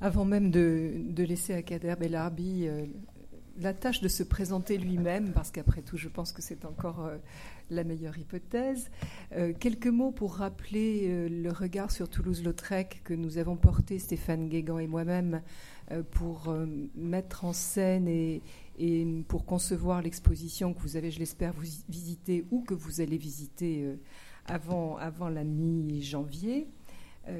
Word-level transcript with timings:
Avant 0.00 0.26
même 0.26 0.50
de, 0.50 1.14
laisser 1.16 1.54
à 1.54 1.62
Kader 1.62 1.94
Belarbi 1.98 2.66
euh, 2.68 2.84
la 3.58 3.72
tâche 3.72 4.02
de 4.02 4.08
se 4.08 4.22
présenter 4.22 4.76
lui-même, 4.76 5.32
parce 5.32 5.50
qu'après 5.50 5.80
tout, 5.80 5.96
je 5.96 6.08
pense 6.08 6.32
que 6.32 6.42
c'est 6.42 6.66
encore 6.66 7.06
euh, 7.06 7.16
la 7.70 7.82
meilleure 7.82 8.18
hypothèse, 8.18 8.90
euh, 9.32 9.54
quelques 9.58 9.86
mots 9.86 10.10
pour 10.10 10.34
rappeler 10.34 11.30
le 11.30 11.50
regard 11.50 11.90
sur 11.90 12.10
Toulouse-Lautrec 12.10 13.00
que 13.04 13.14
nous 13.14 13.38
avons 13.38 13.56
porté, 13.56 13.98
Stéphane 13.98 14.48
Guégan 14.48 14.78
et 14.78 14.86
moi-même, 14.86 15.40
pour 16.10 16.52
mettre 16.96 17.44
en 17.44 17.52
scène 17.52 18.08
et, 18.08 18.42
et 18.76 19.06
pour 19.28 19.46
concevoir 19.46 20.02
l'exposition 20.02 20.74
que 20.74 20.80
vous 20.80 20.96
avez, 20.96 21.12
je 21.12 21.20
l'espère, 21.20 21.52
vous 21.52 21.62
visiter 21.88 22.44
ou 22.50 22.62
que 22.62 22.74
vous 22.74 23.00
allez 23.00 23.16
visiter 23.16 23.96
avant, 24.46 24.96
avant 24.96 25.28
la 25.28 25.44
mi-janvier. 25.44 26.66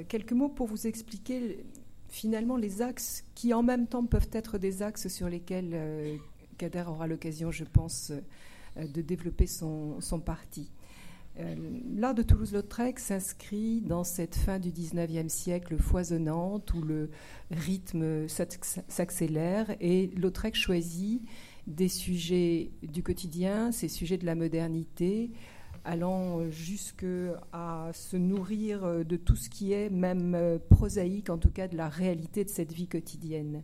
quelques 0.07 0.31
mots 0.31 0.47
pour 0.47 0.67
vous 0.67 0.87
expliquer 0.87 1.65
finalement 2.09 2.57
les 2.57 2.81
axes 2.81 3.25
qui 3.35 3.53
en 3.53 3.63
même 3.63 3.87
temps 3.87 4.05
peuvent 4.05 4.29
être 4.31 4.57
des 4.57 4.81
axes 4.81 5.07
sur 5.07 5.29
lesquels 5.29 5.71
euh, 5.73 6.15
Kader 6.57 6.85
aura 6.87 7.07
l'occasion, 7.07 7.51
je 7.51 7.63
pense, 7.63 8.11
euh, 8.77 8.87
de 8.87 9.01
développer 9.01 9.47
son, 9.47 9.99
parti. 10.25 10.71
Euh, 11.39 11.55
l'art 11.95 12.15
de 12.15 12.23
Toulouse-Lautrec 12.23 12.99
s'inscrit 12.99 13.81
dans 13.81 14.03
cette 14.03 14.35
fin 14.35 14.57
du 14.57 14.71
XIXe 14.71 15.31
siècle 15.31 15.77
foisonnante 15.77 16.73
où 16.73 16.81
le 16.81 17.11
rythme 17.51 18.27
s'accélère 18.27 19.75
et 19.79 20.07
Lautrec 20.15 20.55
choisit 20.55 21.21
des 21.67 21.89
sujets 21.89 22.71
du 22.81 23.03
quotidien, 23.03 23.71
ces 23.71 23.87
sujets 23.87 24.17
de 24.17 24.25
la 24.25 24.35
modernité, 24.35 25.31
allant 25.87 26.51
jusqu'à 26.51 27.89
se 27.93 28.17
nourrir 28.17 29.05
de 29.05 29.15
tout 29.15 29.37
ce 29.37 29.49
qui 29.49 29.71
est 29.71 29.89
même 29.89 30.35
euh, 30.35 30.59
prosaïque, 30.59 31.29
en 31.29 31.37
tout 31.37 31.49
cas 31.49 31.67
de 31.67 31.77
la 31.77 31.87
réalité 31.87 32.43
de 32.43 32.49
cette 32.49 32.73
vie 32.73 32.87
quotidienne. 32.87 33.63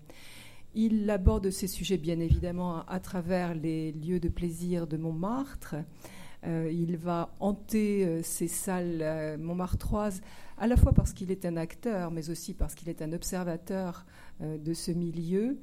Il 0.74 1.10
aborde 1.10 1.52
ces 1.52 1.68
sujets 1.68 1.98
bien 1.98 2.20
évidemment 2.20 2.86
à 2.88 3.00
travers 3.00 3.54
les 3.54 3.92
lieux 3.92 4.22
de 4.22 4.30
plaisir 4.30 4.88
de 4.88 4.96
Montmartre. 4.96 5.76
Euh, 6.46 6.72
il 6.72 6.98
va 6.98 7.36
hanter 7.42 8.06
euh, 8.06 8.22
ces 8.24 8.48
salles 8.48 9.38
montmartroises 9.38 10.22
à 10.58 10.68
la 10.68 10.78
fois 10.78 10.94
parce 10.94 11.12
qu'il 11.12 11.30
est 11.30 11.46
un 11.46 11.58
acteur, 11.58 12.10
mais 12.10 12.30
aussi 12.30 12.54
parce 12.54 12.74
qu'il 12.74 12.88
est 12.88 13.02
un 13.02 13.12
observateur 13.12 14.06
de 14.40 14.74
ce 14.74 14.92
milieu 14.92 15.58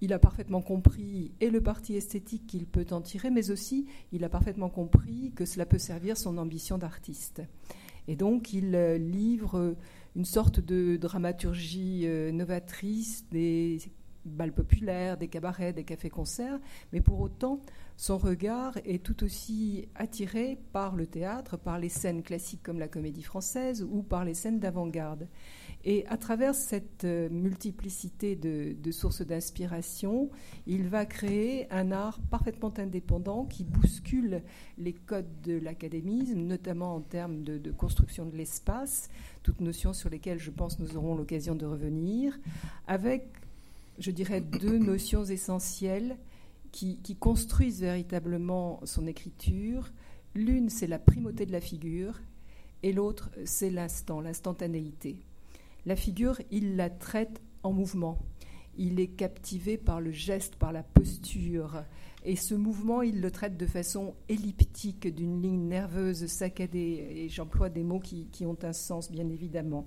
il 0.00 0.12
a 0.12 0.18
parfaitement 0.18 0.62
compris 0.62 1.32
et 1.40 1.50
le 1.50 1.60
parti 1.60 1.94
esthétique 1.96 2.46
qu'il 2.46 2.66
peut 2.66 2.86
en 2.90 3.00
tirer, 3.00 3.30
mais 3.30 3.50
aussi 3.50 3.86
il 4.12 4.24
a 4.24 4.28
parfaitement 4.28 4.68
compris 4.68 5.32
que 5.34 5.44
cela 5.44 5.66
peut 5.66 5.78
servir 5.78 6.16
son 6.16 6.38
ambition 6.38 6.78
d'artiste. 6.78 7.42
Et 8.08 8.16
donc 8.16 8.52
il 8.52 8.74
euh, 8.74 8.98
livre 8.98 9.74
une 10.14 10.24
sorte 10.24 10.60
de 10.60 10.96
dramaturgie 10.96 12.02
euh, 12.04 12.32
novatrice 12.32 13.24
des 13.30 13.78
balles 14.24 14.52
populaires, 14.52 15.16
des 15.16 15.28
cabarets, 15.28 15.72
des 15.72 15.84
cafés-concerts, 15.84 16.58
mais 16.92 17.00
pour 17.00 17.20
autant, 17.20 17.60
son 17.96 18.18
regard 18.18 18.76
est 18.84 19.02
tout 19.02 19.24
aussi 19.24 19.88
attiré 19.94 20.58
par 20.72 20.96
le 20.96 21.06
théâtre, 21.06 21.56
par 21.56 21.78
les 21.78 21.88
scènes 21.88 22.22
classiques 22.22 22.62
comme 22.62 22.78
la 22.78 22.88
comédie 22.88 23.22
française 23.22 23.82
ou 23.82 24.02
par 24.02 24.24
les 24.24 24.34
scènes 24.34 24.60
d'avant-garde. 24.60 25.28
Et 25.88 26.04
à 26.08 26.16
travers 26.16 26.54
cette 26.54 27.04
euh, 27.04 27.28
multiplicité 27.30 28.34
de, 28.34 28.90
sources 28.90 29.22
d'inspiration, 29.22 30.30
il 30.66 30.88
va 30.88 31.06
créer 31.06 31.72
un 31.72 31.92
art 31.92 32.18
parfaitement 32.28 32.72
indépendant 32.76 33.44
qui 33.44 33.64
bouscule 33.64 34.42
les 34.78 34.92
codes 34.92 35.40
de 35.44 35.56
l'académisme, 35.58 36.40
notamment 36.40 36.96
en 36.96 37.00
termes 37.00 37.44
de, 37.44 37.70
construction 37.70 38.26
de 38.26 38.36
l'espace, 38.36 39.08
toutes 39.42 39.60
notions 39.60 39.92
sur 39.92 40.10
lesquelles 40.10 40.40
je 40.40 40.50
pense 40.50 40.78
nous 40.80 40.96
aurons 40.96 41.14
l'occasion 41.14 41.54
de 41.54 41.64
revenir, 41.64 42.36
avec, 42.88 43.28
je 43.98 44.10
dirais, 44.10 44.40
deux 44.40 44.78
notions 44.78 45.24
essentielles 45.24 46.16
qui, 46.72 47.16
construisent 47.18 47.80
véritablement 47.80 48.80
son 48.84 49.06
écriture. 49.06 49.92
L'une, 50.34 50.68
c'est 50.68 50.86
la 50.86 50.98
primauté 50.98 51.46
de 51.46 51.52
la 51.52 51.60
figure, 51.60 52.20
et 52.82 52.92
l'autre, 52.92 53.30
c'est 53.44 53.70
l'instant, 53.70 54.20
l'instantanéité. 54.20 55.16
La 55.86 55.96
figure, 55.96 56.40
il 56.50 56.76
la 56.76 56.90
traite 56.90 57.40
en 57.62 57.72
mouvement. 57.72 58.18
Il 58.78 59.00
est 59.00 59.08
captivé 59.08 59.78
par 59.78 60.00
le 60.00 60.10
geste, 60.10 60.56
par 60.56 60.72
la 60.72 60.82
posture. 60.82 61.84
Et 62.24 62.36
ce 62.36 62.54
mouvement, 62.54 63.02
il 63.02 63.20
le 63.20 63.30
traite 63.30 63.56
de 63.56 63.66
façon 63.66 64.14
elliptique, 64.28 65.06
d'une 65.14 65.40
ligne 65.40 65.68
nerveuse 65.68 66.26
saccadée. 66.26 67.06
Et 67.10 67.28
j'emploie 67.28 67.68
des 67.70 67.84
mots 67.84 68.00
qui, 68.00 68.44
ont 68.44 68.58
un 68.62 68.72
sens, 68.72 69.10
bien 69.10 69.28
évidemment. 69.28 69.86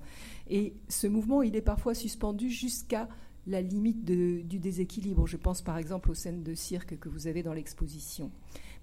Et 0.49 0.73
ce 0.87 1.05
mouvement, 1.07 1.41
il 1.41 1.55
est 1.55 1.61
parfois 1.61 1.93
suspendu 1.93 2.49
jusqu'à 2.49 3.09
la 3.49 3.61
limite 3.61 4.05
du 4.05 4.59
déséquilibre. 4.59 5.25
Je 5.27 5.37
pense 5.37 5.61
par 5.61 5.77
exemple 5.77 6.11
aux 6.11 6.15
scènes 6.15 6.43
de 6.43 6.53
cirque 6.53 6.97
que 6.99 7.09
vous 7.09 7.27
avez 7.27 7.43
dans 7.43 7.53
l'exposition. 7.53 8.31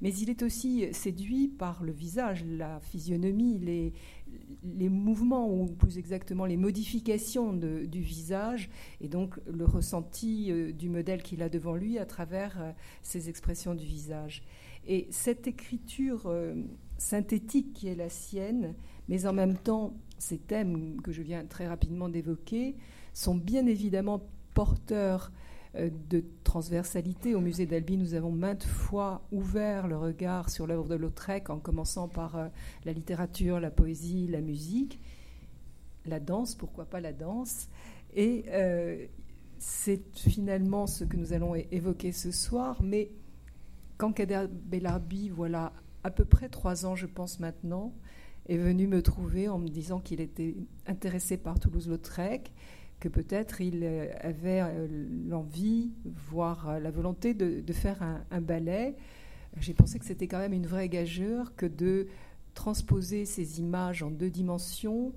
Mais 0.03 0.13
il 0.15 0.29
est 0.29 0.43
aussi 0.43 0.93
séduit 0.93 1.49
par 1.49 1.83
le 1.83 1.93
visage, 1.93 2.45
la 2.45 2.81
physionomie, 2.81 3.59
les, 3.59 4.89
mouvements, 4.89 5.51
ou 5.51 5.67
plus 5.67 5.97
exactement 5.97 6.45
les 6.45 6.59
modifications 6.59 7.55
du 7.55 8.01
visage, 8.01 8.69
et 9.01 9.09
donc 9.09 9.39
le 9.47 9.65
ressenti 9.65 10.51
euh, 10.51 10.73
du 10.73 10.91
modèle 10.91 11.23
qu'il 11.23 11.43
a 11.43 11.49
devant 11.49 11.75
lui 11.75 11.99
à 11.99 12.05
travers 12.05 12.61
euh, 12.61 12.73
ces 13.03 13.31
expressions 13.31 13.75
du 13.75 13.87
visage. 13.87 14.43
Et 14.87 15.07
cette 15.11 15.47
écriture 15.47 16.25
euh, 16.27 16.55
synthétique 16.99 17.73
qui 17.73 17.89
est 17.89 17.95
la 17.95 18.11
sienne, 18.11 18.75
mais 19.09 19.27
en 19.27 19.33
même 19.33 19.57
temps, 19.57 19.95
ces 20.19 20.39
thèmes 20.39 21.01
que 21.01 21.13
je 21.13 21.23
viens 21.23 21.45
très 21.47 21.67
rapidement 21.67 22.09
d'évoquer, 22.09 22.77
sont 23.15 23.35
bien 23.35 23.67
évidemment 23.67 24.29
porteurs 24.57 25.33
euh, 25.75 25.91
de 26.09 26.25
transversalité. 26.43 27.35
Au 27.35 27.41
musée 27.41 27.67
d'Albi, 27.67 27.99
nous 27.99 28.15
avons 28.15 28.33
maintes 28.33 28.65
fois 28.65 29.21
ouvert 29.31 29.87
le 29.87 29.99
regard 29.99 30.49
sur 30.49 30.67
l'œuvre 30.67 30.89
de 30.89 30.95
Lautrec, 30.95 31.51
en 31.51 31.59
commençant 31.59 32.09
par 32.09 32.37
euh, 32.37 32.49
la 32.87 32.95
littérature, 32.95 33.61
la 33.61 33.71
poésie, 33.71 34.27
la 34.29 34.41
musique, 34.41 34.99
la 36.07 36.21
danse, 36.21 36.55
pourquoi 36.55 36.87
pas 36.87 37.01
la 37.01 37.13
danse? 37.13 37.69
Et 38.15 38.47
euh, 38.49 39.05
c'est 39.59 40.17
finalement 40.17 40.87
ce 40.87 41.05
que 41.05 41.19
nous 41.19 41.35
allons 41.35 41.55
évoquer 41.55 42.13
ce 42.13 42.31
soir. 42.31 42.83
Mais 42.83 43.11
quand 43.99 44.13
Kader 44.13 44.47
Bellarbi, 44.51 45.29
voilà 45.29 45.75
à 46.03 46.11
peu 46.11 46.25
près 46.25 46.49
trois 46.49 46.87
ans, 46.87 46.95
je 46.95 47.07
pense 47.07 47.41
maintenant, 47.41 47.93
est 48.49 48.57
venu 48.57 48.87
me 48.87 49.03
trouver 49.03 49.49
en 49.51 49.59
me 49.59 49.69
disant 49.69 50.01
qu'il 50.01 50.23
était 50.23 50.57
intéressé 50.87 51.37
par 51.37 51.61
Toulouse-Lautrec, 51.61 52.53
que 53.01 53.09
peut-être 53.09 53.61
il 53.61 53.81
euh, 53.83 54.09
avait 54.21 54.61
euh, 54.63 54.87
l'envie, 55.29 55.93
voire 56.05 56.69
euh, 56.69 56.81
la 56.81 56.91
volonté 56.91 57.35
de, 57.35 57.73
faire 57.73 58.03
un, 58.31 58.41
ballet. 58.41 58.97
J'ai 59.61 59.75
pensé 59.75 59.99
que 59.99 60.05
c'était 60.05 60.29
quand 60.29 60.39
même 60.39 60.53
une 60.53 60.67
vraie 60.67 60.89
gageure 60.89 61.55
que 61.57 61.67
de 61.67 62.09
transposer 62.55 63.25
ces 63.25 63.61
images 63.61 64.03
en 64.03 64.11
deux 64.11 64.31
dimensions 64.31 65.13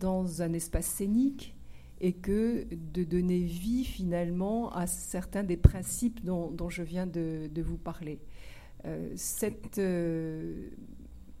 dans 0.00 0.42
un 0.42 0.52
espace 0.54 0.86
scénique 0.86 1.54
et 2.00 2.14
que 2.14 2.66
de 2.72 3.04
donner 3.04 3.40
vie 3.40 3.84
finalement 3.84 4.72
à 4.72 4.86
certains 4.86 5.44
des 5.44 5.58
principes 5.58 6.24
dont, 6.24 6.68
je 6.68 6.82
viens 6.82 7.06
de, 7.06 7.48
vous 7.62 7.76
parler. 7.76 8.18
cette, 9.14 9.78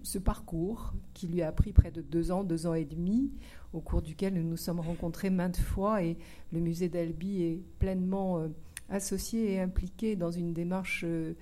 ce 0.06 0.18
parcours 0.18 0.94
qui 1.14 1.26
lui 1.26 1.42
a 1.42 1.50
pris 1.50 1.72
près 1.72 1.90
de 1.90 2.00
deux 2.00 2.30
ans, 2.30 2.44
deux 2.44 2.66
ans 2.66 2.74
et 2.74 2.84
demi, 2.84 3.32
au 3.76 3.80
cours 3.80 4.00
duquel 4.00 4.34
nous 4.34 4.42
nous 4.42 4.56
sommes 4.56 4.80
rencontrés 4.80 5.28
maintes 5.28 5.58
fois 5.58 6.02
et 6.02 6.16
le 6.50 6.60
musée 6.60 6.88
d'Albi 6.88 7.42
est 7.42 7.62
pleinement 7.78 8.38
euh, 8.38 8.48
associé 8.88 9.52
et 9.52 9.60
impliqué 9.60 10.16
dans 10.16 10.30
une 10.30 10.54
démarche 10.54 11.04
euh, 11.06 11.34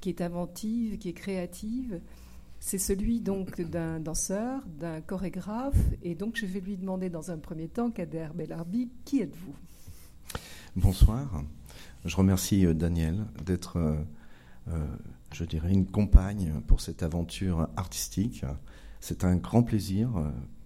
qui 0.00 0.10
est 0.10 0.20
inventive, 0.20 0.98
qui 0.98 1.08
est 1.08 1.14
créative. 1.14 2.00
C'est 2.60 2.78
celui 2.78 3.20
donc 3.20 3.60
d'un 3.62 4.00
danseur, 4.00 4.62
d'un 4.66 5.00
chorégraphe, 5.00 5.78
et 6.02 6.14
donc 6.14 6.36
je 6.36 6.44
vais 6.44 6.60
lui 6.60 6.76
demander 6.76 7.08
dans 7.08 7.30
un 7.30 7.38
premier 7.38 7.68
temps, 7.68 7.90
Kader 7.90 8.28
Belarbi, 8.34 8.90
qui 9.04 9.22
êtes-vous? 9.22 9.54
Bonsoir. 10.76 11.42
Je 12.04 12.16
remercie 12.16 12.66
euh, 12.66 12.74
Daniel 12.74 13.24
d'être, 13.46 13.96
je 15.32 15.44
dirais, 15.44 15.72
une 15.72 15.86
compagne 15.86 16.60
pour 16.66 16.82
cette 16.82 17.02
aventure 17.02 17.68
artistique. 17.76 18.44
C'est 19.00 19.24
un 19.24 19.36
grand 19.36 19.62
plaisir 19.62 20.10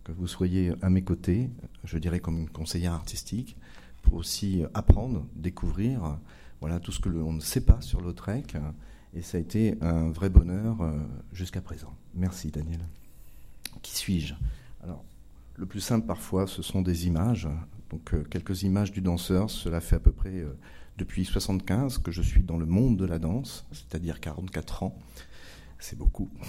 que 0.05 0.13
vous 0.13 0.27
soyez 0.27 0.73
à 0.83 0.91
mes 0.91 1.03
côtés, 1.03 1.51
je 1.85 1.99
dirais 1.99 2.21
comme 2.21 2.39
une 2.39 2.49
conseillère 2.49 2.93
artistique, 2.93 3.57
pour 4.03 4.15
aussi 4.15 4.65
apprendre, 4.75 5.27
découvrir 5.37 6.19
voilà, 6.61 6.79
tout 6.79 6.93
ce 6.93 7.01
que 7.01 7.09
l'on 7.09 7.33
ne 7.33 7.41
sait 7.41 7.61
pas 7.61 7.81
sur 7.81 8.01
Lautrec. 8.01 8.57
Et 9.15 9.23
ça 9.23 9.37
a 9.37 9.41
été 9.41 9.77
un 9.83 10.11
vrai 10.11 10.31
bonheur 10.31 10.81
euh, 10.81 10.97
jusqu'à 11.33 11.61
présent. 11.61 11.93
Merci 12.15 12.51
Daniel. 12.51 12.81
Qui 13.83 13.97
suis-je? 13.97 14.35
Alors, 14.83 15.05
le 15.57 15.67
plus 15.67 15.81
simple 15.81 16.07
parfois, 16.07 16.47
ce 16.47 16.63
sont 16.63 16.81
des 16.81 17.07
images. 17.07 17.49
Donc, 17.91 18.15
euh, 18.15 18.23
quelques 18.25 18.63
images 18.63 18.91
du 18.93 19.03
danseur. 19.03 19.51
Cela 19.51 19.81
fait 19.81 19.97
à 19.97 20.01
peu 20.01 20.13
près 20.13 20.31
euh, 20.31 20.57
depuis 20.97 21.25
75 21.25 21.99
que 21.99 22.11
je 22.11 22.23
suis 22.23 22.43
dans 22.43 22.57
le 22.57 22.65
monde 22.65 22.97
de 22.97 23.05
la 23.05 23.19
danse, 23.19 23.67
c'est-à-dire 23.73 24.21
44 24.21 24.85
ans. 24.85 24.97
C'est 25.79 25.99
beaucoup. 25.99 26.31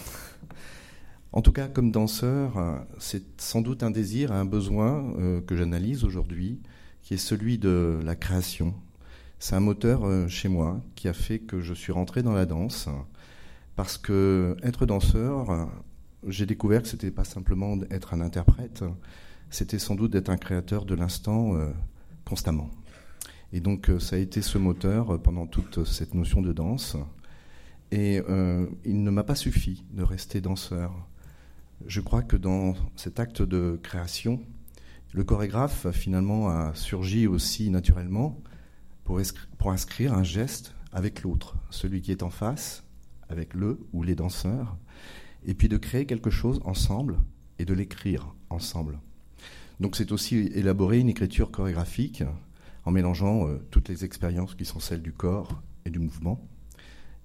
En 1.34 1.42
tout 1.42 1.52
cas, 1.52 1.68
comme 1.68 1.92
danseur, 1.92 2.60
euh, 2.60 2.78
c'est 3.00 3.42
sans 3.42 3.62
doute 3.62 3.82
un 3.82 3.90
désir, 3.90 4.32
un 4.32 4.46
besoin 4.46 5.16
euh, 5.18 5.42
que 5.42 5.56
j'analyse 5.56 6.04
aujourd'hui, 6.04 6.62
qui 7.02 7.16
est 7.16 7.18
celui 7.18 7.58
de 7.58 8.00
la 8.04 8.16
création. 8.16 8.76
C'est 9.40 9.56
un 9.56 9.60
moteur 9.60 10.06
euh, 10.06 10.28
chez 10.28 10.48
moi 10.48 10.80
qui 10.94 11.08
a 11.08 11.14
fait 11.14 11.40
que 11.40 11.60
je 11.60 11.74
suis 11.74 11.92
rentré 11.92 12.22
dans 12.22 12.34
la 12.34 12.46
danse 12.46 12.88
parce 13.76 13.98
que 13.98 14.56
être 14.62 14.86
danseur, 14.86 15.68
j'ai 16.28 16.46
découvert 16.46 16.84
que 16.84 16.88
c'était 16.88 17.10
pas 17.10 17.24
simplement 17.24 17.76
être 17.90 18.14
un 18.14 18.22
interprète, 18.22 18.84
c'était 19.50 19.80
sans 19.80 19.96
doute 19.96 20.12
d'être 20.12 20.30
un 20.30 20.38
créateur 20.38 20.86
de 20.86 20.94
l'instant 20.94 21.58
constamment. 22.24 22.70
Et 23.52 23.62
donc 23.62 23.90
ça 23.98 24.18
a 24.18 24.20
été 24.20 24.44
ce 24.44 24.60
moteur 24.60 25.20
pendant 25.24 25.48
toute 25.48 25.86
cette 25.86 26.14
notion 26.14 26.44
de 26.44 26.54
danse. 26.54 26.98
Et 27.92 28.22
il 28.86 29.02
ne 29.02 29.10
m'a 29.10 29.24
pas 29.24 29.34
suffi 29.34 29.84
de 29.92 30.04
rester 30.04 30.40
danseur. 30.40 30.94
Je 31.86 32.00
crois 32.00 32.24
que 32.24 32.38
dans 32.38 32.76
cet 32.96 33.20
acte 33.20 33.42
de 33.42 33.80
création, 33.84 34.40
le 35.12 35.24
chorégraphe, 35.24 35.92
finalement, 35.92 36.50
a 36.50 36.74
surgi 36.74 37.28
aussi 37.28 37.70
naturellement 37.70 38.42
pour, 39.04 39.20
inscrire 39.70 40.14
un 40.14 40.24
geste 40.24 40.76
avec 40.92 41.24
l'autre, 41.24 41.56
celui 41.70 42.02
qui 42.02 42.12
est 42.12 42.24
en 42.24 42.30
face, 42.30 42.84
avec 43.30 43.54
le 43.54 43.80
ou 43.92 44.04
les 44.04 44.16
danseurs, 44.16 44.78
et 45.46 45.54
puis 45.54 45.68
de 45.68 45.78
créer 45.78 46.06
quelque 46.06 46.30
chose 46.30 46.62
ensemble 46.64 47.20
et 47.60 47.66
de 47.66 47.74
l'écrire 47.74 48.34
ensemble. 48.50 49.00
Donc 49.80 49.96
c'est 49.96 50.12
aussi 50.12 50.38
élaborer 50.38 51.00
une 51.00 51.10
écriture 51.10 51.52
chorégraphique 51.52 52.24
en 52.86 52.92
mélangeant 52.92 53.48
euh, 53.48 53.58
toutes 53.72 53.90
les 53.90 54.06
expériences 54.06 54.56
qui 54.56 54.66
sont 54.66 54.80
celles 54.80 55.02
du 55.02 55.12
corps 55.12 55.62
et 55.86 55.90
du 55.90 56.00
mouvement. 56.00 56.48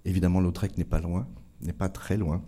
Évidemment, 0.04 0.40
Lautrec 0.40 0.76
n'est 0.78 0.84
pas 0.84 1.00
loin, 1.00 1.28
n'est 1.61 1.72
pas 1.72 1.88
très 1.88 2.16
loin. 2.16 2.43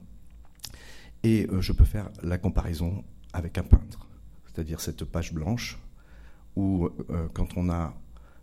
Et 1.22 1.46
euh, 1.50 1.60
je 1.60 1.72
peux 1.72 1.84
faire 1.84 2.10
la 2.22 2.38
comparaison 2.38 3.04
avec 3.32 3.58
un 3.58 3.62
peintre 3.62 4.10
c'est-à-dire 4.52 4.80
cette 4.80 5.04
page 5.04 5.32
blanche, 5.32 5.78
où 6.56 6.88
euh, 7.10 7.28
quand 7.32 7.56
on 7.56 7.70
a 7.70 7.94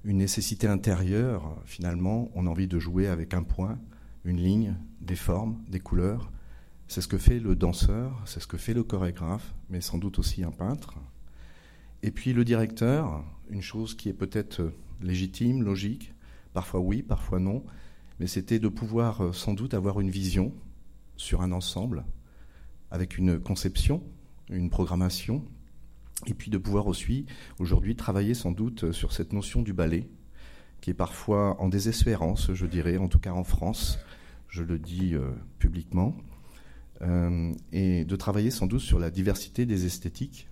une 0.04 0.18
nécessité 0.18 0.68
intérieure, 0.68 1.58
finalement, 1.66 2.32
on 2.34 2.48
a 2.48 2.50
envie 2.50 2.68
de 2.68 2.80
jouer 2.80 3.08
avec 3.08 3.34
un 3.34 3.44
point, 3.44 3.78
une 4.24 4.38
ligne, 4.38 4.76
des 5.02 5.16
formes, 5.16 5.62
des 5.68 5.80
couleurs. 5.80 6.32
C'est 6.88 7.02
ce 7.02 7.08
que 7.08 7.18
fait 7.18 7.40
le 7.40 7.56
danseur, 7.56 8.22
c'est 8.26 8.40
ce 8.40 8.48
que 8.48 8.58
fait 8.58 8.74
le 8.74 8.84
chorégraphe, 8.84 9.54
mais 9.70 9.82
sans 9.82 9.98
doute 9.98 10.20
aussi 10.20 10.44
un 10.44 10.52
peintre. 10.52 10.96
Et 12.04 12.12
puis 12.12 12.32
le 12.32 12.46
directeur, 12.46 13.24
une 13.50 13.62
chose 13.62 13.96
qui 13.96 14.08
est 14.08 14.14
peut-être 14.14 14.72
légitime, 15.02 15.64
logique, 15.64 16.14
parfois 16.54 16.80
oui, 16.80 17.02
parfois 17.04 17.40
non, 17.40 17.64
mais 18.20 18.28
c'était 18.28 18.60
de 18.60 18.70
pouvoir 18.70 19.22
euh, 19.22 19.34
sans 19.34 19.54
doute 19.54 19.74
avoir 19.74 20.00
une 20.00 20.10
vision 20.10 20.54
sur 21.18 21.42
un 21.42 21.52
ensemble, 21.52 22.06
avec 22.92 23.18
une 23.18 23.40
conception, 23.40 24.04
une 24.50 24.70
programmation, 24.70 25.44
et 26.26 26.34
puis 26.34 26.50
de 26.50 26.58
pouvoir 26.58 26.88
aussi 26.88 27.26
aujourd'hui 27.60 27.96
travailler 27.96 28.34
sans 28.34 28.52
doute 28.52 28.92
sur 28.92 29.14
cette 29.14 29.34
notion 29.34 29.62
du 29.62 29.74
ballet, 29.74 30.10
qui 30.82 30.90
est 30.90 30.96
parfois 30.96 31.60
en 31.62 31.70
désespérance, 31.70 32.54
je 32.54 32.66
dirais, 32.66 32.98
en 32.98 33.08
tout 33.08 33.20
cas 33.20 33.32
en 33.32 33.44
France, 33.44 34.00
je 34.48 34.64
le 34.64 34.80
dis 34.80 35.14
euh, 35.14 35.32
publiquement, 35.60 36.16
euh, 37.02 37.54
et 37.72 38.06
de 38.06 38.16
travailler 38.16 38.52
sans 38.52 38.66
doute 38.66 38.82
sur 38.82 39.00
la 39.00 39.12
diversité 39.12 39.66
des 39.66 39.86
esthétiques, 39.86 40.50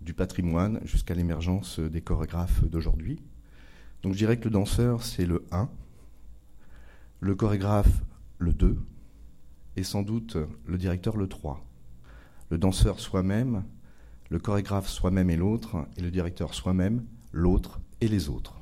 du 0.00 0.12
patrimoine 0.12 0.80
jusqu'à 0.84 1.14
l'émergence 1.14 1.80
des 1.80 2.02
chorégraphes 2.02 2.62
d'aujourd'hui. 2.64 3.22
Donc 4.02 4.12
je 4.12 4.18
dirais 4.18 4.38
que 4.38 4.44
le 4.44 4.50
danseur, 4.50 5.02
c'est 5.02 5.24
le 5.24 5.44
1, 5.50 5.70
le 7.20 7.34
chorégraphe, 7.34 8.02
le 8.38 8.52
2, 8.52 8.78
et 9.76 9.82
sans 9.82 10.02
doute 10.02 10.36
le 10.66 10.78
directeur, 10.78 11.16
le 11.16 11.28
3. 11.28 11.64
Le 12.50 12.58
danseur 12.58 13.00
soi-même, 13.00 13.64
le 14.30 14.38
chorégraphe 14.38 14.88
soi-même 14.88 15.30
et 15.30 15.36
l'autre, 15.36 15.86
et 15.96 16.00
le 16.00 16.10
directeur 16.10 16.54
soi-même, 16.54 17.04
l'autre 17.32 17.80
et 18.00 18.08
les 18.08 18.28
autres. 18.28 18.54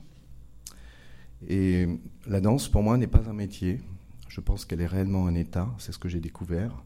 Et 1.48 1.88
la 2.26 2.40
danse, 2.40 2.68
pour 2.68 2.82
moi, 2.82 2.96
n'est 2.96 3.06
pas 3.06 3.28
un 3.28 3.32
métier. 3.32 3.80
Je 4.28 4.40
pense 4.40 4.64
qu'elle 4.64 4.80
est 4.80 4.86
réellement 4.86 5.26
un 5.26 5.34
état, 5.34 5.68
c'est 5.78 5.92
ce 5.92 5.98
que 5.98 6.08
j'ai 6.08 6.20
découvert. 6.20 6.82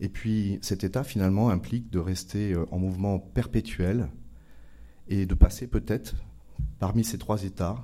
Et 0.00 0.08
puis 0.08 0.58
cet 0.62 0.84
état, 0.84 1.04
finalement, 1.04 1.50
implique 1.50 1.90
de 1.90 1.98
rester 1.98 2.52
euh, 2.52 2.66
en 2.70 2.78
mouvement 2.78 3.18
perpétuel 3.18 4.08
et 5.08 5.26
de 5.26 5.34
passer 5.34 5.66
peut-être 5.66 6.14
parmi 6.78 7.04
ces 7.04 7.18
trois 7.18 7.44
états, 7.44 7.76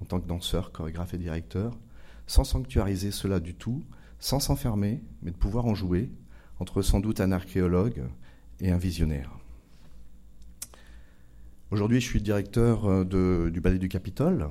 en 0.00 0.04
tant 0.04 0.20
que 0.20 0.26
danseur, 0.26 0.72
chorégraphe 0.72 1.14
et 1.14 1.18
directeur, 1.18 1.78
sans 2.26 2.44
sanctuariser 2.44 3.10
cela 3.10 3.40
du 3.40 3.54
tout, 3.54 3.82
sans 4.18 4.40
s'enfermer, 4.40 5.02
mais 5.22 5.30
de 5.30 5.36
pouvoir 5.36 5.66
en 5.66 5.74
jouer, 5.74 6.10
entre 6.60 6.82
sans 6.82 7.00
doute 7.00 7.20
un 7.20 7.32
archéologue 7.32 8.04
et 8.60 8.70
un 8.70 8.78
visionnaire. 8.78 9.38
Aujourd'hui, 11.70 12.00
je 12.00 12.06
suis 12.06 12.22
directeur 12.22 12.86
euh, 12.86 13.50
du 13.50 13.60
Ballet 13.60 13.78
du 13.78 13.88
Capitole, 13.88 14.48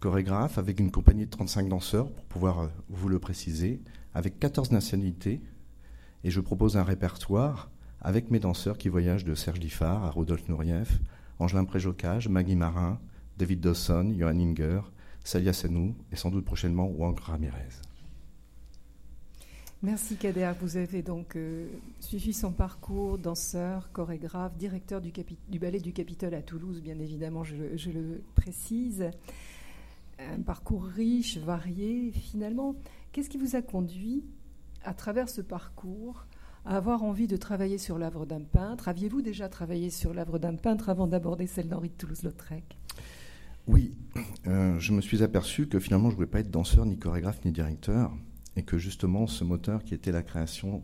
chorégraphe 0.00 0.56
avec 0.56 0.80
une 0.80 0.90
compagnie 0.90 1.26
de 1.26 1.30
35 1.30 1.68
danseurs, 1.68 2.10
pour 2.10 2.24
pouvoir 2.24 2.60
euh, 2.60 2.68
vous 2.88 3.08
le 3.08 3.18
préciser, 3.18 3.82
avec 4.14 4.38
14 4.38 4.72
nationalités. 4.72 5.40
Et 6.24 6.30
je 6.30 6.40
propose 6.40 6.76
un 6.76 6.82
répertoire 6.82 7.70
avec 8.00 8.30
mes 8.30 8.40
danseurs 8.40 8.78
qui 8.78 8.88
voyagent 8.88 9.24
de 9.24 9.34
Serge 9.34 9.60
Diffard 9.60 10.04
à 10.04 10.10
Rodolphe 10.10 10.48
Nourieff, 10.48 10.98
Angelin 11.38 11.64
Préjocage, 11.64 12.28
Maggie 12.28 12.56
Marin, 12.56 12.98
David 13.38 13.60
Dawson, 13.60 14.14
Johan 14.16 14.38
Inger, 14.38 14.80
Salia 15.24 15.52
Sanou 15.52 15.94
et 16.10 16.16
sans 16.16 16.30
doute 16.30 16.44
prochainement 16.44 16.86
Wang 16.86 17.18
Ramirez. 17.18 17.89
Merci 19.82 20.16
Kader. 20.16 20.52
Vous 20.60 20.76
avez 20.76 21.00
donc 21.00 21.36
euh, 21.36 21.66
suivi 22.00 22.34
son 22.34 22.52
parcours, 22.52 23.16
danseur, 23.16 23.90
chorégraphe, 23.92 24.54
directeur 24.58 25.00
du, 25.00 25.10
ballet 25.58 25.80
du 25.80 25.94
Capitole 25.94 26.34
à 26.34 26.42
Toulouse, 26.42 26.82
bien 26.82 26.98
évidemment, 26.98 27.44
je, 27.44 27.90
le 27.90 28.22
précise. 28.34 29.10
Un 30.18 30.42
parcours 30.42 30.84
riche, 30.84 31.38
varié. 31.38 32.12
Finalement, 32.12 32.74
qu'est-ce 33.12 33.30
qui 33.30 33.38
vous 33.38 33.56
a 33.56 33.62
conduit, 33.62 34.22
à 34.84 34.92
travers 34.92 35.30
ce 35.30 35.40
parcours, 35.40 36.26
à 36.66 36.76
avoir 36.76 37.02
envie 37.02 37.26
de 37.26 37.38
travailler 37.38 37.78
sur 37.78 37.96
l'œuvre 37.96 38.26
d'un 38.26 38.42
peintre? 38.42 38.88
Aviez-vous 38.88 39.22
déjà 39.22 39.48
travaillé 39.48 39.88
sur 39.88 40.12
l'œuvre 40.12 40.38
d'un 40.38 40.56
peintre 40.56 40.90
avant 40.90 41.06
d'aborder 41.06 41.46
celle 41.46 41.68
d'Henri 41.68 41.88
de 41.88 41.94
Toulouse-Lautrec? 41.94 42.76
Oui, 43.66 43.94
euh, 44.46 44.78
je 44.78 44.92
me 44.92 45.00
suis 45.00 45.22
aperçu 45.22 45.68
que 45.68 45.78
finalement 45.78 46.10
je 46.10 46.16
ne 46.16 46.16
voulais 46.16 46.30
pas 46.30 46.40
être 46.40 46.50
danseur, 46.50 46.84
ni 46.84 46.98
chorégraphe, 46.98 47.42
ni 47.46 47.50
directeur 47.50 48.12
et 48.56 48.62
que 48.62 48.78
justement 48.78 49.26
ce 49.26 49.44
moteur 49.44 49.84
qui 49.84 49.94
était 49.94 50.12
la 50.12 50.22
création, 50.22 50.82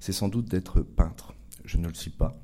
c'est 0.00 0.12
sans 0.12 0.28
doute 0.28 0.48
d'être 0.48 0.82
peintre. 0.82 1.34
Je 1.64 1.76
ne 1.76 1.86
le 1.86 1.94
suis 1.94 2.10
pas. 2.10 2.40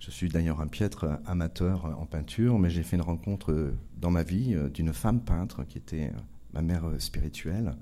Je 0.00 0.10
suis 0.10 0.28
d'ailleurs 0.30 0.60
un 0.60 0.66
piètre 0.66 1.20
amateur 1.26 1.84
en 1.98 2.06
peinture, 2.06 2.58
mais 2.58 2.70
j'ai 2.70 2.82
fait 2.82 2.96
une 2.96 3.02
rencontre 3.02 3.74
dans 3.98 4.10
ma 4.10 4.22
vie 4.22 4.54
euh, 4.54 4.68
d'une 4.70 4.92
femme 4.92 5.20
peintre 5.20 5.64
qui 5.64 5.78
était 5.78 6.08
euh, 6.08 6.20
ma 6.54 6.62
mère 6.62 6.86
euh, 6.86 6.98
spirituelle. 6.98 7.76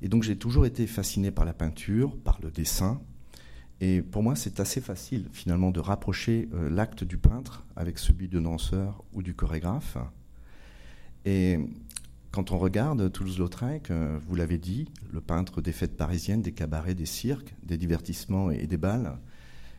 Et 0.00 0.08
donc 0.08 0.22
j'ai 0.22 0.36
toujours 0.36 0.64
été 0.64 0.86
fasciné 0.86 1.32
par 1.32 1.44
la 1.44 1.52
peinture, 1.52 2.16
par 2.16 2.38
le 2.40 2.50
dessin. 2.50 3.00
Et 3.80 4.00
pour 4.00 4.22
moi, 4.22 4.36
c'est 4.36 4.60
assez 4.60 4.80
facile 4.80 5.28
finalement 5.32 5.70
de 5.70 5.80
rapprocher 5.80 6.50
l'acte 6.70 7.02
du 7.02 7.16
peintre 7.16 7.64
avec 7.76 7.98
celui 7.98 8.28
de 8.28 8.38
danseur 8.38 9.02
ou 9.14 9.22
du 9.22 9.34
chorégraphe. 9.34 9.96
Et 11.24 11.58
quand 12.30 12.52
on 12.52 12.58
regarde 12.58 13.10
Toulouse-Lautrec, 13.10 13.90
euh, 13.90 14.18
vous 14.26 14.36
l'avez 14.36 14.58
dit, 14.58 14.88
le 15.10 15.20
peintre 15.20 15.60
des 15.60 15.72
fêtes 15.72 15.96
parisiennes, 15.96 16.42
des 16.42 16.52
cabarets, 16.52 16.94
des 16.94 17.06
cirques, 17.06 17.54
des 17.64 17.76
divertissements 17.76 18.52
et 18.52 18.66
des 18.66 18.76
balles, 18.76 19.18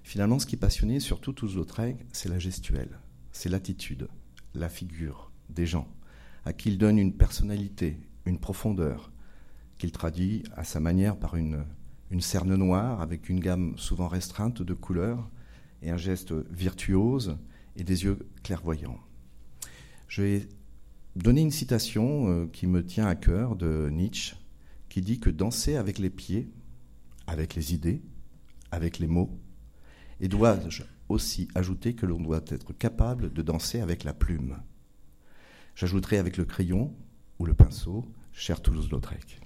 finalement, 0.03 0.37
ce 0.37 0.45
qui 0.45 0.57
passionnait 0.57 0.99
surtout 0.99 1.31
Toulouse-Lautrec, 1.31 2.05
c'est 2.11 2.27
la 2.27 2.39
gestuelle, 2.39 2.99
c'est 3.31 3.47
l'attitude, 3.47 4.09
la 4.53 4.67
figure 4.67 5.31
des 5.49 5.65
gens, 5.65 5.87
à 6.43 6.51
qui 6.51 6.69
il 6.69 6.77
donne 6.77 6.99
une 6.99 7.13
personnalité, 7.13 7.97
une 8.25 8.39
profondeur, 8.39 9.11
qu'il 9.77 9.93
traduit 9.93 10.43
à 10.55 10.65
sa 10.65 10.81
manière 10.81 11.17
par 11.17 11.37
une, 11.37 11.63
une 12.11 12.21
cerne 12.21 12.55
noire 12.55 13.01
avec 13.01 13.29
une 13.29 13.39
gamme 13.39 13.77
souvent 13.77 14.09
restreinte 14.09 14.61
de 14.61 14.73
couleurs 14.73 15.29
et 15.81 15.89
un 15.89 15.97
geste 15.97 16.33
virtuose 16.51 17.37
et 17.77 17.83
des 17.83 18.03
yeux 18.03 18.19
clairvoyants. 18.43 18.99
Je 20.07 20.21
vais 20.21 20.49
donner 21.15 21.41
une 21.41 21.51
citation 21.51 22.29
euh, 22.29 22.47
qui 22.47 22.67
me 22.67 22.85
tient 22.85 23.07
à 23.07 23.15
cœur 23.15 23.55
de 23.55 23.89
Nietzsche, 23.91 24.35
qui 24.89 25.01
dit 25.01 25.19
que 25.19 25.29
danser 25.29 25.75
avec 25.75 25.99
les 25.99 26.09
pieds, 26.09 26.51
avec 27.27 27.55
les 27.55 27.73
idées, 27.73 28.01
avec 28.71 28.99
les 28.99 29.07
mots, 29.07 29.37
et 30.19 30.27
dois-je 30.27 30.83
aussi 31.09 31.47
ajouter 31.55 31.93
que 31.93 32.05
l'on 32.05 32.19
doit 32.19 32.43
être 32.47 32.73
capable 32.73 33.33
de 33.33 33.41
danser 33.41 33.81
avec 33.81 34.03
la 34.03 34.13
plume? 34.13 34.57
J'ajouterai 35.75 36.17
avec 36.17 36.37
le 36.37 36.45
crayon 36.45 36.93
ou 37.39 37.45
le 37.45 37.53
pinceau, 37.53 38.05
cher 38.31 38.61
Toulouse-Lautrec. 38.61 39.41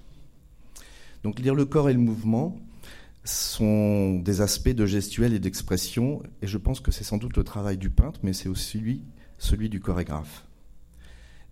Donc 1.22 1.40
lire 1.40 1.54
le 1.54 1.64
corps 1.64 1.88
et 1.88 1.94
le 1.94 1.98
mouvement 1.98 2.56
sont 3.24 4.20
des 4.20 4.40
aspects 4.40 4.68
de 4.68 4.86
gestuelle 4.86 5.32
et 5.32 5.40
d'expression, 5.40 6.22
et 6.42 6.46
je 6.46 6.58
pense 6.58 6.80
que 6.80 6.92
c'est 6.92 7.04
sans 7.04 7.18
doute 7.18 7.36
le 7.36 7.42
travail 7.42 7.78
du 7.78 7.90
peintre, 7.90 8.20
mais 8.22 8.32
c'est 8.32 8.48
aussi 8.48 9.02
celui 9.38 9.68
du 9.68 9.80
chorégraphe. 9.80 10.45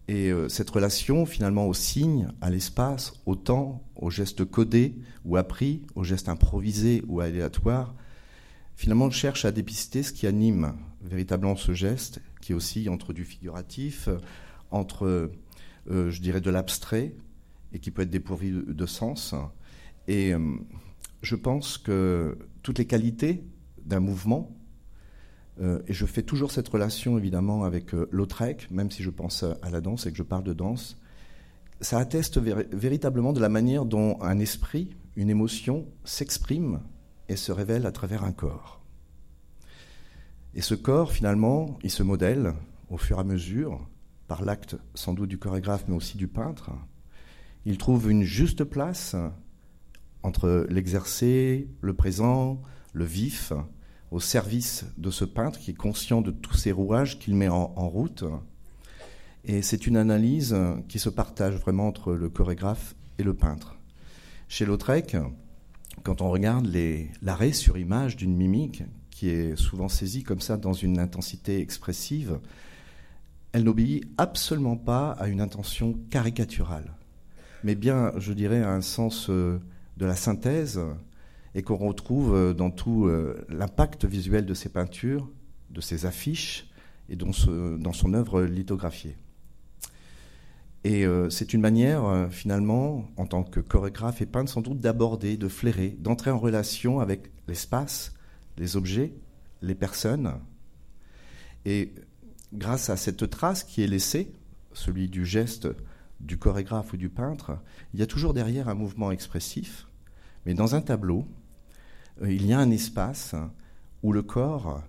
Et 0.07 0.31
euh, 0.31 0.49
cette 0.49 0.69
relation, 0.69 1.25
finalement, 1.25 1.67
au 1.67 1.75
signe, 1.75 2.29
à 2.41 2.51
l'espace, 2.51 3.15
au 3.25 3.37
temps, 3.37 3.83
aux 3.97 4.11
gestes 4.11 4.45
codés 4.45 4.97
ou 5.25 5.37
appris, 5.37 5.83
aux 5.95 6.05
gestes 6.05 6.29
improvisés 6.29 7.03
ou 7.09 7.21
aléatoires, 7.21 7.95
finalement, 8.77 9.11
cherche 9.11 9.45
à 9.45 9.53
dépister 9.53 10.03
ce 10.03 10.13
qui 10.13 10.27
anime 10.27 10.75
véritablement 11.03 11.57
ce 11.57 11.73
geste, 11.73 12.21
qui 12.41 12.53
oscille 12.53 12.91
entre 12.91 13.13
du 13.13 13.25
figuratif, 13.25 14.09
entre, 14.71 15.31
je 15.87 16.21
dirais, 16.21 16.41
de 16.41 16.51
l'abstrait, 16.51 17.15
et 17.73 17.79
qui 17.79 17.91
peut 17.91 18.03
être 18.03 18.11
dépourvu 18.11 18.65
de 18.67 18.87
sens. 18.87 19.35
Et 20.09 20.33
je 21.23 21.37
pense 21.37 21.79
que 21.79 22.39
toutes 22.63 22.79
les 22.79 22.87
qualités 22.87 23.45
d'un 23.85 24.01
mouvement, 24.01 24.55
et 25.61 25.93
je 25.93 26.07
fais 26.07 26.23
toujours 26.23 26.51
cette 26.51 26.69
relation 26.69 27.17
évidemment 27.17 27.65
avec 27.65 27.93
Lautrec, 27.93 28.69
même 28.71 28.91
si 28.91 29.03
je 29.03 29.11
pense 29.11 29.45
à 29.45 29.71
la 29.71 29.81
danse 29.81 30.07
et 30.07 30.11
que 30.11 30.17
je 30.17 30.23
parle 30.23 30.45
de 30.45 30.53
danse, 30.53 30.97
ça 31.81 31.99
atteste 31.99 32.39
véritablement 32.39 33.33
de 33.33 33.41
la 33.41 33.49
manière 33.49 33.85
dont 33.85 34.21
un 34.21 34.39
esprit, 34.39 34.91
une 35.17 35.31
émotion 35.31 35.87
s'exprime 36.05 36.81
et 37.29 37.37
se 37.37 37.53
révèle 37.53 37.87
à 37.87 37.93
travers 37.93 38.25
un 38.25 38.33
corps. 38.33 38.81
Et 40.55 40.61
ce 40.61 40.75
corps, 40.75 41.13
finalement, 41.13 41.79
il 41.83 41.91
se 41.91 42.03
modèle 42.03 42.55
au 42.91 42.97
fur 42.97 43.19
et 43.19 43.21
à 43.21 43.25
mesure, 43.25 43.87
par 44.29 44.45
l'acte 44.45 44.77
sans 44.95 45.13
doute 45.13 45.29
du 45.29 45.39
chorégraphe, 45.39 45.85
mais 45.89 45.95
aussi 45.95 46.17
du 46.17 46.29
peintre. 46.29 46.71
Il 47.67 47.79
trouve 47.79 48.11
une 48.11 48.23
juste 48.23 48.65
place 48.65 49.17
entre 50.23 50.67
l'exercer, 50.71 51.69
le 51.81 51.95
présent, 51.95 52.63
le 52.93 53.05
vif, 53.05 53.53
au 54.15 54.21
service 54.21 54.87
de 54.97 55.11
ce 55.11 55.25
peintre 55.25 55.59
qui 55.59 55.73
est 55.73 55.75
conscient 55.75 56.21
de 56.21 56.31
tous 56.31 56.55
ces 56.55 56.71
rouages 56.71 57.19
qu'il 57.19 57.35
met 57.35 57.49
en, 57.49 57.73
en 57.75 57.89
route 57.89 58.23
et 59.45 59.61
c'est 59.61 59.89
une 59.89 59.97
analyse 59.97 60.57
qui 60.89 61.01
se 61.01 61.09
partage 61.09 61.57
vraiment 61.57 61.89
entre 61.89 62.15
le 62.15 62.29
chorégraphe 62.29 62.95
et 63.19 63.25
le 63.25 63.35
peintre. 63.35 63.77
Chez 64.47 64.67
Lautrec, 64.67 65.17
quand 66.05 66.23
on 66.23 66.31
regarde 66.31 66.73
l'arrêt 67.23 67.53
sur 67.53 67.77
image 67.77 68.15
d'une 68.15 68.37
mimique 68.37 68.85
qui 69.11 69.31
est 69.31 69.57
souvent 69.57 69.89
saisie 69.89 70.23
comme 70.23 70.41
ça 70.41 70.57
dans 70.59 70.73
une 70.73 71.01
intensité 71.01 71.61
expressive, 71.61 72.39
elle 73.51 73.65
n'obéit 73.65 74.05
absolument 74.17 74.77
pas 74.77 75.11
à 75.11 75.27
une 75.27 75.41
intention 75.41 75.99
caricaturale, 76.11 76.95
mais 77.65 77.75
bien, 77.75 78.13
je 78.19 78.33
dirais, 78.33 78.63
à 78.63 78.71
un 78.71 78.81
sens 78.81 79.29
euh, 79.29 79.61
de 79.97 80.07
la 80.07 80.15
synthèse 80.15 80.81
et 81.55 81.63
qu'on 81.63 81.77
retrouve 81.77 82.35
euh, 82.35 82.55
dans 82.55 82.71
tout 82.71 83.07
euh, 83.07 83.45
l'impact 83.49 84.05
visuel 84.05 84.45
de 84.47 84.55
ses 84.55 84.69
peintures, 84.69 85.29
de 85.71 85.81
ses 85.81 86.07
affiches 86.07 86.69
et 87.09 87.17
dans, 87.17 87.33
son 87.33 88.15
œuvre 88.15 88.43
lithographiée. 88.43 89.17
Et 90.85 91.07
euh, 91.07 91.31
c'est 91.31 91.55
une 91.55 91.61
manière, 91.61 92.29
finalement, 92.31 93.09
en 93.17 93.27
tant 93.27 93.43
que 93.43 93.61
chorégraphe 93.61 94.21
et 94.21 94.27
peintre, 94.27 94.51
sans 94.51 94.61
doute 94.61 94.81
d'aborder, 94.81 95.37
de 95.37 95.49
flairer, 95.49 95.97
d'entrer 95.99 96.31
en 96.31 96.39
relation 96.39 97.01
avec 97.01 97.31
l'espace, 97.49 98.15
les 98.59 98.77
objets, 98.77 99.13
les 99.63 99.75
personnes. 99.75 100.35
Et 101.65 101.93
grâce 102.53 102.91
à 102.91 102.97
cette 102.97 103.29
trace 103.31 103.65
qui 103.65 103.83
est 103.83 103.87
laissée, 103.87 104.33
celui 104.73 105.09
du 105.09 105.25
geste 105.25 105.69
du 106.21 106.39
chorégraphe 106.39 106.93
ou 106.93 106.97
du 106.97 107.09
peintre, 107.09 107.59
il 107.93 108.01
y 108.01 108.03
a 108.03 108.07
toujours 108.07 108.35
derrière 108.35 108.69
un 108.69 108.75
mouvement 108.75 109.11
expressif. 109.11 109.87
Mais 110.47 110.55
dans 110.55 110.75
un 110.75 110.81
tableau, 110.81 111.27
il 112.23 112.47
y 112.47 112.53
a 112.53 112.59
un 112.59 112.71
espace 112.71 113.35
où 114.03 114.13
le 114.13 114.23
corps 114.23 114.83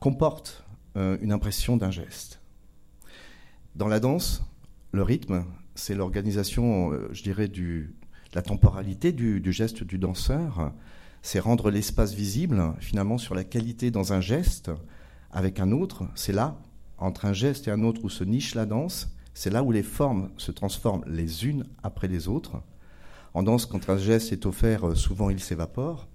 comporte 0.00 0.64
une 0.96 1.32
impression 1.32 1.76
d'un 1.76 1.90
geste. 1.90 2.40
Dans 3.74 3.88
la 3.88 3.98
danse, 3.98 4.44
le 4.92 5.02
rythme, 5.02 5.44
c'est 5.74 5.96
l'organisation, 5.96 6.92
euh, 6.92 7.08
je 7.10 7.24
dirais, 7.24 7.48
du, 7.48 7.96
la 8.32 8.42
temporalité 8.42 9.10
du, 9.10 9.52
geste 9.52 9.82
du 9.82 9.98
danseur. 9.98 10.72
C'est 11.22 11.40
rendre 11.40 11.70
l'espace 11.70 12.14
visible, 12.14 12.74
finalement, 12.78 13.18
sur 13.18 13.34
la 13.34 13.42
qualité 13.42 13.90
dans 13.90 14.12
un 14.12 14.20
geste 14.20 14.70
avec 15.32 15.58
un 15.58 15.72
autre. 15.72 16.04
C'est 16.14 16.32
là, 16.32 16.56
entre 16.98 17.24
un 17.24 17.32
geste 17.32 17.66
et 17.66 17.72
un 17.72 17.82
autre, 17.82 18.04
où 18.04 18.08
se 18.08 18.22
niche 18.22 18.54
la 18.54 18.66
danse. 18.66 19.10
C'est 19.32 19.50
là 19.50 19.64
où 19.64 19.72
les 19.72 19.82
formes 19.82 20.30
se 20.36 20.52
transforment 20.52 21.04
les 21.08 21.44
unes 21.46 21.66
après 21.82 22.06
les 22.06 22.28
autres. 22.28 22.62
En 23.34 23.42
danse, 23.42 23.66
quand 23.66 23.90
un 23.90 23.98
geste 23.98 24.32
est 24.32 24.46
offert, 24.46 24.88
euh, 24.88 24.94
souvent 24.94 25.28
il 25.28 25.40
s'évapore. 25.40 26.08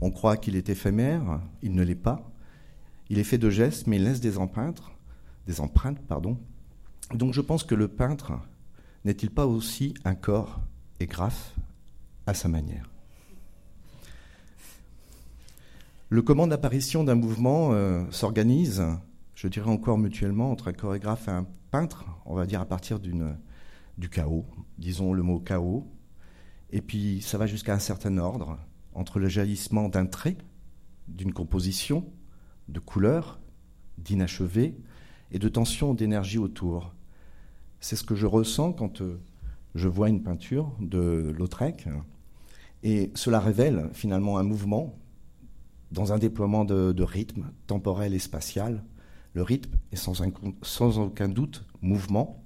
On 0.00 0.10
croit 0.10 0.36
qu'il 0.36 0.56
est 0.56 0.68
éphémère, 0.68 1.40
il 1.62 1.74
ne 1.74 1.82
l'est 1.82 1.94
pas. 1.94 2.30
Il 3.10 3.18
est 3.18 3.24
fait 3.24 3.38
de 3.38 3.50
gestes, 3.50 3.86
mais 3.86 3.96
il 3.96 4.04
laisse 4.04 4.20
des 4.20 4.38
empreintes, 4.38 4.82
des 5.46 5.60
empreintes, 5.60 5.98
pardon, 6.08 6.38
donc 7.14 7.34
je 7.34 7.40
pense 7.40 7.64
que 7.64 7.74
le 7.74 7.88
peintre 7.88 8.32
n'est-il 9.04 9.30
pas 9.30 9.46
aussi 9.46 9.94
un 10.04 10.14
corps 10.14 10.60
et 11.00 11.06
graphe 11.06 11.54
à 12.26 12.34
sa 12.34 12.48
manière? 12.48 12.88
Le 16.08 16.22
comment 16.22 16.46
d'apparition 16.46 17.04
d'un 17.04 17.14
mouvement 17.14 17.72
euh, 17.72 18.04
s'organise, 18.10 18.82
je 19.34 19.48
dirais 19.48 19.70
encore 19.70 19.98
mutuellement, 19.98 20.50
entre 20.50 20.68
un 20.68 20.72
chorégraphe 20.72 21.28
et 21.28 21.32
un 21.32 21.46
peintre, 21.70 22.04
on 22.26 22.34
va 22.34 22.46
dire 22.46 22.60
à 22.60 22.66
partir 22.66 22.98
du 23.00 24.08
chaos, 24.10 24.44
disons 24.78 25.12
le 25.12 25.22
mot 25.22 25.40
chaos, 25.40 25.86
et 26.72 26.80
puis 26.80 27.20
ça 27.22 27.38
va 27.38 27.46
jusqu'à 27.46 27.74
un 27.74 27.78
certain 27.78 28.18
ordre, 28.18 28.58
entre 28.94 29.18
le 29.18 29.28
jaillissement 29.28 29.88
d'un 29.88 30.06
trait, 30.06 30.36
d'une 31.08 31.32
composition, 31.32 32.04
de 32.68 32.80
couleurs, 32.80 33.40
d'inachevé, 33.98 34.76
et 35.30 35.38
de 35.38 35.48
tension 35.48 35.94
d'énergie 35.94 36.38
autour. 36.38 36.94
C'est 37.80 37.96
ce 37.96 38.04
que 38.04 38.14
je 38.14 38.26
ressens 38.26 38.74
quand 38.74 39.00
euh, 39.00 39.18
je 39.74 39.88
vois 39.88 40.08
une 40.08 40.22
peinture 40.22 40.72
de 40.80 41.32
Lautrec. 41.36 41.88
Et 42.82 43.10
cela 43.14 43.40
révèle 43.40 43.88
finalement 43.92 44.38
un 44.38 44.42
mouvement 44.42 44.98
dans 45.90 46.12
un 46.12 46.18
déploiement 46.18 46.64
de, 46.64 47.02
rythme 47.02 47.50
temporel 47.66 48.14
et 48.14 48.18
spatial. 48.18 48.82
Le 49.34 49.42
rythme 49.42 49.72
est 49.92 49.96
sans, 49.96 50.98
aucun 50.98 51.28
doute 51.28 51.64
mouvement. 51.80 52.41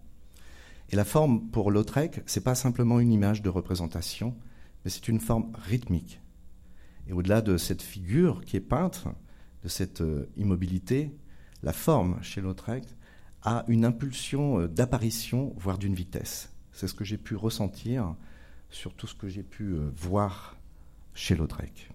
Et 0.91 0.97
la 0.97 1.05
forme 1.05 1.49
pour 1.49 1.71
Lautrec, 1.71 2.23
c'est 2.27 2.45
pas 2.45 2.55
simplement 2.55 3.01
une 3.01 3.13
image 3.13 3.43
de 3.43 3.49
représentation, 3.49 4.37
mais 4.85 4.91
c'est 4.91 5.09
une 5.09 5.21
forme 5.21 5.53
rythmique. 5.55 6.21
Et 7.09 7.13
au-delà 7.13 7.41
de 7.41 7.57
cette 7.57 7.83
figure 7.83 8.45
qui 8.45 8.57
est 8.57 8.61
peintre, 8.61 9.09
de 9.63 9.69
cette 9.69 10.01
euh, 10.01 10.29
immobilité, 10.37 11.11
la 11.63 11.73
forme 11.73 12.23
chez 12.23 12.41
Lautrec, 12.41 12.85
à 13.43 13.65
une 13.69 13.85
impulsion 13.85 14.61
euh, 14.61 14.69
d'apparition, 14.69 15.55
voire 15.57 15.79
d'une 15.79 15.95
vitesse. 15.95 16.53
C'est 16.73 16.87
ce 16.87 16.95
que 16.95 17.05
j'ai 17.05 17.19
pu 17.19 17.35
ressentir 17.35 18.15
sur 18.71 18.95
tout 18.95 19.07
ce 19.07 19.15
que 19.15 19.29
j'ai 19.29 19.43
pu 19.43 19.65
euh, 19.65 19.91
voir 19.97 20.57
chez 21.15 21.35
Lautrec. 21.35 21.91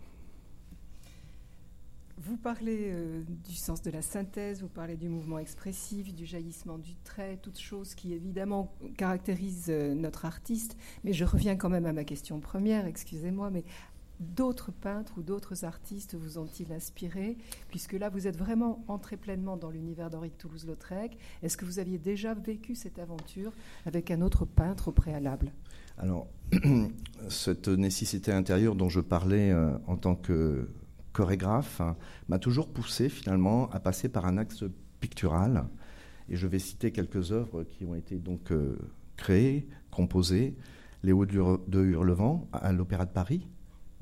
Vous 2.24 2.38
parlez 2.38 2.90
euh, 2.90 3.24
du 3.48 3.56
sens 3.56 3.82
de 3.82 3.90
la 3.90 4.04
synthèse, 4.04 4.62
vous 4.62 4.68
parlez 4.68 4.96
du 4.96 5.10
mouvement 5.10 5.40
expressif, 5.40 6.14
du 6.14 6.28
jaillissement 6.28 6.78
du 6.78 6.96
trait, 7.04 7.40
toutes 7.42 7.60
choses 7.60 7.96
qui 7.96 8.14
évidemment 8.14 8.76
caractérisent 8.96 9.70
notre 9.70 10.26
artiste. 10.26 10.78
Mais 11.04 11.14
je 11.14 11.26
reviens 11.26 11.56
quand 11.56 11.70
même 11.70 11.88
à 11.88 11.94
ma 11.94 12.04
question 12.04 12.40
première, 12.40 12.86
excusez-moi, 12.86 13.50
mais 13.50 13.64
d'autres 14.20 14.72
peintres 14.72 15.14
ou 15.18 15.24
d'autres 15.24 15.66
artistes 15.66 16.14
vous 16.14 16.38
ont-ils 16.38 16.72
inspiré? 16.72 17.38
Puisque 17.70 17.94
là, 17.94 18.10
vous 18.10 18.28
êtes 18.28 18.38
vraiment 18.38 18.84
entré 18.88 19.18
pleinement 19.18 19.58
dans 19.58 19.72
l'univers 19.72 20.12
d'Henri 20.12 20.30
de 20.30 20.36
Toulouse-Lautrec. 20.36 21.18
Est-ce 21.42 21.58
que 21.58 21.66
vous 21.66 21.80
aviez 21.80 21.98
déjà 21.98 22.36
vécu 22.36 22.76
cette 22.76 23.00
aventure 23.00 23.52
avec 23.86 24.12
un 24.12 24.22
autre 24.22 24.46
peintre 24.46 24.90
au 24.90 24.92
préalable? 24.92 25.52
Alors, 25.98 26.28
cette 27.30 27.68
nécessité 27.68 28.32
intérieure 28.32 28.76
dont 28.76 28.90
je 28.90 29.00
parlais 29.00 29.52
euh, 29.52 29.76
en 29.88 29.98
tant 29.98 30.16
que 30.16 30.70
chorégraphe 31.14 31.82
hein, 31.82 31.96
m'a 32.28 32.40
toujours 32.40 32.70
poussé 32.70 33.10
finalement 33.10 33.70
à 33.72 33.80
passer 33.80 34.10
par 34.10 34.26
un 34.26 34.38
axe 34.38 34.64
pictural. 35.00 35.66
Et 36.30 36.36
je 36.36 36.48
vais 36.48 36.60
citer 36.60 36.92
quelques 36.92 37.32
œuvres 37.32 37.64
qui 37.64 37.86
ont 37.86 37.96
été 37.96 38.18
donc 38.18 38.52
euh, 38.52 38.78
créées, 39.18 39.68
composées. 39.90 40.56
Léo 41.04 41.26
de 41.26 41.84
Hurlevent 41.84 42.48
à 42.54 42.72
l'Opéra 42.72 43.08
de 43.08 43.12
Paris, 43.12 43.48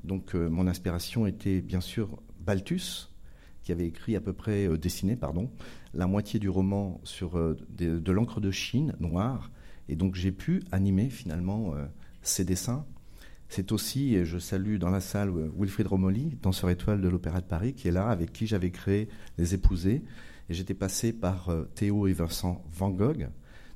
donc 0.04 0.34
euh, 0.34 0.50
mon 0.50 0.66
inspiration 0.66 1.26
était 1.26 1.62
bien 1.62 1.80
sûr 1.80 2.20
Balthus, 2.40 3.08
qui 3.62 3.72
avait 3.72 3.86
écrit 3.86 4.16
à 4.16 4.20
peu 4.20 4.34
près, 4.34 4.68
euh, 4.68 4.76
dessiné, 4.76 5.16
pardon, 5.16 5.50
la 5.94 6.06
moitié 6.06 6.38
du 6.38 6.50
roman 6.50 7.00
sur 7.02 7.38
de, 7.70 8.12
l'encre 8.12 8.40
de 8.40 8.50
Chine 8.50 8.94
noire. 9.00 9.50
Et 9.88 9.96
donc 9.96 10.14
j'ai 10.14 10.30
pu 10.30 10.62
animer 10.72 11.08
finalement 11.08 11.72
ces 12.22 12.44
dessins. 12.44 12.84
C'est 13.50 13.72
aussi, 13.72 14.14
et 14.14 14.24
je 14.24 14.38
salue 14.38 14.76
dans 14.76 14.90
la 14.90 15.00
salle 15.00 15.32
Wilfried 15.58 15.88
Romoli, 15.88 16.38
danseur 16.40 16.70
étoile 16.70 17.00
de 17.00 17.08
l'Opéra 17.08 17.40
de 17.40 17.46
Paris, 17.46 17.74
qui 17.74 17.88
est 17.88 17.90
là, 17.92 18.08
avec 18.08 18.32
qui 18.32 18.46
j'avais 18.46 18.70
créé 18.70 19.08
Les 19.38 19.54
Épousés. 19.54 20.04
Et 20.48 20.54
j'étais 20.54 20.72
passé 20.72 21.12
par 21.12 21.52
Théo 21.74 22.06
et 22.06 22.12
Vincent 22.12 22.64
Van 22.70 22.90
Gogh, 22.90 23.28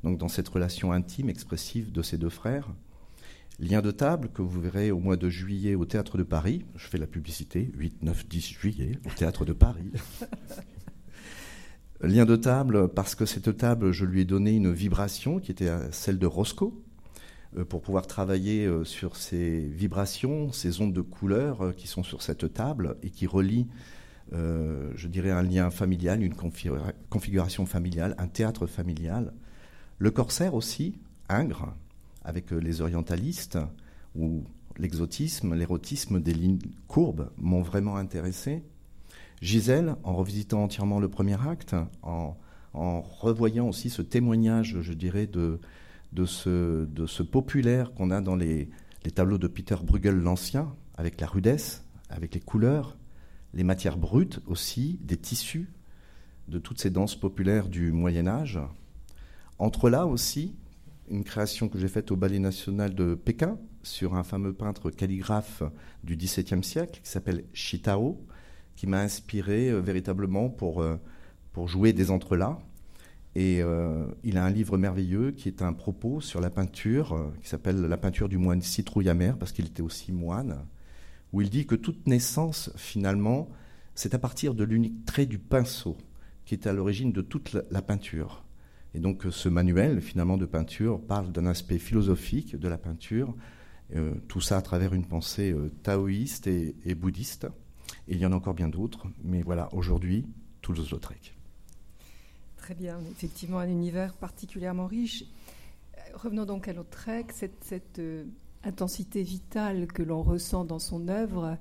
donc 0.04 0.19
dans 0.19 0.28
cette 0.28 0.49
relation 0.49 0.93
intime, 0.93 1.28
expressive 1.28 1.90
de 1.90 2.02
ces 2.02 2.19
deux 2.19 2.28
frères. 2.28 2.73
Lien 3.59 3.83
de 3.83 3.90
table 3.90 4.28
que 4.33 4.43
vous 4.43 4.61
verrez 4.61 4.93
au 4.93 5.00
mois 5.00 5.16
de 5.16 5.28
juillet 5.28 5.75
au 5.75 5.85
Théâtre 5.85 6.19
de 6.19 6.23
Paris. 6.23 6.64
Je 6.76 6.87
fais 6.87 6.99
la 6.99 7.09
publicité, 7.09 7.73
8, 7.76 8.02
9, 8.02 8.28
10 8.28 8.49
juillet 8.49 8.99
au 9.04 9.11
Théâtre 9.11 9.45
de 9.45 9.52
Paris. 9.52 9.90
Lien 12.00 12.26
de 12.26 12.37
table 12.37 12.88
parce 12.88 13.16
que 13.16 13.26
cette 13.26 13.57
table, 13.57 13.90
je 13.90 14.04
lui 14.04 14.21
ai 14.21 14.25
donné 14.25 14.52
une 14.52 14.73
vibration 14.73 15.40
qui 15.40 15.50
était 15.50 15.73
celle 15.90 16.19
de 16.19 16.26
Roscoe 16.26 16.64
euh, 16.64 16.84
pour 17.62 17.82
pouvoir 17.82 18.06
travailler 18.06 18.66
euh, 18.66 18.84
sur 18.84 19.16
ces 19.16 19.61
vibrations, 19.61 20.50
ces 20.50 20.80
ondes 20.80 20.92
de 20.92 21.00
couleurs 21.00 21.62
euh, 21.62 21.73
qui 21.73 21.87
sont 21.87 22.02
sur 22.02 22.23
cette 22.23 22.52
table 22.52 22.96
et 23.02 23.11
qui 23.11 23.26
relient 23.26 23.68
je 24.32 25.06
dirais, 25.06 25.30
un 25.30 25.42
lien 25.42 25.70
familial, 25.70 26.20
une 26.20 26.34
configuration 26.34 27.66
familiale, 27.66 28.16
un 28.18 28.26
théâtre 28.26 28.66
familial. 28.66 29.32
Le 29.99 30.11
corsaire 30.11 30.54
aussi, 30.54 30.99
Ingres, 31.28 31.73
avec 32.25 32.50
les 32.50 32.80
orientalistes, 32.80 33.58
ou 34.16 34.42
l'exotisme, 34.76 35.54
l'érotisme 35.54 36.20
des 36.20 36.34
lignes 36.34 36.58
courbes 36.88 37.30
m'ont 37.37 37.62
vraiment 37.62 37.96
intéressé. 37.96 38.64
Gisèle, 39.40 39.96
en 40.04 40.14
revisitant 40.14 40.64
entièrement 40.64 40.99
le 41.00 41.08
premier 41.08 41.40
acte, 41.46 41.76
en, 42.02 42.37
revoyant 42.73 43.68
aussi 43.68 43.88
ce 43.88 44.02
témoignage, 44.02 44.80
je 44.80 44.92
dirais, 44.92 45.26
de, 45.26 45.61
de, 46.14 46.25
ce, 46.26 47.23
populaire 47.23 47.92
qu'on 47.92 48.11
a 48.11 48.21
dans 48.21 48.37
les, 48.37 48.71
les 49.04 49.11
tableaux 49.11 49.38
de 49.38 49.49
Peter 49.49 49.76
Bruegel 49.83 50.16
l'Ancien, 50.16 50.75
avec 50.97 51.21
la 51.21 51.26
rudesse, 51.26 51.85
avec 52.09 52.35
les 52.35 52.40
couleurs, 52.40 52.97
les 53.52 53.64
matières 53.64 53.99
brutes 53.99 54.40
aussi, 54.47 54.99
des 55.02 55.16
tissus, 55.16 55.71
de 56.49 56.59
toutes 56.59 56.80
ces 56.80 56.90
danses 56.90 57.16
populaires 57.16 57.68
du 57.68 57.92
Moyen 57.92 58.26
Âge. 58.26 58.61
Entre 59.59 59.90
là 59.90 60.06
aussi, 60.06 60.54
une 61.09 61.25
création 61.25 61.68
que 61.68 61.78
j'ai 61.78 61.88
faite 61.88 62.11
au 62.11 62.16
Ballet 62.16 62.38
national 62.38 62.94
de 62.94 63.14
Pékin 63.14 63.59
sur 63.83 64.14
un 64.14 64.23
fameux 64.23 64.52
peintre 64.52 64.90
calligraphe 64.90 65.62
du 66.02 66.16
XVIIe 66.16 66.64
siècle 66.64 67.00
qui 67.02 67.11
s'appelle 67.11 67.44
Shitao, 67.52 68.25
qui 68.76 68.87
m'a 68.87 69.00
inspiré 69.00 69.71
euh, 69.71 69.80
véritablement 69.80 70.49
pour, 70.49 70.80
euh, 70.83 70.97
pour 71.52 71.68
jouer 71.68 71.92
des 71.92 72.11
entrelacs. 72.11 72.59
Et 73.37 73.62
euh, 73.62 74.07
il 74.23 74.38
a 74.38 74.45
un 74.45 74.50
livre 74.50 74.79
merveilleux 74.79 75.33
qui 75.33 75.49
est 75.49 75.62
un 75.62 75.73
propos 75.73 76.21
sur 76.21 76.41
la 76.41 76.50
peinture, 76.50 77.33
qui 77.43 77.49
s'appelle 77.49 77.81
La 77.81 77.97
peinture 77.97 78.29
du 78.29 78.38
moine 78.38 78.62
citrouille 78.62 79.09
amer, 79.09 79.37
parce 79.37 79.53
qu'il 79.53 79.67
était 79.67 79.83
aussi 79.83 80.12
moine, 80.12 80.64
où 81.33 81.41
il 81.41 81.50
dit 81.50 81.67
que 81.67 81.75
toute 81.75 82.07
naissance, 82.07 82.71
finalement, 82.76 83.49
c'est 83.95 84.14
à 84.14 84.19
partir 84.19 84.55
de 84.55 84.64
l'unique 84.64 85.05
trait 85.05 85.26
du 85.26 85.38
pinceau 85.38 85.97
qui 86.45 86.55
est 86.55 86.67
à 86.67 86.73
l'origine 86.73 87.12
de 87.12 87.23
toute 87.23 87.57
la 87.71 87.83
peinture. 87.83 88.45
Et 88.95 89.00
donc 89.00 89.26
ce 89.31 89.49
manuel, 89.49 90.00
finalement, 90.00 90.37
de 90.37 90.47
peinture 90.47 91.00
parle 91.00 91.33
d'un 91.33 91.47
aspect 91.47 91.79
philosophique 91.79 92.57
de 92.57 92.69
la 92.69 92.79
peinture, 92.79 93.35
euh, 93.95 94.14
tout 94.29 94.41
ça 94.41 94.57
à 94.57 94.62
travers 94.62 94.95
une 94.95 95.05
pensée 95.05 95.53
euh, 95.53 95.71
taoïste 95.83 96.47
et, 96.47 96.95
bouddhiste. 96.95 97.47
Et 98.09 98.14
il 98.14 98.19
y 98.19 98.26
en 98.26 98.33
a 98.33 98.37
encore 98.37 98.55
bien 98.55 98.69
d'autres, 98.69 99.07
mais 99.23 99.43
voilà, 99.43 99.69
aujourd'hui, 99.75 100.26
Toulouse-Lautrec. 100.62 101.37
Très 102.64 102.73
bien, 102.75 102.99
effectivement, 103.11 103.59
un 103.59 103.68
univers 103.68 104.14
particulièrement 104.14 104.87
riche. 104.87 105.25
Euh, 105.99 106.00
revenons 106.14 106.47
donc 106.47 106.66
à 106.66 106.73
Lautrec, 106.73 107.30
cette, 107.30 107.62
cette 107.62 108.00
intensité 108.64 109.23
vitale 109.23 109.87
que 109.87 110.02
l'on 110.02 110.23
ressent 110.23 110.64
dans 110.64 110.78
son 110.78 111.09
œuvre, 111.09 111.59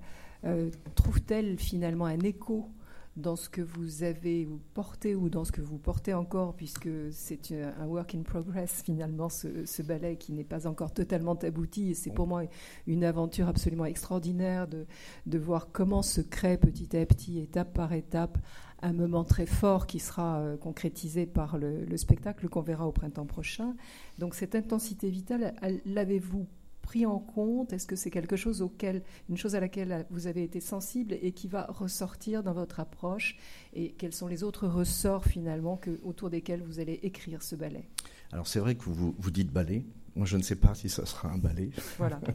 trouve-t-elle 0.96 1.60
finalement 1.60 2.06
un 2.06 2.22
écho 2.22 2.70
dans 3.16 3.36
ce 3.36 3.48
que 3.48 3.62
vous 3.62 4.04
avez 4.04 4.48
porté 4.74 5.16
ou 5.16 5.30
dans 5.30 5.46
ce 5.46 5.52
que 5.52 5.62
vous 5.62 5.78
portez 5.78 6.14
encore, 6.14 6.56
puisque 6.56 6.90
c'est 7.12 7.52
un 7.52 7.86
work 7.86 8.16
in 8.16 8.24
progress 8.24 8.82
finalement, 8.84 9.30
ce, 9.30 9.82
ballet 9.84 10.18
qui 10.18 10.32
n'est 10.32 10.44
pas 10.44 10.66
encore 10.68 10.94
totalement 10.94 11.36
abouti. 11.36 11.92
Et 11.92 11.94
c'est 11.94 12.12
pour 12.12 12.28
moi 12.28 12.44
une 12.88 13.04
aventure 13.04 13.48
absolument 13.48 13.86
extraordinaire 13.86 14.68
de, 14.68 14.86
de 15.28 15.38
voir 15.38 15.70
comment 15.72 16.02
se 16.02 16.22
crée 16.22 16.58
petit 16.58 16.98
à 16.98 17.06
petit, 17.06 17.40
étape 17.40 17.74
par 17.74 17.94
étape, 17.94 18.38
un 18.82 18.94
moment 18.94 19.24
très 19.24 19.46
fort 19.46 19.88
qui 19.88 20.00
sera 20.00 20.40
euh, 20.40 20.58
concrétisé 20.58 21.26
par 21.26 21.58
le, 21.58 21.86
le 21.86 21.98
spectacle 21.98 22.50
qu'on 22.50 22.62
verra 22.62 22.88
au 22.88 22.92
printemps 22.92 23.26
prochain. 23.26 23.76
Donc 24.18 24.36
cette 24.36 24.56
intensité 24.56 25.10
vitale, 25.10 25.54
l'avez-vous 25.86 26.48
pris 26.84 27.08
en 27.08 27.18
compte? 27.18 27.74
Est-ce 27.74 27.88
que 27.88 27.96
c'est 27.96 28.12
quelque 28.12 28.36
chose 28.36 28.62
auquel, 28.62 29.02
une 29.30 29.38
chose 29.38 29.56
à 29.56 29.60
laquelle 29.60 30.06
vous 30.12 30.28
avez 30.28 30.44
été 30.44 30.60
sensible 30.60 31.18
et 31.20 31.32
qui 31.32 31.48
va 31.48 31.66
ressortir 31.70 32.44
dans 32.44 32.54
votre 32.54 32.80
approche? 32.80 33.38
Et 33.74 33.94
quels 33.94 34.14
sont 34.14 34.28
les 34.28 34.44
autres 34.44 34.68
ressorts 34.68 35.26
finalement 35.26 35.78
que, 35.78 36.00
autour 36.04 36.30
desquels 36.30 36.62
vous 36.62 36.80
allez 36.80 37.00
écrire 37.02 37.42
ce 37.42 37.56
ballet? 37.56 37.90
Alors 38.32 38.46
c'est 38.46 38.60
vrai 38.60 38.76
que 38.76 38.84
vous, 38.84 39.16
vous 39.18 39.32
dites 39.32 39.52
ballet. 39.52 39.84
Moi 40.16 40.28
je 40.28 40.38
ne 40.38 40.44
sais 40.44 40.58
pas 40.58 40.76
si 40.76 40.90
ça 40.90 41.08
sera 41.08 41.30
un 41.30 41.40
ballet. 41.40 41.72
Voilà. 41.98 42.20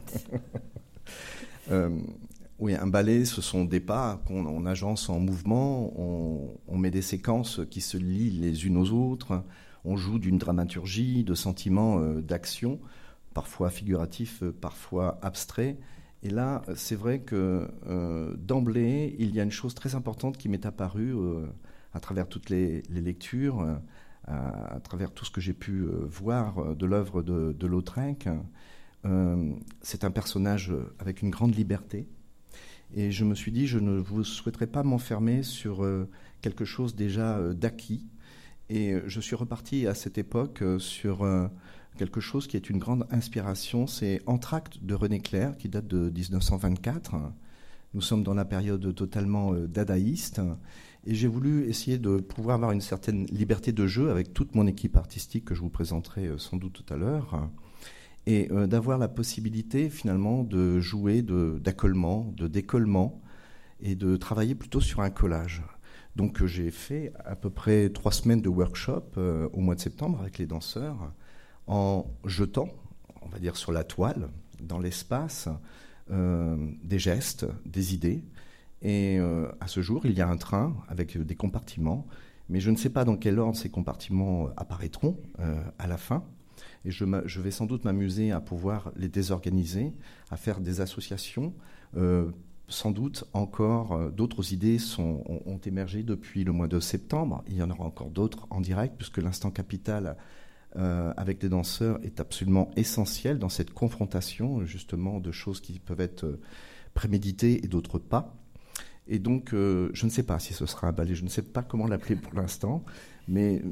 Euh, 1.71 1.99
oui, 2.57 2.73
un 2.73 2.87
ballet, 2.87 3.25
ce 3.25 3.41
sont 3.41 3.63
des 3.63 3.79
pas 3.79 4.21
qu'on 4.25 4.65
agence 4.65 5.09
en 5.09 5.19
mouvement, 5.19 5.93
on, 5.99 6.57
on, 6.67 6.77
met 6.77 6.89
des 6.89 7.03
séquences 7.03 7.61
qui 7.69 7.79
se 7.79 7.95
lient 7.97 8.31
les 8.31 8.65
unes 8.65 8.77
aux 8.77 8.89
autres, 8.91 9.43
on 9.85 9.95
joue 9.95 10.19
d'une 10.19 10.37
dramaturgie, 10.37 11.23
de 11.23 11.35
sentiments, 11.35 11.99
euh, 11.99 12.21
d'action 12.21 12.79
parfois 13.33 13.69
figuratif, 13.69 14.43
euh, 14.43 14.51
parfois 14.51 15.19
abstrait. 15.21 15.77
Et 16.23 16.29
là, 16.29 16.63
c'est 16.75 16.95
vrai 16.95 17.19
que 17.19 17.69
euh, 17.87 18.35
d'emblée, 18.37 19.15
il 19.19 19.33
y 19.33 19.39
a 19.39 19.43
une 19.43 19.51
chose 19.51 19.73
très 19.73 19.95
importante 19.95 20.37
qui 20.37 20.49
m'est 20.49 20.65
apparue 20.65 21.15
euh, 21.15 21.45
à 21.93 21.99
travers 22.01 22.27
toutes 22.27 22.49
les, 22.49 22.81
lectures, 22.89 23.65
à, 24.27 24.79
travers 24.83 25.11
tout 25.11 25.23
ce 25.23 25.31
que 25.31 25.39
j'ai 25.39 25.53
pu 25.53 25.87
voir 26.07 26.75
de 26.75 26.85
l'œuvre 26.85 27.23
de, 27.23 27.55
de 27.57 27.67
c'est 29.81 30.03
un 30.03 30.11
personnage 30.11 30.73
avec 30.99 31.21
une 31.21 31.29
grande 31.29 31.55
liberté. 31.55 32.07
Et 32.93 33.11
je 33.11 33.23
me 33.23 33.33
suis 33.33 33.51
dit, 33.51 33.65
je 33.65 33.79
ne 33.79 33.97
vous 33.97 34.23
souhaiterais 34.23 34.67
pas 34.67 34.83
m'enfermer 34.83 35.41
sur 35.41 35.87
quelque 36.41 36.65
chose 36.65 36.95
déjà 36.95 37.39
d'acquis. 37.53 38.05
Et 38.69 38.95
je 39.07 39.19
suis 39.21 39.37
reparti 39.37 39.87
à 39.87 39.95
cette 39.95 40.17
époque 40.19 40.63
sur 40.77 41.25
quelque 41.99 42.21
chose 42.21 42.47
qui 42.47 42.55
est 42.55 42.69
une 42.69 42.79
grande 42.79 43.05
inspiration. 43.11 43.85
C'est 43.85 44.21
Entracte 44.25 44.81
de 44.81 44.95
René 44.95 45.19
Clair, 45.19 45.57
qui 45.57 45.67
date 45.67 45.85
de 45.85 46.09
1924. 46.09 47.15
Nous 47.93 47.99
sommes 47.99 48.23
dans 48.23 48.33
la 48.33 48.45
période 48.45 48.95
totalement 48.95 49.53
euh, 49.53 49.67
dadaïste. 49.67 50.39
Et 51.05 51.13
j'ai 51.13 51.27
voulu 51.27 51.65
essayer 51.65 51.97
de 51.97 52.17
pouvoir 52.17 52.55
avoir 52.55 52.71
une 52.71 52.79
certaine 52.79 53.25
liberté 53.25 53.73
de 53.73 53.85
jeu 53.85 54.11
avec 54.11 54.33
toute 54.33 54.55
mon 54.55 54.65
équipe 54.65 54.95
artistique 54.95 55.43
que 55.43 55.53
je 55.53 55.59
vous 55.59 55.69
présenterai 55.69 56.27
euh, 56.27 56.37
sans 56.37 56.55
doute 56.55 56.71
tout 56.71 56.93
à 56.93 56.95
l'heure. 56.95 57.49
Et 58.25 58.49
euh, 58.51 58.65
d'avoir 58.65 58.97
la 58.97 59.09
possibilité 59.09 59.89
finalement 59.89 60.45
de 60.45 60.79
jouer 60.79 61.21
d'accollement, 61.21 62.33
de, 62.37 62.47
décollement 62.47 63.21
et 63.81 63.95
de 63.95 64.15
travailler 64.15 64.55
plutôt 64.55 64.79
sur 64.79 65.01
un 65.01 65.09
collage. 65.09 65.63
Donc 66.15 66.45
j'ai 66.45 66.71
fait 66.71 67.11
à 67.25 67.35
peu 67.35 67.49
près 67.49 67.89
trois 67.89 68.13
semaines 68.13 68.41
de 68.41 68.49
workshop 68.49 69.03
au 69.53 69.59
mois 69.61 69.75
de 69.75 69.79
septembre 69.79 70.19
avec 70.21 70.37
les 70.37 70.47
danseurs 70.47 71.13
en 71.69 72.07
jetant, 72.25 72.67
on 73.21 73.29
va 73.29 73.39
dire 73.39 73.55
sur 73.55 73.71
la 73.71 73.83
toile, 73.83 74.29
dans 74.59 74.79
l'espace, 74.79 75.47
euh, 76.11 76.57
des 76.83 76.97
gestes, 76.97 77.45
des 77.65 77.93
idées. 77.93 78.23
Et 78.81 79.19
euh, 79.19 79.47
à 79.59 79.67
ce 79.67 79.81
jour, 79.81 80.05
il 80.05 80.13
y 80.13 80.21
a 80.21 80.27
un 80.27 80.37
train 80.37 80.75
avec 80.87 81.17
des 81.17 81.35
compartiments, 81.35 82.07
mais 82.49 82.59
je 82.59 82.71
ne 82.71 82.75
sais 82.75 82.89
pas 82.89 83.05
dans 83.05 83.15
quel 83.15 83.37
ordre 83.37 83.55
ces 83.55 83.69
compartiments 83.69 84.49
apparaîtront 84.57 85.17
euh, 85.39 85.61
à 85.77 85.85
la 85.87 85.97
fin. 85.97 86.23
Et 86.85 86.91
je, 86.91 87.05
vais 87.39 87.51
sans 87.51 87.67
doute 87.67 87.85
m'amuser 87.85 88.31
à 88.31 88.41
pouvoir 88.41 88.91
les 88.95 89.07
désorganiser, 89.07 89.93
à 90.31 90.37
faire 90.37 90.59
des 90.59 90.81
associations. 90.81 91.53
sans 92.67 92.91
doute 92.91 93.25
encore 93.33 94.11
d'autres 94.11 94.53
idées 94.53 94.77
ont, 94.97 95.59
émergé 95.65 96.03
depuis 96.03 96.43
le 96.43 96.51
mois 96.51 96.67
de 96.67 96.79
septembre. 96.79 97.43
Il 97.47 97.57
y 97.57 97.63
en 97.63 97.69
aura 97.69 97.83
encore 97.83 98.09
d'autres 98.09 98.47
en 98.49 98.61
direct, 98.61 98.95
puisque 98.97 99.17
l'instant 99.17 99.51
capital 99.51 100.15
euh, 100.75 101.11
avec 101.17 101.39
des 101.39 101.49
danseurs 101.49 101.99
est 102.03 102.19
absolument 102.19 102.69
essentiel 102.75 103.39
dans 103.39 103.49
cette 103.49 103.73
confrontation 103.73 104.63
justement 104.65 105.19
de 105.19 105.31
choses 105.31 105.61
qui 105.61 105.79
peuvent 105.79 105.99
être 105.99 106.25
euh, 106.25 106.39
préméditées 106.93 107.65
et 107.65 107.67
d'autres 107.67 107.97
pas. 107.97 108.35
Et 109.07 109.17
donc, 109.17 109.55
euh, 109.55 109.89
je 109.93 110.05
ne 110.05 110.11
sais 110.11 110.21
pas 110.21 110.37
si 110.37 110.53
ce 110.53 110.67
sera 110.67 110.87
un 110.87 110.91
ballet, 110.91 111.15
je 111.15 111.23
ne 111.23 111.29
sais 111.29 111.41
pas 111.41 111.63
comment 111.63 111.87
l'appeler 111.87 112.15
pour 112.15 112.35
l'instant, 112.35 112.83
mais 113.27 113.63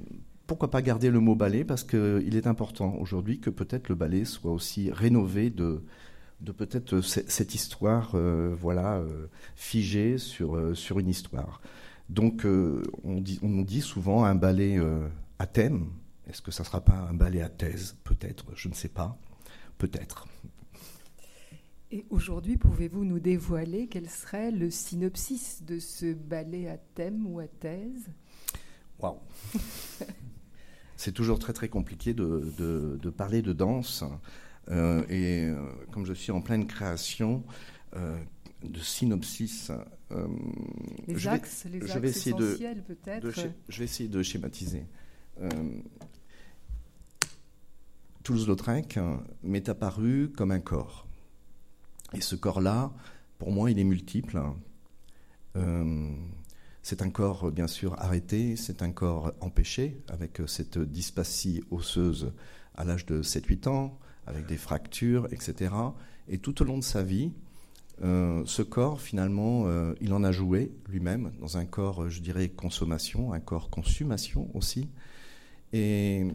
pourquoi 0.47 0.71
pas 0.71 0.81
garder 0.81 1.11
le 1.11 1.19
mot 1.19 1.35
ballet 1.35 1.63
parce 1.63 1.83
qu'il 1.83 2.35
est 2.35 2.47
important 2.47 2.95
aujourd'hui 2.95 3.39
que 3.39 3.51
peut-être 3.51 3.89
le 3.89 3.95
ballet 3.95 4.25
soit 4.25 4.51
aussi 4.51 4.89
rénové 4.89 5.51
de, 5.51 5.83
peut-être 6.57 7.01
cette 7.01 7.53
histoire 7.53 8.15
voilà, 8.59 9.03
figée 9.55 10.17
sur, 10.17 10.75
sur 10.75 10.97
une 10.97 11.09
histoire. 11.09 11.61
Donc, 12.09 12.47
on, 13.03 13.19
dit, 13.19 13.39
on 13.43 13.61
dit 13.61 13.81
souvent 13.81 14.23
un 14.23 14.35
ballet 14.35 14.79
à 15.37 15.45
thème, 15.45 15.87
est-ce 16.27 16.41
que 16.41 16.51
ça 16.51 16.63
ne 16.63 16.67
sera 16.67 16.81
pas 16.83 16.95
un 16.95 17.13
ballet 17.13 17.41
à 17.41 17.49
thèse 17.49 17.95
Peut-être, 18.03 18.45
je 18.55 18.67
ne 18.67 18.73
sais 18.73 18.89
pas. 18.89 19.17
Peut-être. 19.77 20.27
Et 21.89 22.05
aujourd'hui, 22.09 22.57
pouvez-vous 22.57 23.05
nous 23.05 23.19
dévoiler 23.19 23.87
quel 23.87 24.09
serait 24.09 24.51
le 24.51 24.69
synopsis 24.69 25.63
de 25.63 25.79
ce 25.79 26.13
ballet 26.13 26.67
à 26.67 26.77
thème 26.77 27.25
ou 27.27 27.39
à 27.39 27.47
thèse 27.47 28.09
Waouh 28.99 29.19
C'est 30.97 31.13
toujours 31.13 31.39
très 31.39 31.53
très 31.53 31.69
compliqué 31.69 32.13
de, 32.13 32.43
de, 33.01 33.09
parler 33.09 33.41
de 33.41 33.53
danse. 33.53 34.03
Euh, 34.69 35.05
et 35.07 35.45
euh, 35.45 35.55
comme 35.91 36.05
je 36.05 36.13
suis 36.13 36.31
en 36.31 36.41
pleine 36.41 36.67
création 36.67 37.43
euh, 37.95 38.17
de 38.63 38.79
synopsis, 38.79 39.71
les 41.07 41.27
axes, 41.27 41.65
les 41.71 41.89
axes 41.89 42.27
essentiels 42.27 42.83
peut-être. 42.83 43.31
je 43.69 43.77
vais 43.77 43.85
essayer 43.85 44.09
de 44.09 44.23
schématiser. 44.23 44.87
Toulouse-Lautrec 48.27 48.99
m'est 49.41 49.69
apparu 49.69 50.33
comme 50.35 50.51
un 50.51 50.59
corps. 50.59 51.07
Et 52.13 52.19
ce 52.19 52.35
corps-là, 52.35 52.91
pour 53.39 53.53
moi, 53.53 53.71
il 53.71 53.79
est 53.79 53.85
multiple. 53.85 54.41
Euh, 55.55 56.11
C'est 56.83 57.01
un 57.01 57.09
corps 57.09 57.53
bien 57.53 57.67
sûr 57.67 57.97
arrêté, 57.97 58.57
c'est 58.57 58.81
un 58.81 58.91
corps 58.91 59.31
empêché 59.39 60.01
avec 60.09 60.41
cette 60.45 60.77
dyspasie 60.77 61.63
osseuse 61.71 62.33
à 62.75 62.83
l'âge 62.83 63.05
de 63.05 63.21
7-8 63.23 63.69
ans, 63.69 63.97
avec 64.25 64.45
des 64.45 64.57
fractures, 64.57 65.29
etc. 65.31 65.73
Et 66.27 66.37
tout 66.39 66.61
au 66.61 66.65
long 66.65 66.77
de 66.77 66.83
sa 66.83 67.03
vie, 67.03 67.31
euh, 68.03 68.43
ce 68.45 68.61
corps, 68.61 68.99
finalement, 68.99 69.67
euh, 69.67 69.93
il 70.01 70.11
en 70.11 70.25
a 70.25 70.33
joué 70.33 70.73
lui-même 70.89 71.31
dans 71.39 71.55
un 71.55 71.65
corps, 71.65 72.09
je 72.09 72.19
dirais, 72.19 72.49
consommation, 72.49 73.31
un 73.31 73.39
corps 73.39 73.69
consommation 73.69 74.49
aussi. 74.53 74.89
Et 75.71 76.27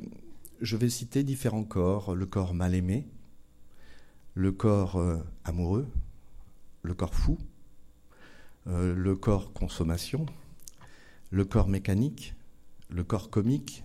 je 0.62 0.77
vais 0.77 0.88
citer 0.88 1.25
différents 1.25 1.64
corps. 1.64 2.14
Le 2.14 2.25
corps 2.25 2.55
mal 2.55 2.75
aimé, 2.75 3.07
le 4.35 4.53
corps 4.53 4.96
euh, 4.96 5.18
amoureux, 5.44 5.87
le 6.83 6.94
corps 6.94 7.14
fou, 7.14 7.38
le 8.66 9.16
corps 9.16 9.53
consommation, 9.53 10.25
le 11.31 11.44
corps 11.44 11.68
mécanique, 11.68 12.35
le 12.90 13.03
corps 13.03 13.29
comique, 13.29 13.85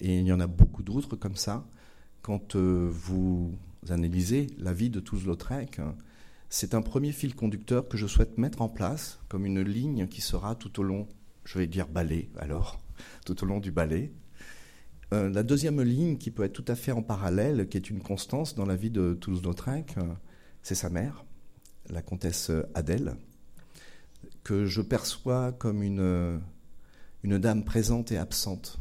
et 0.00 0.18
il 0.18 0.26
y 0.26 0.32
en 0.32 0.40
a 0.40 0.46
beaucoup 0.46 0.82
d'autres 0.82 1.16
comme 1.16 1.36
ça. 1.36 1.66
Quand 2.22 2.56
vous 2.56 3.54
analysez 3.88 4.48
la 4.58 4.74
vie 4.74 4.90
de 4.90 5.00
Toulouse-Lautrec, 5.00 5.80
c'est 6.50 6.74
un 6.74 6.82
premier 6.82 7.12
fil 7.12 7.34
conducteur 7.34 7.88
que 7.88 7.96
je 7.96 8.06
souhaite 8.06 8.38
mettre 8.38 8.62
en 8.62 8.68
place 8.68 9.18
comme 9.28 9.46
une 9.46 9.60
ligne 9.60 10.08
qui 10.08 10.20
sera 10.20 10.54
tout 10.54 10.80
au 10.80 10.82
long, 10.82 11.06
je 11.44 11.58
vais 11.58 11.66
dire 11.66 11.88
balai 11.88 12.30
alors, 12.38 12.80
tout 13.26 13.42
au 13.42 13.46
long 13.46 13.60
du 13.60 13.70
balai. 13.70 14.12
Euh, 15.12 15.30
la 15.30 15.42
deuxième 15.42 15.80
ligne 15.80 16.18
qui 16.18 16.30
peut 16.30 16.44
être 16.44 16.52
tout 16.52 16.64
à 16.68 16.74
fait 16.74 16.92
en 16.92 17.02
parallèle, 17.02 17.68
qui 17.68 17.76
est 17.76 17.90
une 17.90 18.02
constance 18.02 18.54
dans 18.54 18.66
la 18.66 18.76
vie 18.76 18.90
de 18.90 19.14
Toulouse-Lautrec, 19.14 19.94
euh, 19.98 20.02
c'est 20.62 20.74
sa 20.74 20.90
mère, 20.90 21.24
la 21.88 22.02
comtesse 22.02 22.50
Adèle, 22.74 23.16
que 24.44 24.66
je 24.66 24.82
perçois 24.82 25.52
comme 25.52 25.82
une, 25.82 26.40
une 27.22 27.38
dame 27.38 27.64
présente 27.64 28.12
et 28.12 28.18
absente, 28.18 28.78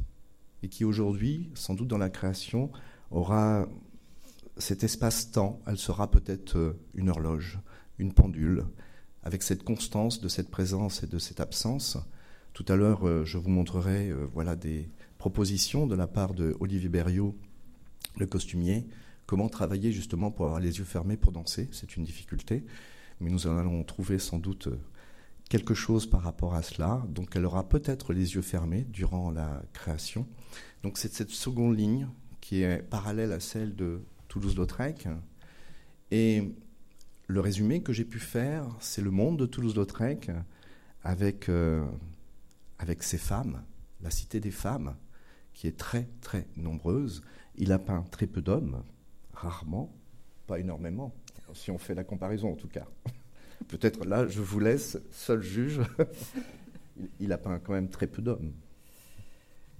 et 0.63 0.69
qui 0.69 0.83
aujourd'hui, 0.83 1.49
sans 1.53 1.75
doute 1.75 1.87
dans 1.87 1.97
la 1.97 2.09
création, 2.09 2.71
aura 3.09 3.67
cet 4.57 4.83
espace-temps, 4.83 5.61
elle 5.67 5.77
sera 5.77 6.09
peut-être 6.09 6.57
euh, 6.57 6.79
une 6.95 7.09
horloge, 7.09 7.59
une 7.99 8.13
pendule, 8.13 8.65
avec 9.23 9.43
cette 9.43 9.63
constance 9.63 10.21
de 10.21 10.27
cette 10.27 10.49
présence 10.49 11.03
et 11.03 11.07
de 11.07 11.19
cette 11.19 11.39
absence. 11.39 11.97
Tout 12.53 12.65
à 12.67 12.75
l'heure, 12.75 13.07
euh, 13.07 13.23
je 13.23 13.37
vous 13.37 13.49
montrerai 13.49 14.09
euh, 14.09 14.25
voilà, 14.33 14.55
des 14.55 14.89
propositions 15.17 15.88
de 15.88 15.95
la 15.95 16.08
part 16.08 16.34
de 16.34 16.56
Olivier 16.60 16.89
Berriot, 16.89 17.36
le 18.17 18.25
costumier, 18.25 18.88
comment 19.25 19.49
travailler 19.49 19.91
justement 19.91 20.32
pour 20.32 20.45
avoir 20.45 20.60
les 20.60 20.80
yeux 20.80 20.86
fermés 20.86 21.17
pour 21.17 21.32
danser. 21.32 21.67
C'est 21.71 21.97
une 21.97 22.03
difficulté, 22.03 22.65
mais 23.19 23.30
nous 23.30 23.47
allons 23.47 23.84
trouver 23.84 24.19
sans 24.19 24.39
doute 24.39 24.69
quelque 25.49 25.73
chose 25.73 26.06
par 26.06 26.21
rapport 26.21 26.56
à 26.56 26.62
cela. 26.62 27.03
Donc 27.10 27.36
elle 27.36 27.45
aura 27.45 27.67
peut-être 27.67 28.13
les 28.13 28.36
yeux 28.36 28.41
fermés 28.41 28.86
durant 28.89 29.32
la 29.32 29.62
création. 29.73 30.27
Donc 30.84 30.97
c'est 30.97 31.13
cette 31.13 31.30
seconde 31.30 31.77
ligne 31.77 32.08
qui 32.41 32.63
est 32.63 32.82
parallèle 32.82 33.32
à 33.32 33.39
celle 33.39 33.75
de 33.75 34.01
Toulouse-Lautrec. 34.27 35.08
Et 36.12 36.53
le 37.27 37.39
résumé 37.39 37.82
que 37.82 37.91
j'ai 37.91 38.06
pu 38.06 38.19
faire, 38.19 38.65
c'est 38.80 39.01
le 39.01 39.12
monde 39.12 39.38
de 39.38 39.45
Toulouse-Lautrec 39.45 40.32
avec, 41.03 41.49
euh, 41.49 41.86
avec 42.80 43.03
ses 43.03 43.17
femmes, 43.17 43.62
la 44.01 44.10
cité 44.10 44.39
des 44.39 44.51
femmes, 44.51 44.95
qui 45.57 45.65
est 45.65 45.75
très 45.75 46.07
très 46.21 46.45
nombreuse. 46.55 47.23
Il 47.55 47.71
a 47.71 47.79
peint 47.79 48.05
très 48.11 48.27
peu 48.27 48.41
d'hommes, 48.41 48.83
rarement, 49.33 49.91
pas 50.45 50.59
énormément, 50.59 51.15
si 51.53 51.71
on 51.71 51.79
fait 51.79 51.95
la 51.95 52.03
comparaison 52.03 52.51
en 52.51 52.55
tout 52.55 52.67
cas. 52.67 52.85
Peut-être 53.67 54.05
là, 54.05 54.27
je 54.27 54.39
vous 54.39 54.59
laisse 54.59 54.99
seul 55.09 55.41
juge. 55.41 55.81
Il 57.19 57.31
a 57.31 57.39
peint 57.39 57.57
quand 57.57 57.73
même 57.73 57.89
très 57.89 58.05
peu 58.05 58.21
d'hommes. 58.21 58.53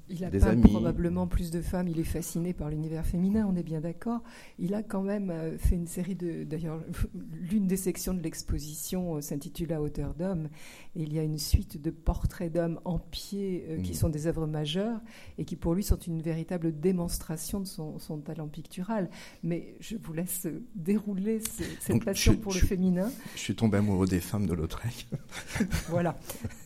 Il 0.10 0.24
a 0.24 0.30
pas 0.30 0.56
probablement 0.56 1.28
plus 1.28 1.52
de 1.52 1.62
femmes. 1.62 1.88
Il 1.89 2.00
est 2.00 2.06
fasciné 2.06 2.54
par 2.54 2.70
l'univers 2.70 3.06
féminin, 3.06 3.46
on 3.50 3.56
est 3.56 3.63
bien 3.63 3.82
d'accord. 3.82 4.22
Il 4.58 4.74
a 4.74 4.82
quand 4.82 5.02
même 5.02 5.30
euh, 5.30 5.58
fait 5.58 5.76
une 5.76 5.88
série 5.88 6.15
de. 6.15 6.43
D'ailleurs, 6.43 6.82
l'une 7.34 7.67
des 7.67 7.76
sections 7.76 8.13
de 8.13 8.22
l'exposition 8.22 9.17
euh, 9.17 9.22
s'intitule 9.22 9.74
À 9.74 9.82
hauteur 9.82 10.13
d'homme. 10.13 10.50
Et 10.96 11.04
il 11.04 11.13
y 11.13 11.20
a 11.20 11.24
une 11.24 11.38
suite 11.38 11.82
de 11.82 11.91
portraits 11.91 12.52
d'hommes 12.52 12.80
en 12.86 13.00
pied 13.00 13.65
euh, 13.70 13.82
qui 13.82 13.91
mm. 13.91 13.96
sont 13.96 14.10
des 14.10 14.28
œuvres 14.28 14.48
majeures 14.48 15.00
et 15.38 15.46
qui, 15.46 15.56
pour 15.58 15.74
lui, 15.74 15.84
sont 15.84 16.00
une 16.00 16.22
véritable 16.22 16.80
démonstration 16.80 17.60
de 17.60 17.65
son, 17.65 17.98
talent 18.24 18.48
pictural. 18.48 19.10
Mais 19.43 19.76
je 19.80 19.98
vous 20.02 20.13
laisse 20.13 20.48
dérouler 20.76 21.41
cette 21.80 22.04
passion 22.04 22.36
pour 22.36 22.54
le 22.54 22.60
féminin. 22.60 23.12
Je 23.36 23.41
suis 23.41 23.56
tombé 23.56 23.78
amoureux 23.78 24.08
des 24.08 24.22
femmes 24.22 24.48
de 24.48 24.54
Lautrec. 24.54 25.08
voilà. 25.89 26.17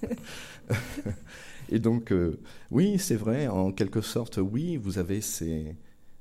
Et 1.72 1.80
donc, 1.80 2.12
euh, 2.12 2.38
oui, 2.70 3.00
c'est 3.00 3.16
vrai, 3.16 3.48
en 3.48 3.72
quelque 3.72 4.02
sorte, 4.02 4.38
oui, 4.38 4.76
vous 4.76 5.00
avez 5.00 5.22
ces, 5.22 5.78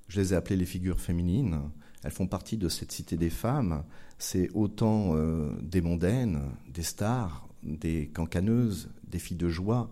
je 0.07 0.21
les 0.21 0.33
ai 0.33 0.37
appelées 0.37 0.57
les 0.57 0.65
figures 0.65 1.01
féminines, 1.01 1.61
elles 2.05 2.13
font 2.13 2.29
partie 2.29 2.57
de 2.57 2.69
cette 2.69 2.93
cité 2.93 3.17
des 3.17 3.31
femmes, 3.31 3.83
c'est 4.17 4.49
autant 4.55 5.17
euh, 5.17 5.51
des 5.61 5.81
mondaines, 5.81 6.41
des 6.73 6.85
stars, 6.85 7.49
des 7.65 8.07
cancaneuses, 8.15 8.91
des 9.09 9.19
filles 9.19 9.37
de 9.37 9.49
joie, 9.49 9.91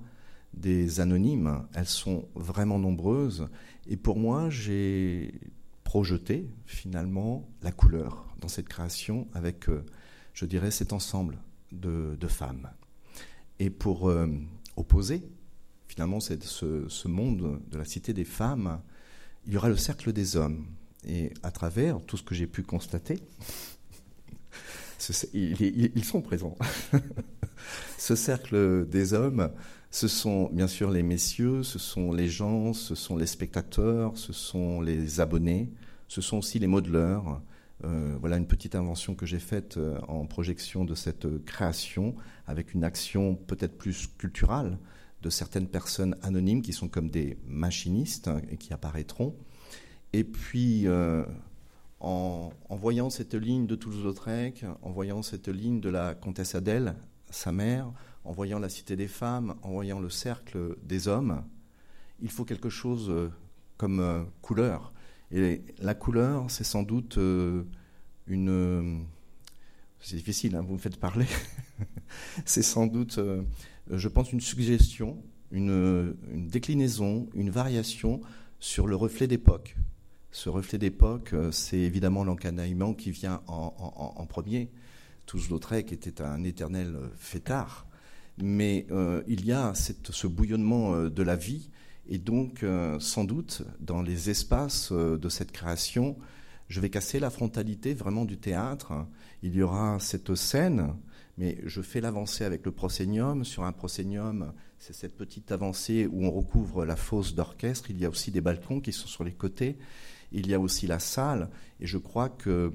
des 0.54 1.00
anonymes, 1.00 1.64
elles 1.74 1.86
sont 1.86 2.28
vraiment 2.36 2.78
nombreuses, 2.78 3.48
et 3.88 3.96
pour 3.96 4.16
moi, 4.16 4.50
j'ai 4.50 5.34
projeté 5.82 6.48
finalement 6.66 7.48
la 7.62 7.72
couleur 7.72 8.28
dans 8.40 8.48
cette 8.48 8.68
création 8.68 9.26
avec, 9.34 9.68
euh, 9.68 9.84
je 10.34 10.46
dirais, 10.46 10.70
cet 10.70 10.92
ensemble 10.92 11.38
de, 11.72 12.16
femmes. 12.28 12.70
Et 13.58 13.70
pour 13.70 14.12
opposer 14.76 15.22
finalement, 15.98 16.20
c'est 16.20 16.40
ce, 16.44 17.08
monde 17.08 17.60
de 17.72 17.76
la 17.76 17.84
cité 17.84 18.12
des 18.12 18.22
femmes, 18.22 18.80
il 19.48 19.54
y 19.54 19.56
aura 19.56 19.68
le 19.68 19.76
cercle 19.76 20.12
des 20.12 20.36
hommes. 20.36 20.64
Et 21.04 21.32
à 21.42 21.50
travers 21.50 22.00
tout 22.06 22.16
ce 22.16 22.22
que 22.22 22.36
j'ai 22.36 22.46
pu 22.46 22.62
constater, 22.62 23.18
ils 25.34 26.04
sont 26.04 26.22
présents. 26.22 26.56
ce 27.98 28.14
cercle 28.14 28.86
des 28.88 29.12
hommes, 29.12 29.50
ce 29.90 30.06
sont 30.06 30.48
bien 30.52 30.68
sûr 30.68 30.92
les 30.92 31.02
messieurs, 31.02 31.64
ce 31.64 31.80
sont 31.80 32.12
les 32.12 32.28
gens, 32.28 32.72
ce 32.74 32.94
sont 32.94 33.16
les 33.16 33.26
spectateurs, 33.26 34.16
ce 34.16 34.32
sont 34.32 34.80
les 34.80 35.18
abonnés, 35.18 35.68
ce 36.06 36.20
sont 36.20 36.36
aussi 36.36 36.60
les 36.60 36.68
modeleurs. 36.68 37.42
Euh, 37.82 38.16
voilà 38.20 38.36
une 38.36 38.46
petite 38.46 38.76
invention 38.76 39.16
que 39.16 39.26
j'ai 39.26 39.40
faite 39.40 39.78
euh, 39.78 39.98
en 40.06 40.26
projection 40.26 40.84
de 40.84 40.94
cette 40.94 41.44
création 41.44 42.14
avec 42.46 42.72
une 42.72 42.84
action 42.84 43.34
peut-être 43.34 43.76
plus 43.76 44.06
culturelle 44.16 44.78
de 45.22 45.30
certaines 45.30 45.68
personnes 45.68 46.16
anonymes 46.22 46.62
qui 46.62 46.72
sont 46.72 46.88
comme 46.88 47.10
des 47.10 47.36
machinistes 47.46 48.30
et 48.50 48.56
qui 48.56 48.72
apparaîtront. 48.72 49.34
Et 50.12 50.24
puis, 50.24 50.86
euh, 50.86 51.24
en, 52.00 52.50
voyant 52.70 53.10
cette 53.10 53.34
ligne 53.34 53.66
de 53.66 53.74
Toulouse-Lautrec, 53.74 54.64
en 54.82 54.90
voyant 54.90 55.22
cette 55.22 55.48
ligne 55.48 55.80
de 55.80 55.88
la 55.88 56.14
comtesse 56.14 56.54
Adèle, 56.54 56.94
sa 57.30 57.52
mère, 57.52 57.92
en 58.24 58.32
voyant 58.32 58.58
la 58.58 58.68
cité 58.68 58.96
des 58.96 59.08
femmes, 59.08 59.56
en 59.62 59.70
voyant 59.72 60.00
le 60.00 60.08
cercle 60.08 60.76
des 60.82 61.08
hommes, 61.08 61.44
il 62.20 62.30
faut 62.30 62.44
quelque 62.44 62.70
chose 62.70 63.10
euh, 63.10 63.30
comme 63.76 64.00
euh, 64.00 64.22
couleur. 64.40 64.92
Et 65.30 65.62
la 65.78 65.94
couleur, 65.94 66.50
c'est 66.50 66.64
sans 66.64 66.82
doute 66.82 67.18
une... 68.26 69.04
c'est 70.00 70.16
difficile, 70.16 70.56
hein, 70.56 70.62
vous 70.66 70.72
me 70.72 70.78
faites 70.78 70.96
parler. 70.96 71.26
c'est 72.46 72.62
sans 72.62 72.86
doute 72.86 73.20
je 73.90 74.08
pense, 74.08 74.32
une 74.32 74.40
suggestion, 74.40 75.22
une, 75.50 76.14
déclinaison, 76.34 77.28
une 77.34 77.50
variation 77.50 78.20
sur 78.60 78.86
le 78.86 78.96
reflet 78.96 79.26
d'époque. 79.26 79.76
Ce 80.30 80.48
reflet 80.48 80.78
d'époque, 80.78 81.32
euh, 81.32 81.50
c'est 81.52 81.78
évidemment 81.78 82.24
l'encanaillement 82.24 82.92
qui 82.94 83.10
vient 83.10 83.40
en, 83.46 84.26
premier. 84.28 84.70
Toulouse-Lautrec 85.26 85.92
était 85.92 86.22
un 86.22 86.44
éternel 86.44 86.94
fêtard, 87.16 87.86
mais 88.36 88.86
euh, 88.90 89.22
il 89.26 89.44
y 89.44 89.52
a 89.52 89.72
ce 89.74 90.26
bouillonnement 90.26 91.04
de 91.04 91.22
la 91.22 91.36
vie, 91.36 91.70
et 92.08 92.18
donc 92.18 92.64
sans 93.00 93.24
doute 93.24 93.62
dans 93.80 94.00
les 94.00 94.30
espaces 94.30 94.92
de 94.92 95.28
cette 95.28 95.52
création, 95.52 96.16
je 96.68 96.80
vais 96.80 96.90
casser 96.90 97.18
la 97.18 97.30
frontalité 97.30 97.94
vraiment 97.94 98.24
du 98.24 98.36
théâtre. 98.38 99.06
Il 99.42 99.54
y 99.54 99.62
aura 99.62 99.98
cette 100.00 100.34
scène 100.34 100.94
mais 101.38 101.56
je 101.64 101.80
fais 101.80 102.00
l'avancée 102.00 102.44
avec 102.44 102.66
le 102.66 102.72
proscenium. 102.72 103.44
Sur 103.44 103.62
un 103.62 103.72
proscenium, 103.72 104.52
c'est 104.78 104.92
cette 104.92 105.16
petite 105.16 105.52
avancée 105.52 106.08
où 106.10 106.24
on 106.24 106.30
recouvre 106.30 106.84
la 106.84 106.96
fosse 106.96 107.34
d'orchestre. 107.34 107.90
Il 107.90 107.98
y 107.98 108.04
a 108.04 108.10
aussi 108.10 108.32
des 108.32 108.40
balcons 108.40 108.80
qui 108.80 108.92
sont 108.92 109.06
sur 109.06 109.22
les 109.22 109.32
côtés. 109.32 109.78
Il 110.32 110.48
y 110.48 110.54
a 110.54 110.60
aussi 110.60 110.88
la 110.88 110.98
salle. 110.98 111.48
Et 111.80 111.86
je 111.86 111.96
crois 111.96 112.28
que 112.28 112.72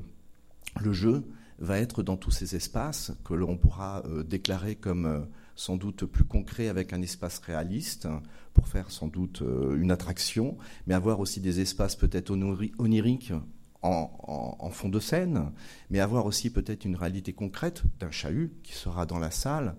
le 0.81 0.93
jeu 0.93 1.25
va 1.59 1.77
être 1.77 2.03
dans 2.03 2.17
tous 2.17 2.31
ces 2.31 2.55
espaces 2.55 3.11
que 3.25 3.33
l'on 3.33 3.57
pourra 3.57 4.01
euh, 4.05 4.23
déclarer 4.23 4.75
comme 4.75 5.05
euh, 5.05 5.19
sans 5.55 5.75
doute 5.77 6.05
plus 6.05 6.23
concret 6.23 6.67
avec 6.67 6.93
un 6.93 7.01
espace 7.01 7.39
réaliste 7.39 8.07
pour 8.53 8.67
faire 8.67 8.91
sans 8.91 9.07
doute 9.07 9.41
euh, 9.41 9.77
une 9.79 9.91
attraction, 9.91 10.57
mais 10.87 10.93
avoir 10.93 11.19
aussi 11.19 11.41
des 11.41 11.59
espaces 11.59 11.95
peut-être 11.95 12.31
oniriques 12.31 13.33
en, 13.83 14.69
fond 14.69 14.89
de 14.89 14.99
scène, 14.99 15.51
mais 15.89 15.99
avoir 15.99 16.25
aussi 16.25 16.49
peut-être 16.49 16.85
une 16.85 16.95
réalité 16.95 17.33
concrète 17.33 17.83
d'un 17.99 18.11
chahut 18.11 18.51
qui 18.63 18.73
sera 18.73 19.05
dans 19.05 19.19
la 19.19 19.31
salle, 19.31 19.75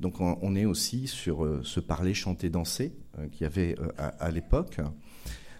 Donc 0.00 0.20
on, 0.20 0.54
est 0.54 0.64
aussi 0.64 1.06
sur 1.06 1.46
ce 1.62 1.80
parler, 1.80 2.14
chanter, 2.14 2.48
danser 2.48 2.94
qu'il 3.32 3.42
y 3.42 3.44
avait 3.44 3.76
à, 3.98 4.30
l'époque. 4.30 4.80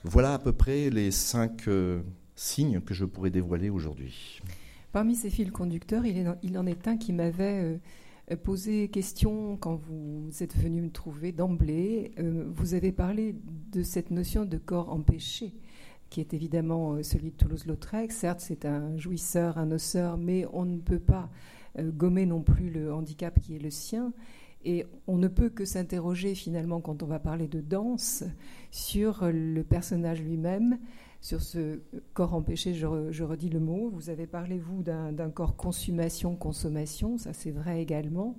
Voilà 0.05 0.35
à 0.35 0.38
peu 0.38 0.53
près 0.53 0.88
les 0.88 1.11
cinq 1.11 1.68
signes 2.37 2.81
que 2.81 2.94
je 2.94 3.05
pourrais 3.05 3.31
dévoiler 3.31 3.68
aujourd'hui. 3.68 4.40
Parmi 4.92 5.14
ces 5.14 5.29
fils 5.29 5.50
conducteurs, 5.50 6.07
il, 6.07 6.35
il 6.42 6.59
en 6.59 6.66
est 6.66 6.88
un 6.88 6.96
qui 6.96 7.12
m'avait 7.12 7.79
posé 8.37 8.88
question 8.88 9.57
quand 9.57 9.74
vous 9.74 10.31
êtes 10.40 10.57
venu 10.57 10.83
me 10.83 10.90
trouver 10.90 11.33
d'emblée. 11.33 12.12
vous 12.18 12.74
avez 12.74 12.92
parlé 12.92 13.35
de 13.72 13.83
cette 13.83 14.11
notion 14.11 14.44
de 14.44 14.57
corps 14.57 14.90
empêché 14.90 15.53
qui 16.11 16.20
est 16.20 16.35
évidemment 16.35 16.94
euh, 16.94 17.03
celui 17.03 17.31
de 17.31 17.37
Toulouse-Lautrec. 17.37 18.12
Certes, 18.12 18.40
c'est 18.40 18.66
un 18.66 18.96
jouisseur, 18.99 19.57
un 19.57 19.70
osseur, 19.70 20.18
mais 20.18 20.44
on 20.53 20.64
ne 20.64 20.79
peut 20.79 20.99
pas 20.99 21.31
euh, 21.79 21.90
gommer 21.90 22.27
non 22.27 22.42
plus 22.42 22.70
le 22.70 22.92
handicap 22.92 23.40
qui 23.40 23.57
est 23.57 23.61
le 23.61 23.70
sien. 23.70 24.12
Et 24.64 24.85
on 25.07 25.16
ne 25.16 25.29
peut 25.29 25.49
que 25.49 25.64
s'interroger 25.64 26.35
finalement 26.35 26.81
quand 26.81 27.03
on 27.03 27.07
va 27.07 27.18
parler 27.18 27.49
de 27.49 27.61
danse 27.62 28.25
sur 28.70 29.25
le 29.33 29.62
personnage 29.62 30.20
lui-même, 30.20 30.79
sur 31.23 31.40
ce 31.40 31.81
corps 32.12 32.35
empêché, 32.35 32.75
je, 32.75 32.87
redis 32.87 33.49
le 33.49 33.61
mot. 33.61 33.88
Vous 33.90 34.11
avez 34.11 34.27
parlé, 34.27 34.59
vous, 34.59 34.83
d'un 34.83 35.31
corps 35.31 35.57
consommation-consommation, 35.57 37.16
ça 37.16 37.33
c'est 37.33 37.53
vrai 37.53 37.81
également. 37.81 38.37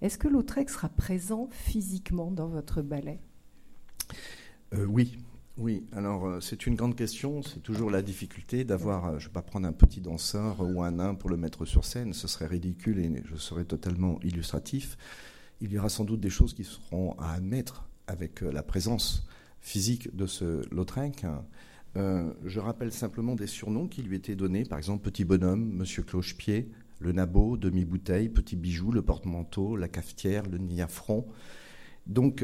Est-ce 0.00 0.18
que 0.18 0.26
Lautrec 0.26 0.70
sera 0.70 0.88
présent 0.88 1.48
physiquement 1.52 2.32
dans 2.32 2.48
votre 2.48 2.82
ballet? 2.82 3.20
Euh, 4.74 4.86
Oui, 4.86 5.18
oui, 5.56 5.84
alors 5.92 6.26
euh, 6.26 6.40
c'est 6.40 6.66
une 6.66 6.74
grande 6.74 6.96
question. 6.96 7.42
C'est 7.42 7.60
toujours 7.60 7.90
la 7.90 8.02
difficulté 8.02 8.64
d'avoir. 8.64 9.06
Euh, 9.06 9.18
je 9.18 9.24
ne 9.24 9.28
vais 9.28 9.32
pas 9.32 9.42
prendre 9.42 9.66
un 9.66 9.72
petit 9.72 10.00
danseur 10.00 10.60
ou 10.60 10.82
un 10.82 10.92
nain 10.92 11.14
pour 11.14 11.28
le 11.28 11.36
mettre 11.36 11.64
sur 11.64 11.84
scène. 11.84 12.12
Ce 12.12 12.28
serait 12.28 12.46
ridicule 12.46 12.98
et 12.98 13.22
je 13.24 13.36
serais 13.36 13.64
totalement 13.64 14.18
illustratif. 14.22 14.96
Il 15.60 15.72
y 15.72 15.78
aura 15.78 15.88
sans 15.88 16.04
doute 16.04 16.20
des 16.20 16.30
choses 16.30 16.54
qui 16.54 16.64
seront 16.64 17.14
à 17.18 17.32
admettre 17.32 17.88
avec 18.06 18.42
euh, 18.42 18.50
la 18.50 18.62
présence 18.62 19.26
physique 19.60 20.14
de 20.16 20.26
ce 20.26 20.62
Lautrec. 20.74 21.26
je 21.94 22.60
rappelle 22.60 22.92
simplement 22.92 23.34
des 23.34 23.46
surnoms 23.46 23.88
qui 23.88 24.02
lui 24.02 24.16
étaient 24.16 24.36
donnés. 24.36 24.64
Par 24.64 24.78
exemple, 24.78 25.02
Petit 25.02 25.26
Bonhomme, 25.26 25.74
Monsieur 25.74 26.02
Cloche-Pied, 26.02 26.70
le 27.00 27.12
Nabot, 27.12 27.58
Demi-Bouteille, 27.58 28.30
Petit 28.30 28.56
Bijou, 28.56 28.90
le 28.90 29.02
Porte-Manteau, 29.02 29.76
la 29.76 29.88
Cafetière, 29.88 30.44
le 30.46 30.56
Niafron. 30.56 31.26
Donc, 32.06 32.42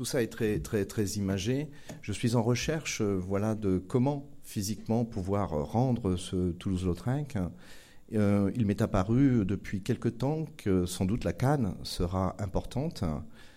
tout 0.00 0.06
ça 0.06 0.22
est 0.22 0.28
très, 0.28 0.60
très, 0.60 0.86
très 0.86 1.04
imagé. 1.18 1.68
Je 2.00 2.12
suis 2.12 2.34
en 2.34 2.42
recherche 2.42 3.02
euh, 3.02 3.20
voilà, 3.22 3.54
de 3.54 3.76
comment 3.76 4.30
physiquement 4.44 5.04
pouvoir 5.04 5.50
rendre 5.50 6.16
ce 6.16 6.52
Toulouse-Lautrec. 6.52 7.36
Euh, 8.14 8.50
il 8.56 8.64
m'est 8.64 8.80
apparu 8.80 9.44
depuis 9.44 9.82
quelque 9.82 10.08
temps 10.08 10.46
que 10.56 10.86
sans 10.86 11.04
doute 11.04 11.24
la 11.24 11.34
canne 11.34 11.74
sera 11.82 12.34
importante, 12.38 13.04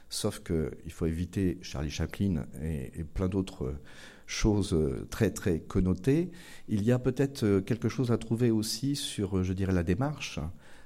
sauf 0.09 0.43
qu'il 0.43 0.91
faut 0.91 1.05
éviter 1.05 1.59
Charlie 1.61 1.89
Chaplin 1.89 2.45
et, 2.61 3.05
plein 3.05 3.29
d'autres 3.29 3.75
choses 4.27 4.77
très 5.09 5.31
très 5.31 5.61
connotées. 5.61 6.29
Il 6.67 6.83
y 6.83 6.91
a 6.91 6.99
peut-être 6.99 7.61
quelque 7.61 7.87
chose 7.87 8.11
à 8.11 8.17
trouver 8.17 8.51
aussi 8.51 8.97
sur, 8.97 9.45
je 9.45 9.53
dirais, 9.53 9.71
la 9.71 9.83
démarche, 9.83 10.41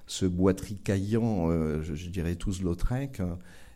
ce 0.06 0.28
boiterie 0.28 0.78
caillant, 0.78 1.50
euh, 1.50 1.82
je, 1.82 2.10
dirais, 2.10 2.36
Toulouse-Lautrec 2.36 3.22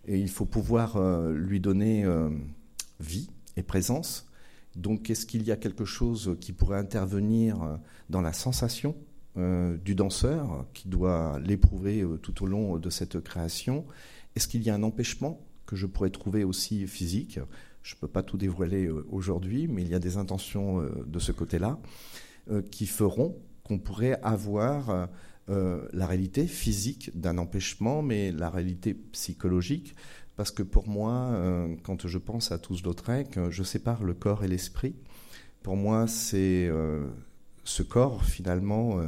et 0.05 0.19
il 0.19 0.29
faut 0.29 0.45
pouvoir 0.45 0.97
euh, 0.97 1.33
lui 1.33 1.59
donner 1.59 2.03
euh, 2.05 2.29
vie 2.99 3.29
et 3.57 3.63
présence. 3.63 4.27
Donc, 4.75 5.09
est-ce 5.09 5.25
qu'il 5.25 5.43
y 5.43 5.51
a 5.51 5.57
quelque 5.57 5.85
chose 5.85 6.37
qui 6.39 6.53
pourrait 6.53 6.77
intervenir 6.77 7.61
euh, 7.61 7.75
dans 8.09 8.21
la 8.21 8.33
sensation 8.33 8.95
du 9.85 9.95
danseur 9.95 10.65
qui 10.73 10.89
doit 10.89 11.39
l'éprouver 11.39 12.05
tout 12.21 12.43
au 12.43 12.47
long 12.47 12.75
de 12.75 12.89
cette 12.89 13.21
création? 13.21 13.85
Est-ce 14.35 14.49
qu'il 14.49 14.61
y 14.61 14.69
a 14.69 14.75
un 14.75 14.83
empêchement 14.83 15.39
que 15.65 15.77
je 15.77 15.85
pourrais 15.85 16.09
trouver 16.09 16.43
aussi 16.43 16.85
physique? 16.85 17.39
Je 17.81 17.95
ne 17.95 17.99
peux 18.01 18.09
pas 18.09 18.23
tout 18.23 18.35
dévoiler 18.35 18.89
aujourd'hui, 18.89 19.69
mais 19.69 19.83
il 19.83 19.87
y 19.87 19.95
a 19.95 19.99
des 19.99 20.17
intentions 20.17 20.85
de 21.07 21.19
ce 21.19 21.31
côté-là 21.31 21.79
qui 22.71 22.85
feront 22.85 23.37
qu'on 23.71 23.79
pourrait 23.79 24.19
avoir 24.21 25.07
euh, 25.49 25.87
la 25.93 26.05
réalité 26.05 26.45
physique 26.45 27.09
d'un 27.17 27.37
empêchement, 27.37 28.01
mais 28.01 28.33
la 28.33 28.49
réalité 28.49 28.93
psychologique. 28.93 29.95
Parce 30.35 30.51
que 30.51 30.61
pour 30.61 30.89
moi, 30.89 31.13
euh, 31.13 31.73
quand 31.81 32.05
je 32.05 32.17
pense 32.17 32.51
à 32.51 32.59
Toulouse-Lautrec, 32.59 33.39
je 33.49 33.63
sépare 33.63 34.03
le 34.03 34.13
corps 34.13 34.43
et 34.43 34.49
l'esprit. 34.49 34.93
Pour 35.63 35.77
moi, 35.77 36.05
c'est 36.05 36.67
euh, 36.67 37.07
ce 37.63 37.81
corps, 37.81 38.25
finalement, 38.25 38.99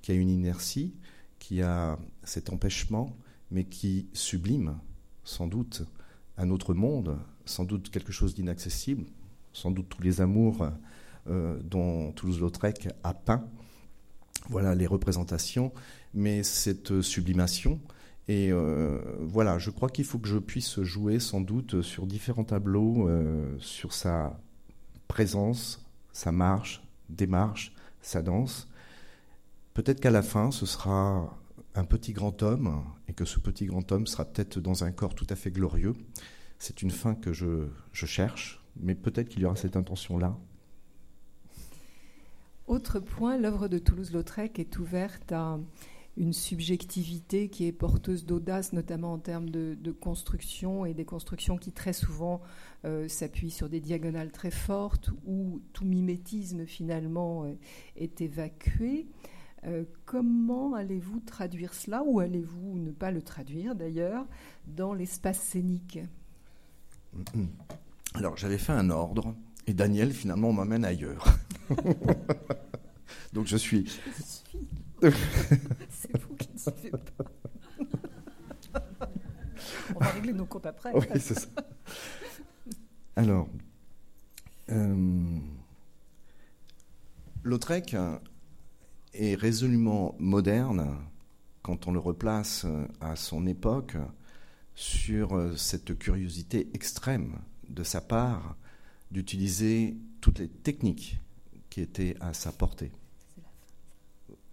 qui 0.00 0.12
a 0.12 0.14
une 0.14 0.30
inertie, 0.30 0.94
qui 1.38 1.60
a 1.60 1.98
cet 2.24 2.50
empêchement, 2.50 3.14
mais 3.50 3.64
qui 3.64 4.08
sublime, 4.14 4.78
sans 5.24 5.46
doute, 5.46 5.82
un 6.38 6.48
autre 6.48 6.72
monde, 6.72 7.18
sans 7.44 7.64
doute 7.64 7.90
quelque 7.90 8.12
chose 8.12 8.34
d'inaccessible, 8.34 9.04
sans 9.52 9.70
doute 9.70 9.90
tous 9.90 10.00
les 10.00 10.22
amours 10.22 10.66
dont 11.26 12.12
Toulouse-Lautrec 12.12 12.88
a 13.02 13.12
peint 13.12 13.46
voilà 14.48 14.74
les 14.74 14.86
représentations, 14.86 15.72
mais 16.14 16.42
cette 16.42 17.00
sublimation. 17.00 17.80
Et 18.28 18.50
euh, 18.50 18.98
voilà, 19.20 19.58
je 19.58 19.70
crois 19.70 19.88
qu'il 19.88 20.04
faut 20.04 20.18
que 20.18 20.28
je 20.28 20.38
puisse 20.38 20.80
jouer 20.80 21.20
sans 21.20 21.40
doute 21.40 21.82
sur 21.82 22.06
différents 22.06 22.44
tableaux, 22.44 23.08
euh, 23.08 23.56
sur 23.58 23.92
sa 23.92 24.40
présence, 25.06 25.84
sa 26.12 26.32
marche, 26.32 26.82
démarche, 27.08 27.72
sa 28.02 28.22
danse. 28.22 28.68
Peut-être 29.74 30.00
qu'à 30.00 30.10
la 30.10 30.22
fin, 30.22 30.50
ce 30.50 30.66
sera 30.66 31.38
un 31.74 31.84
petit 31.84 32.12
grand 32.12 32.42
homme, 32.42 32.82
et 33.06 33.12
que 33.12 33.24
ce 33.24 33.38
petit 33.38 33.66
grand 33.66 33.92
homme 33.92 34.06
sera 34.06 34.24
peut-être 34.24 34.58
dans 34.58 34.82
un 34.82 34.90
corps 34.90 35.14
tout 35.14 35.26
à 35.28 35.36
fait 35.36 35.50
glorieux. 35.50 35.94
C'est 36.58 36.82
une 36.82 36.90
fin 36.90 37.14
que 37.14 37.32
je 37.32 37.68
cherche, 37.92 38.60
mais 38.80 38.94
peut-être 38.94 39.28
qu'il 39.28 39.42
y 39.42 39.44
aura 39.44 39.56
cette 39.56 39.76
intention-là. 39.76 40.36
Autre 42.66 42.98
point, 42.98 43.38
l'œuvre 43.38 43.68
de 43.68 43.78
Toulouse-Lautrec 43.78 44.58
est 44.58 44.78
ouverte 44.78 45.30
à 45.30 45.60
une 46.16 46.32
subjectivité 46.32 47.48
qui 47.48 47.66
est 47.66 47.72
porteuse 47.72 48.24
d'audace, 48.24 48.72
notamment 48.72 49.12
en 49.12 49.18
termes 49.18 49.50
de, 49.50 49.92
construction 49.92 50.84
et 50.84 50.94
des 50.94 51.04
constructions 51.04 51.58
qui 51.58 51.72
très 51.72 51.92
souvent 51.92 52.40
euh, 52.84 53.06
s'appuient 53.06 53.50
sur 53.50 53.68
des 53.68 53.80
diagonales 53.80 54.32
très 54.32 54.50
fortes 54.50 55.10
où 55.26 55.60
tout 55.72 55.84
mimétisme 55.84 56.66
finalement 56.66 57.44
euh, 57.44 57.54
est 57.96 58.20
évacué. 58.20 59.06
Euh, 59.64 59.84
comment 60.04 60.74
allez-vous 60.74 61.20
traduire 61.20 61.72
cela 61.72 62.02
ou 62.04 62.20
allez-vous 62.20 62.78
ne 62.78 62.90
pas 62.90 63.10
le 63.10 63.22
traduire 63.22 63.74
d'ailleurs 63.74 64.26
dans 64.66 64.92
l'espace 64.92 65.38
scénique? 65.38 66.00
Alors 68.14 68.36
j'avais 68.36 68.58
fait 68.58 68.72
un 68.72 68.90
ordre 68.90 69.34
et 69.66 69.74
Daniel 69.74 70.12
finalement 70.12 70.52
m'amène 70.52 70.84
ailleurs. 70.84 71.38
Donc 73.32 73.46
je 73.46 73.56
suis. 73.56 74.00
C'est 75.02 76.16
vous 76.20 76.34
qui 76.36 76.48
ne 76.52 76.58
suivez 76.58 76.90
pas. 76.90 77.24
On 79.94 79.98
va 79.98 80.10
régler 80.10 80.32
nos 80.32 80.46
comptes 80.46 80.66
après. 80.66 80.92
Oui, 80.94 81.06
c'est 81.14 81.38
ça. 81.38 81.48
Alors, 83.14 83.48
euh, 84.70 85.38
Lautrec 87.42 87.96
est 89.14 89.34
résolument 89.36 90.14
moderne 90.18 90.98
quand 91.62 91.86
on 91.86 91.92
le 91.92 91.98
replace 91.98 92.66
à 93.00 93.16
son 93.16 93.46
époque 93.46 93.96
sur 94.74 95.52
cette 95.56 95.96
curiosité 95.98 96.68
extrême 96.74 97.38
de 97.68 97.82
sa 97.82 98.00
part 98.00 98.56
d'utiliser 99.10 99.96
toutes 100.20 100.38
les 100.38 100.48
techniques 100.48 101.20
qui 101.70 101.80
étaient 101.80 102.16
à 102.20 102.32
sa 102.32 102.52
portée. 102.52 102.92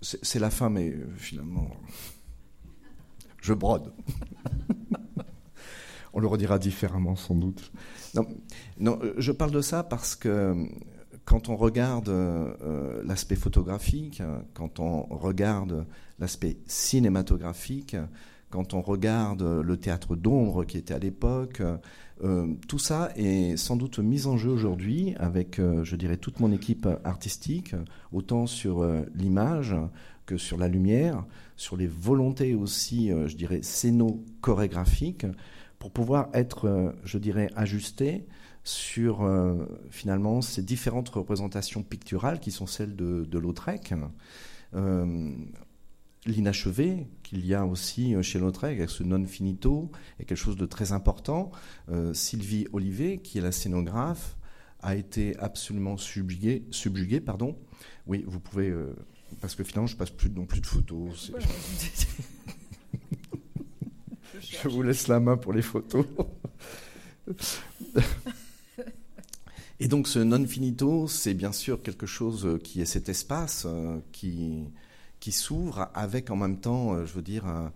C'est 0.02 0.40
la 0.40 0.50
fin, 0.50 0.70
mais 0.70 0.90
euh, 0.90 1.08
finalement, 1.16 1.70
je 3.42 3.54
brode. 3.54 3.94
On 6.14 6.20
le 6.20 6.28
redira 6.28 6.60
différemment 6.60 7.16
sans 7.16 7.36
doute. 7.36 7.72
Non, 8.14 9.00
euh, 9.02 9.14
je 9.18 9.32
parle 9.32 9.52
de 9.52 9.62
ça 9.62 9.84
parce 9.84 10.16
que 10.16 10.30
euh, 10.30 10.66
quand 11.26 11.48
on 11.48 11.56
regarde 11.56 12.12
l'aspect 13.06 13.38
photographique, 13.38 14.22
quand 14.54 14.82
on 14.82 15.04
regarde 15.04 15.86
l'aspect 16.20 16.58
cinématographique, 16.68 17.96
quand 18.54 18.76
on 18.76 18.82
regarde 18.82 19.42
le 19.42 19.78
théâtre 19.78 20.16
d'ombre 20.16 20.64
qui 20.64 20.78
était 20.78 20.94
à 20.94 21.00
l'époque, 21.00 21.64
euh, 22.24 22.54
tout 22.68 22.78
ça 22.78 23.10
est 23.16 23.58
sans 23.58 23.76
doute 23.76 23.98
mis 23.98 24.28
en 24.28 24.38
jeu 24.38 24.52
aujourd'hui 24.52 25.16
avec, 25.18 25.58
euh, 25.58 25.84
je 25.84 25.96
dirais, 25.96 26.18
toute 26.18 26.40
mon 26.40 26.52
équipe 26.52 26.88
artistique, 27.04 27.74
autant 28.12 28.46
sur 28.46 28.84
euh, 28.84 29.02
l'image 29.16 29.76
que 30.28 30.38
sur 30.38 30.58
la 30.58 30.68
lumière, 30.68 31.26
sur 31.56 31.78
les 31.78 31.88
volontés 31.88 32.54
aussi, 32.54 33.10
je 33.10 33.36
dirais, 33.36 33.64
scéno-chorégraphiques, 33.64 35.26
pour 35.80 35.90
pouvoir 35.90 36.30
être, 36.36 36.94
je 37.04 37.18
dirais, 37.18 37.50
ajusté 37.56 38.28
sur 38.64 39.30
finalement 39.90 40.42
ces 40.42 40.62
différentes 40.62 41.10
représentations 41.10 41.84
picturales 41.84 42.40
qui 42.40 42.52
sont 42.52 42.68
celles 42.68 42.96
de, 42.96 43.26
de 43.26 43.38
Lautrec. 43.38 43.94
L'inachevé 46.26 47.08
qu'il 47.24 47.46
y 47.46 47.54
a 47.54 47.66
aussi 47.66 48.16
chez 48.22 48.40
Lautrec, 48.40 48.78
avec 48.78 48.90
ce 48.90 49.04
non 49.04 49.26
finito, 49.26 49.92
est 50.20 50.26
quelque 50.26 50.38
chose 50.38 50.58
de 50.58 50.66
très 50.66 50.92
important. 50.92 51.52
Sylvie 52.14 52.68
Olivet, 52.74 53.18
qui 53.18 53.38
est 53.38 53.42
la 53.42 53.52
scénographe, 53.52 54.38
a 54.82 54.96
été 54.96 55.38
absolument 55.40 55.98
subjuguée. 55.98 56.66
subjuguée 56.72 57.22
pardon. 57.22 57.58
Oui, 58.08 58.24
vous 58.28 58.40
pouvez. 58.40 58.74
parce 59.42 59.56
que 59.56 59.64
finalement, 59.64 59.88
je 59.88 59.98
passe 59.98 60.12
plus 60.12 60.30
non 60.30 60.46
plus 60.46 60.62
de 60.62 60.68
photos. 60.68 61.32
je 64.40 64.68
vous 64.68 64.82
laisse 64.82 65.08
la 65.08 65.20
main 65.20 65.38
pour 65.38 65.54
les 65.54 65.62
photos. 65.62 66.06
Et 69.80 69.88
donc 69.88 70.08
ce 70.08 70.20
non 70.20 70.46
finito, 70.46 71.08
c'est 71.08 71.34
bien 71.34 71.52
sûr 71.52 71.82
quelque 71.82 72.06
chose 72.06 72.60
qui 72.64 72.82
est 72.82 72.86
cet 72.86 73.10
espace 73.10 73.66
euh, 73.68 74.00
qui, 74.12 74.64
qui 75.24 75.32
s'ouvre 75.32 75.90
avec 75.94 76.30
en 76.32 76.36
même 76.36 76.58
temps, 76.58 76.96
euh, 76.96 77.06
je 77.06 77.14
veux 77.14 77.22
dire, 77.22 77.46
un, 77.46 77.72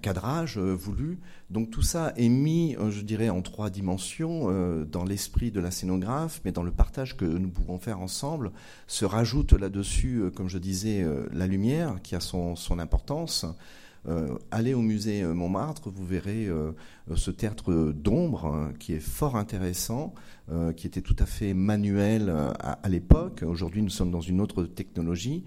cadrage 0.00 0.56
euh, 0.56 0.72
voulu. 0.72 1.18
Donc 1.50 1.70
tout 1.70 1.82
ça 1.82 2.14
est 2.16 2.30
mis, 2.30 2.74
je 2.88 3.02
dirais, 3.02 3.28
en 3.28 3.42
trois 3.42 3.68
dimensions 3.68 4.48
dans 4.86 5.04
l'esprit 5.04 5.50
de 5.50 5.60
la 5.60 5.70
scénographe, 5.70 6.40
mais 6.46 6.52
dans 6.52 6.62
le 6.62 6.70
partage 6.70 7.18
que 7.18 7.26
nous 7.26 7.50
pouvons 7.50 7.78
faire 7.78 8.00
ensemble, 8.00 8.52
se 8.86 9.04
rajoute 9.04 9.52
là-dessus, 9.52 10.22
comme 10.34 10.48
je 10.48 10.56
disais, 10.56 11.06
la 11.32 11.46
lumière 11.46 12.00
qui 12.02 12.14
a 12.14 12.20
son, 12.20 12.56
importance. 12.78 13.44
Euh, 14.08 14.38
allez 14.50 14.72
au 14.72 14.80
musée 14.80 15.22
euh, 15.22 15.34
Montmartre, 15.34 15.90
vous 15.90 16.06
verrez 16.06 16.46
euh, 16.46 16.72
ce 17.14 17.30
théâtre 17.30 17.92
d'ombre 17.92 18.72
qui 18.78 18.94
est 18.94 19.00
fort 19.00 19.36
intéressant, 19.36 20.14
qui 20.76 20.88
était 20.88 21.02
tout 21.02 21.14
à 21.20 21.26
fait 21.26 21.54
manuel 21.54 22.28
à, 22.58 22.88
l'époque. 22.88 23.44
Aujourd'hui, 23.46 23.82
nous 23.82 23.90
sommes 23.90 24.10
dans 24.10 24.20
une 24.20 24.40
autre 24.40 24.64
technologie. 24.64 25.44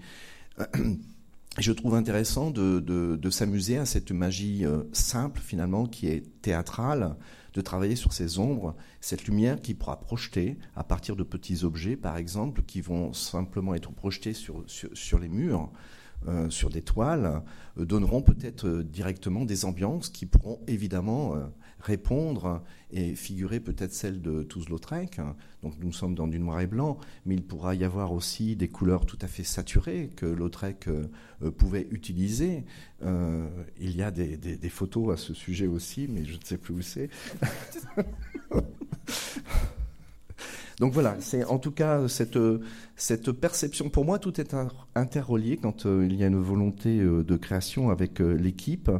Je 1.58 1.72
trouve 1.72 1.94
intéressant 1.94 2.50
de, 2.50 3.30
s'amuser 3.30 3.78
à 3.78 3.86
cette 3.86 4.10
magie 4.10 4.64
simple 4.92 5.40
finalement 5.40 5.86
qui 5.86 6.08
est 6.08 6.24
théâtrale, 6.42 7.16
de 7.52 7.60
travailler 7.60 7.94
sur 7.94 8.12
ces 8.12 8.40
ombres, 8.40 8.74
cette 9.00 9.26
lumière 9.26 9.60
qui 9.62 9.74
pourra 9.74 10.00
projeter 10.00 10.58
à 10.74 10.82
partir 10.82 11.14
de 11.14 11.22
petits 11.22 11.62
objets 11.62 11.94
par 11.94 12.16
exemple 12.16 12.62
qui 12.62 12.80
vont 12.80 13.12
simplement 13.12 13.74
être 13.74 13.92
projetés 13.92 14.34
sur, 14.34 14.64
sur 14.66 15.18
les 15.20 15.28
murs. 15.28 15.70
Euh, 16.26 16.48
sur 16.48 16.70
des 16.70 16.80
toiles 16.80 17.42
euh, 17.76 17.84
donneront 17.84 18.22
peut-être 18.22 18.66
euh, 18.66 18.82
directement 18.82 19.44
des 19.44 19.66
ambiances 19.66 20.08
qui 20.08 20.24
pourront 20.24 20.58
évidemment 20.66 21.34
répondre 21.84 22.62
et 22.90 23.14
figurer 23.14 23.60
peut-être 23.60 23.92
celle 23.92 24.20
de 24.20 24.42
Toulouse-Lautrec. 24.42 25.20
Donc 25.62 25.74
nous 25.80 25.92
sommes 25.92 26.14
dans 26.14 26.26
du 26.26 26.38
noir 26.38 26.60
et 26.60 26.66
blanc, 26.66 26.98
mais 27.26 27.34
il 27.34 27.44
pourra 27.44 27.74
y 27.74 27.84
avoir 27.84 28.12
aussi 28.12 28.56
des 28.56 28.68
couleurs 28.68 29.06
tout 29.06 29.18
à 29.20 29.26
fait 29.26 29.44
saturées 29.44 30.10
que 30.16 30.26
Lautrec 30.26 30.88
pouvait 31.58 31.86
utiliser. 31.90 32.64
il 33.02 33.96
y 33.96 34.02
a 34.02 34.10
des, 34.10 34.68
photos 34.68 35.14
à 35.14 35.16
ce 35.16 35.34
sujet 35.34 35.66
aussi, 35.66 36.08
mais 36.08 36.24
je 36.24 36.36
ne 36.36 36.44
sais 36.44 36.58
plus 36.58 36.74
où 36.74 36.82
c'est. 36.82 37.10
Donc 40.80 40.92
voilà, 40.92 41.16
c'est 41.20 41.44
en 41.44 41.58
tout 41.58 41.70
cas 41.70 42.08
cette, 42.08 42.38
cette 42.96 43.32
perception. 43.32 43.88
Pour 43.88 44.04
moi, 44.04 44.18
tout 44.18 44.40
est 44.40 44.54
interrelié 44.94 45.56
quand 45.56 45.86
euh, 45.86 46.06
il 46.08 46.16
y 46.16 46.24
a 46.24 46.26
une 46.26 46.40
volonté 46.40 47.00
euh, 47.00 47.22
de 47.22 47.36
création 47.36 47.90
avec 47.90 48.20
euh, 48.20 48.34
l'équipe. 48.34 48.90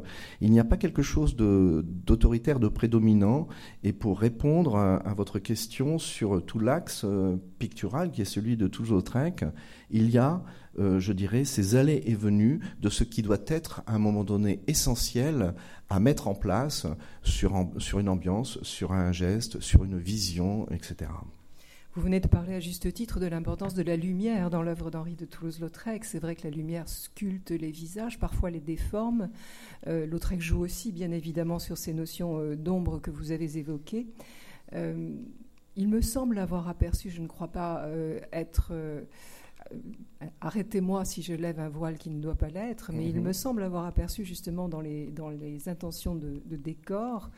Il 0.40 0.50
n'y 0.50 0.60
a 0.60 0.64
pas 0.64 0.76
quelque 0.76 1.02
chose 1.02 1.36
d'autoritaire, 1.36 2.60
de, 2.60 2.68
prédominant. 2.68 3.48
Et 3.82 3.92
pour 3.92 4.20
répondre 4.20 4.76
à, 4.76 5.14
votre 5.14 5.38
question 5.38 5.98
sur 5.98 6.44
tout 6.44 6.58
l'axe 6.58 7.06
pictural 7.58 8.10
qui 8.10 8.22
est 8.22 8.24
celui 8.24 8.56
de 8.56 8.66
Toulouse-Lautrec, 8.66 9.44
il 9.90 10.10
y 10.10 10.18
a, 10.18 10.42
je 10.78 11.12
dirais, 11.12 11.44
ces 11.44 11.76
allées 11.76 12.02
et 12.06 12.14
venues 12.14 12.60
de 12.80 12.88
ce 12.88 13.04
qui 13.04 13.22
doit 13.22 13.38
être 13.46 13.82
à 13.86 13.94
un 13.94 13.98
moment 13.98 14.24
donné 14.24 14.60
essentiel 14.66 15.54
à 15.88 16.00
mettre 16.00 16.26
en 16.28 16.34
place 16.34 16.86
sur 17.22 17.98
une 17.98 18.08
ambiance, 18.08 18.58
sur 18.62 18.92
un 18.92 19.12
geste, 19.12 19.60
sur 19.60 19.84
une 19.84 19.98
vision, 19.98 20.66
etc. 20.70 21.10
Vous 21.94 22.02
venez 22.02 22.18
de 22.18 22.26
parler 22.26 22.54
à 22.54 22.58
juste 22.58 22.92
titre 22.92 23.20
de 23.20 23.26
l'importance 23.26 23.72
de 23.72 23.82
la 23.84 23.94
lumière 23.94 24.50
dans 24.50 24.62
l'œuvre 24.62 24.90
d'Henri 24.90 25.14
de 25.14 25.26
Toulouse-Lautrec. 25.26 26.04
C'est 26.04 26.18
vrai 26.18 26.34
que 26.34 26.42
la 26.42 26.50
lumière 26.50 26.88
sculpte 26.88 27.52
les 27.52 27.70
visages, 27.70 28.18
parfois 28.18 28.50
les 28.50 28.58
déforme. 28.58 29.30
Euh, 29.86 30.04
Lautrec 30.04 30.40
joue 30.40 30.58
aussi, 30.58 30.90
bien 30.90 31.12
évidemment, 31.12 31.60
sur 31.60 31.78
ces 31.78 31.92
notions 31.92 32.40
euh, 32.40 32.56
d'ombre 32.56 32.98
que 32.98 33.12
vous 33.12 33.30
avez 33.30 33.58
évoquées. 33.58 34.08
Euh, 34.72 35.14
il 35.76 35.88
me 35.88 36.00
semble 36.00 36.38
avoir 36.38 36.68
aperçu, 36.68 37.10
je 37.10 37.20
ne 37.20 37.28
crois 37.28 37.52
pas 37.52 37.88
être. 38.32 38.72
Arrêtez-moi 40.40 41.04
si 41.04 41.22
je 41.22 41.32
lève 41.32 41.60
un 41.60 41.68
voile 41.68 41.98
qui 41.98 42.10
ne 42.10 42.20
doit 42.20 42.34
pas 42.34 42.48
l'être, 42.48 42.90
mais 42.92 43.08
il 43.08 43.16
mhm. 43.16 43.22
me 43.22 43.32
semble 43.32 43.62
avoir 43.62 43.86
aperçu 43.86 44.24
justement 44.24 44.68
dans 44.68 44.80
les, 44.80 45.12
dans 45.12 45.30
les 45.30 45.68
intentions 45.68 46.16
de, 46.16 46.42
de 46.44 46.56
décor 46.56 47.30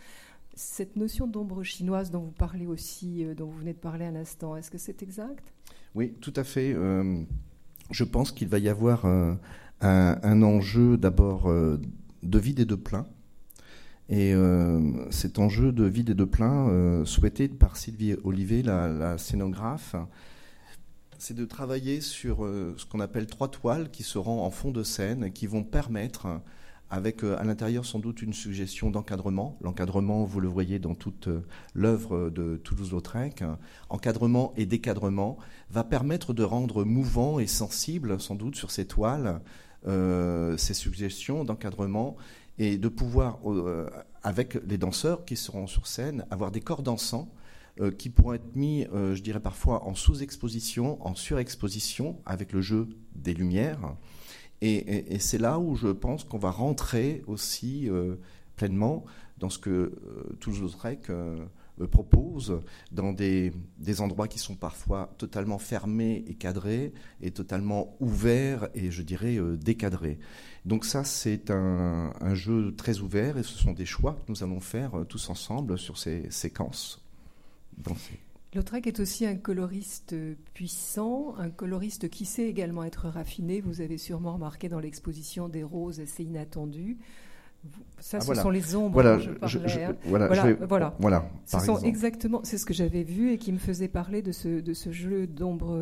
cette 0.57 0.97
notion 0.97 1.27
d'ombre 1.27 1.63
chinoise 1.63 2.11
dont 2.11 2.21
vous 2.21 2.33
parlez 2.33 2.67
aussi, 2.67 3.25
euh, 3.25 3.35
dont 3.35 3.47
vous 3.47 3.59
venez 3.59 3.75
de 3.75 3.79
parler 3.79 4.07
un 4.07 4.17
instant, 4.17 4.57
est-ce 4.57 4.71
que 4.71 4.79
c'est 4.79 5.03
exact? 5.03 5.53
Oui, 5.95 6.15
tout 6.21 6.33
à 6.35 6.45
fait. 6.45 6.73
Euh, 6.75 7.23
je 7.91 8.05
pense 8.05 8.33
qu'il 8.33 8.49
va 8.49 8.59
y 8.59 8.69
avoir 8.69 9.05
un, 9.05 10.43
enjeu 10.43 10.97
d'abord 10.97 11.49
euh, 11.49 11.79
de 12.23 12.39
vide 12.39 12.61
et 12.61 12.65
de 12.65 12.75
plein. 12.75 13.07
Et 14.09 14.35
cet 15.11 15.41
enjeu 15.41 15.73
de 15.73 15.83
vide 15.83 16.11
et 16.11 16.15
de 16.15 16.25
plein, 16.25 17.05
souhaité 17.05 17.49
par 17.49 17.77
Sylvie 17.77 18.15
Olivet, 18.23 18.63
la 18.63 19.19
scénographe, 19.19 19.97
c'est 21.19 21.35
de 21.35 21.45
travailler 21.45 22.01
sur 22.01 22.49
ce 22.77 22.87
qu'on 22.87 23.01
appelle 23.01 23.27
trois 23.27 23.51
toiles 23.51 23.91
qui 23.91 24.05
seront 24.05 24.43
en 24.43 24.51
fond 24.53 24.71
de 24.71 24.85
scène 24.85 25.33
qui 25.33 25.49
vont 25.49 25.65
permettre 25.65 26.41
avec 26.91 27.25
euh, 27.25 27.37
à 27.39 27.45
l'intérieur 27.45 27.85
sans 27.85 27.99
doute 27.99 28.23
une 28.23 28.33
suggestion 28.33 28.91
d'encadrement. 28.91 29.59
L'encadrement, 29.61 30.25
vous 30.25 30.41
le 30.41 30.49
voyez 30.49 30.79
dans 30.79 30.95
toute 30.95 31.29
euh, 31.29 31.41
l'œuvre 31.75 32.31
de 32.31 32.57
Toulouse-Lautrec, 32.57 33.43
encadrement 33.89 34.53
et 34.57 34.67
décadrement, 34.67 35.39
va 35.71 35.85
permettre 35.85 36.33
de 36.33 36.45
rendre 36.45 36.85
mouvant 36.85 37.39
et 37.39 37.47
sensible 37.47 38.21
sans 38.21 38.35
doute 38.35 38.57
sur 38.57 38.71
ces 38.71 38.87
toiles 38.87 39.41
euh, 39.87 40.57
ces 40.57 40.75
suggestions 40.75 41.45
d'encadrement 41.45 42.17
et 42.59 42.79
de 42.79 42.89
pouvoir, 42.89 43.39
avec 44.23 44.59
les 44.67 44.79
danseurs 44.79 45.27
qui 45.27 45.37
seront 45.37 45.67
sur 45.67 45.87
scène, 45.87 46.25
avoir 46.31 46.51
des 46.51 46.63
corps 46.63 46.83
dansants 46.83 47.31
qui 47.99 48.09
pourront 48.09 48.33
être 48.33 48.57
mis, 48.57 48.87
je 48.95 49.21
dirais 49.21 49.41
parfois, 49.41 49.85
en 49.85 49.95
sous-exposition, 49.95 51.07
en 51.07 51.15
surexposition, 51.15 52.17
avec 52.25 52.55
le 52.55 52.63
jeu 52.63 52.89
des 53.15 53.35
lumières. 53.35 53.95
Et, 54.63 55.19
c'est 55.19 55.39
là 55.39 55.59
où 55.59 55.75
je 55.75 55.89
pense 55.89 56.25
qu'on 56.25 56.39
va 56.39 56.51
rentrer 56.51 57.23
aussi 57.27 57.89
euh, 57.89 58.17
pleinement 58.57 59.05
dans 59.39 59.51
ce 59.51 59.59
que 59.59 59.71
euh, 59.71 60.37
Toulouse-Lautrec 60.41 61.11
euh, 61.11 61.45
propose, 61.91 62.61
dans 62.91 63.13
des, 63.13 63.53
endroits 63.99 64.29
qui 64.29 64.39
sont 64.39 64.55
parfois 64.55 65.15
totalement 65.19 65.59
fermés 65.59 66.25
et 66.27 66.35
cadrés, 66.35 66.95
et 67.21 67.31
totalement 67.31 67.95
ouverts 68.01 68.71
et 68.75 68.91
je 68.91 69.03
dirais 69.03 69.39
décadrés. 69.59 70.19
Donc 70.65 70.87
ça, 70.87 71.05
c'est 71.05 71.51
un, 71.51 72.35
jeu 72.35 72.75
très 72.75 73.01
ouvert, 73.01 73.37
et 73.37 73.43
ce 73.43 73.59
sont 73.59 73.73
des 73.73 73.85
choix 73.85 74.15
que 74.15 74.33
nous 74.33 74.43
allons 74.43 74.61
faire 74.61 75.05
tous 75.07 75.29
ensemble 75.29 75.79
sur 75.79 75.99
ces 75.99 76.31
séquences. 76.31 77.05
Lautrec 78.57 78.87
est 78.87 79.01
aussi 79.01 79.27
un 79.27 79.37
coloriste 79.37 80.17
puissant, 80.55 81.35
un 81.39 81.51
coloriste 81.51 82.09
qui 82.09 82.25
sait 82.25 82.49
également 82.49 82.85
être 82.85 83.07
raffiné. 83.09 83.61
Vous 83.61 83.83
avez 83.83 83.99
sûrement 83.99 84.33
remarqué 84.33 84.71
dans 84.71 84.81
l'exposition 84.81 85.51
des 85.51 85.63
roses, 85.63 86.01
c'est 86.07 86.25
inattendu. 86.25 86.97
Ça, 87.99 88.19
ah, 88.19 88.25
ce 88.25 88.35
sont 88.35 88.49
les 88.49 88.75
ombres 88.75 88.93
voilà, 88.93 89.17
dont 89.17 89.47
je 89.47 89.59
parlais. 89.59 89.85
Hein. 89.85 89.97
voilà, 90.05 90.29
voilà, 90.61 90.97
voilà, 90.99 91.31
Ce 91.45 91.59
sont 91.59 91.79
exactement, 91.81 92.41
c'est 92.45 92.59
ce 92.59 92.65
que 92.65 92.73
j'avais 92.73 93.03
vu 93.03 93.33
et 93.33 93.39
qui 93.39 93.53
me 93.53 93.59
faisait 93.59 93.89
parler 93.89 94.23
de 94.23 94.33
ce, 94.33 94.61
de 94.61 94.73
ce 94.73 94.91
jeu 94.91 95.27
d'ombre, 95.27 95.77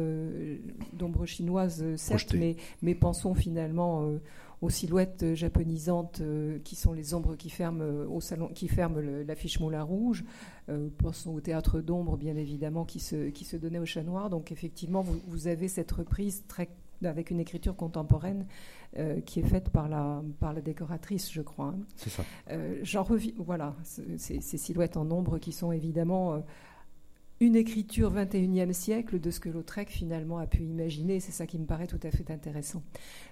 d'ombre 0.94 1.26
chinoise, 1.26 1.84
certes, 1.96 2.34
mais, 2.34 2.56
mais 2.82 2.94
pensons 2.94 3.34
finalement 3.34 4.02
euh, 4.02 4.18
aux 4.64 4.70
silhouettes 4.70 5.34
japonisantes 5.34 6.22
euh, 6.22 6.58
qui 6.64 6.74
sont 6.74 6.94
les 6.94 7.12
ombres 7.12 7.36
qui 7.36 7.50
ferment 7.50 7.82
euh, 7.82 8.06
au 8.08 8.22
salon, 8.22 8.48
qui 8.48 8.66
ferment 8.66 8.98
l'affiche 8.98 9.60
Moulin 9.60 9.82
Rouge. 9.82 10.24
Euh, 10.70 10.88
pensons 10.96 11.34
au 11.34 11.40
théâtre 11.40 11.80
d'ombre, 11.80 12.16
bien 12.16 12.34
évidemment, 12.34 12.86
qui 12.86 12.98
se, 12.98 13.28
qui 13.28 13.44
se 13.44 13.58
donnait 13.58 13.78
au 13.78 13.84
chat 13.84 14.02
noir. 14.02 14.30
Donc 14.30 14.52
effectivement, 14.52 15.02
vous, 15.02 15.20
vous 15.26 15.48
avez 15.48 15.68
cette 15.68 15.92
reprise 15.92 16.44
très 16.48 16.70
avec 17.04 17.30
une 17.30 17.40
écriture 17.40 17.76
contemporaine 17.76 18.46
qui 19.26 19.40
est 19.40 19.46
faite 19.46 19.68
par 19.68 19.88
la, 19.88 20.22
par 20.38 20.54
la 20.54 20.62
décoratrice, 20.62 21.30
je 21.30 21.42
crois. 21.42 21.74
Hein. 21.76 21.80
C'est 21.96 22.08
ça. 22.08 22.22
J'en 22.82 23.02
reviens, 23.02 23.32
voilà, 23.36 23.74
ces, 23.82 24.40
ces, 24.40 24.56
silhouettes 24.56 24.96
en 24.96 25.10
ombre 25.10 25.38
qui 25.38 25.52
sont 25.52 25.72
évidemment 25.72 26.42
une 27.40 27.56
écriture 27.56 28.12
21e 28.14 28.72
siècle 28.72 29.20
de 29.20 29.30
ce 29.30 29.40
que 29.40 29.48
Lautrec 29.48 29.90
finalement 29.90 30.38
a 30.38 30.46
pu 30.46 30.62
imaginer. 30.62 31.20
C'est 31.20 31.32
ça 31.32 31.46
qui 31.46 31.58
me 31.58 31.66
paraît 31.66 31.86
tout 31.86 32.00
à 32.02 32.10
fait 32.10 32.30
intéressant. 32.30 32.82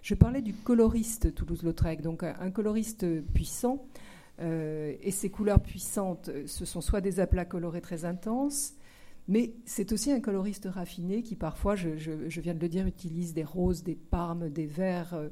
Je 0.03 0.15
parlais 0.15 0.43
du 0.43 0.53
coloriste 0.53 1.35
Toulouse-Lautrec, 1.35 2.03
donc 2.03 2.23
un 2.23 2.51
coloriste 2.51 3.07
puissant. 3.33 3.87
Euh, 4.41 4.95
et 5.03 5.11
ces 5.11 5.31
couleurs 5.31 5.61
puissantes, 5.61 6.31
ce 6.47 6.65
sont 6.65 6.81
soit 6.81 7.01
des 7.01 7.21
aplats 7.21 7.45
colorés 7.45 7.81
très 7.81 8.05
intenses, 8.05 8.75
Mais 9.29 9.55
c'est 9.65 9.93
aussi 9.93 10.11
un 10.11 10.21
coloriste 10.21 10.67
raffiné 10.71 11.23
qui 11.23 11.37
parfois, 11.37 11.77
je, 11.77 11.91
viens 12.41 12.55
de 12.55 12.61
le 12.61 12.69
dire, 12.69 12.87
utilise 12.87 13.35
des 13.35 13.45
roses, 13.45 13.83
des 13.85 13.95
parmes, 13.95 14.49
des 14.49 14.67
verts, 14.67 15.15
euh, 15.15 15.29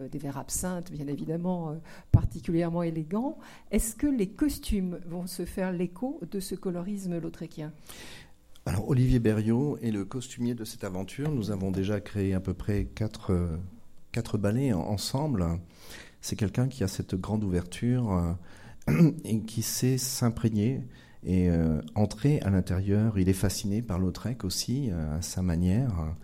des 0.00 0.18
verts 0.18 0.38
absinthes, 0.38 0.90
bien 0.90 1.06
évidemment, 1.06 1.70
euh, 1.70 1.74
particulièrement 2.10 2.82
élégants. 2.82 3.38
Est-ce 3.70 3.94
que 3.94 4.06
les 4.06 4.28
costumes 4.28 5.00
vont 5.06 5.26
se 5.26 5.44
faire 5.44 5.72
l'écho 5.72 6.20
de 6.30 6.40
ce 6.40 6.54
colorisme 6.54 7.18
lautréquien 7.18 7.72
alors, 8.64 8.88
Olivier 8.88 9.18
Berriot 9.18 9.76
est 9.78 9.90
le 9.90 10.04
costumier 10.04 10.54
de 10.54 10.64
cette 10.64 10.84
aventure. 10.84 11.32
Nous 11.32 11.50
avons 11.50 11.72
déjà 11.72 12.00
créé 12.00 12.32
à 12.32 12.38
peu 12.38 12.54
près 12.54 12.84
quatre, 12.84 13.58
quatre 14.12 14.38
ballets 14.38 14.72
ensemble. 14.72 15.44
C'est 16.20 16.36
quelqu'un 16.36 16.68
qui 16.68 16.84
a 16.84 16.86
cette 16.86 17.16
grande 17.16 17.42
ouverture 17.42 18.36
et 19.24 19.40
qui 19.40 19.62
sait 19.62 19.98
s'imprégner 19.98 20.82
et 21.24 21.48
euh, 21.50 21.80
entrer 21.94 22.40
à 22.40 22.50
l'intérieur. 22.50 23.18
Il 23.18 23.28
est 23.28 23.34
fasciné 23.34 23.82
par 23.82 23.98
Lautrec 23.98 24.44
aussi, 24.44 24.90
euh, 24.90 25.18
à 25.18 25.22
sa 25.22 25.42
manière. 25.42 26.14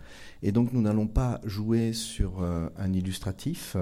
Et 0.41 0.51
donc 0.51 0.73
nous 0.73 0.81
n'allons 0.81 1.07
pas 1.07 1.41
jouer 1.43 1.93
sur 1.93 2.41
euh, 2.41 2.69
un 2.77 2.93
illustratif, 2.93 3.75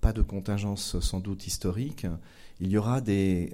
pas 0.00 0.12
de 0.12 0.22
contingence 0.22 1.00
sans 1.00 1.20
doute 1.20 1.46
historique. 1.46 2.06
Il 2.60 2.68
y 2.68 2.76
aura 2.76 3.00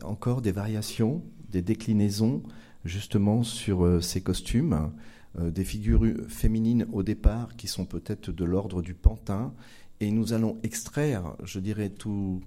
encore 0.02 0.42
des 0.42 0.52
variations, 0.52 1.22
des 1.50 1.62
déclinaisons 1.62 2.42
justement 2.84 3.42
sur 3.42 4.02
ces 4.02 4.20
costumes, 4.20 4.92
des 5.38 5.64
figures 5.64 6.04
féminines 6.28 6.86
au 6.92 7.02
départ 7.02 7.56
qui 7.56 7.66
sont 7.66 7.86
peut-être 7.86 8.30
de 8.30 8.44
l'ordre 8.44 8.82
du 8.82 8.94
pantin. 8.94 9.54
Et 10.00 10.10
nous 10.10 10.32
allons 10.32 10.58
extraire, 10.62 11.34
je 11.44 11.60
dirais, 11.60 11.88
tous 11.88 12.42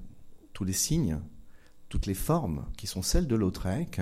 les 0.62 0.74
signes 0.74 1.20
toutes 1.90 2.06
les 2.06 2.14
formes 2.14 2.66
qui 2.78 2.88
sont 2.88 3.02
celles 3.02 3.28
de 3.28 3.36
Lautrec, 3.36 4.02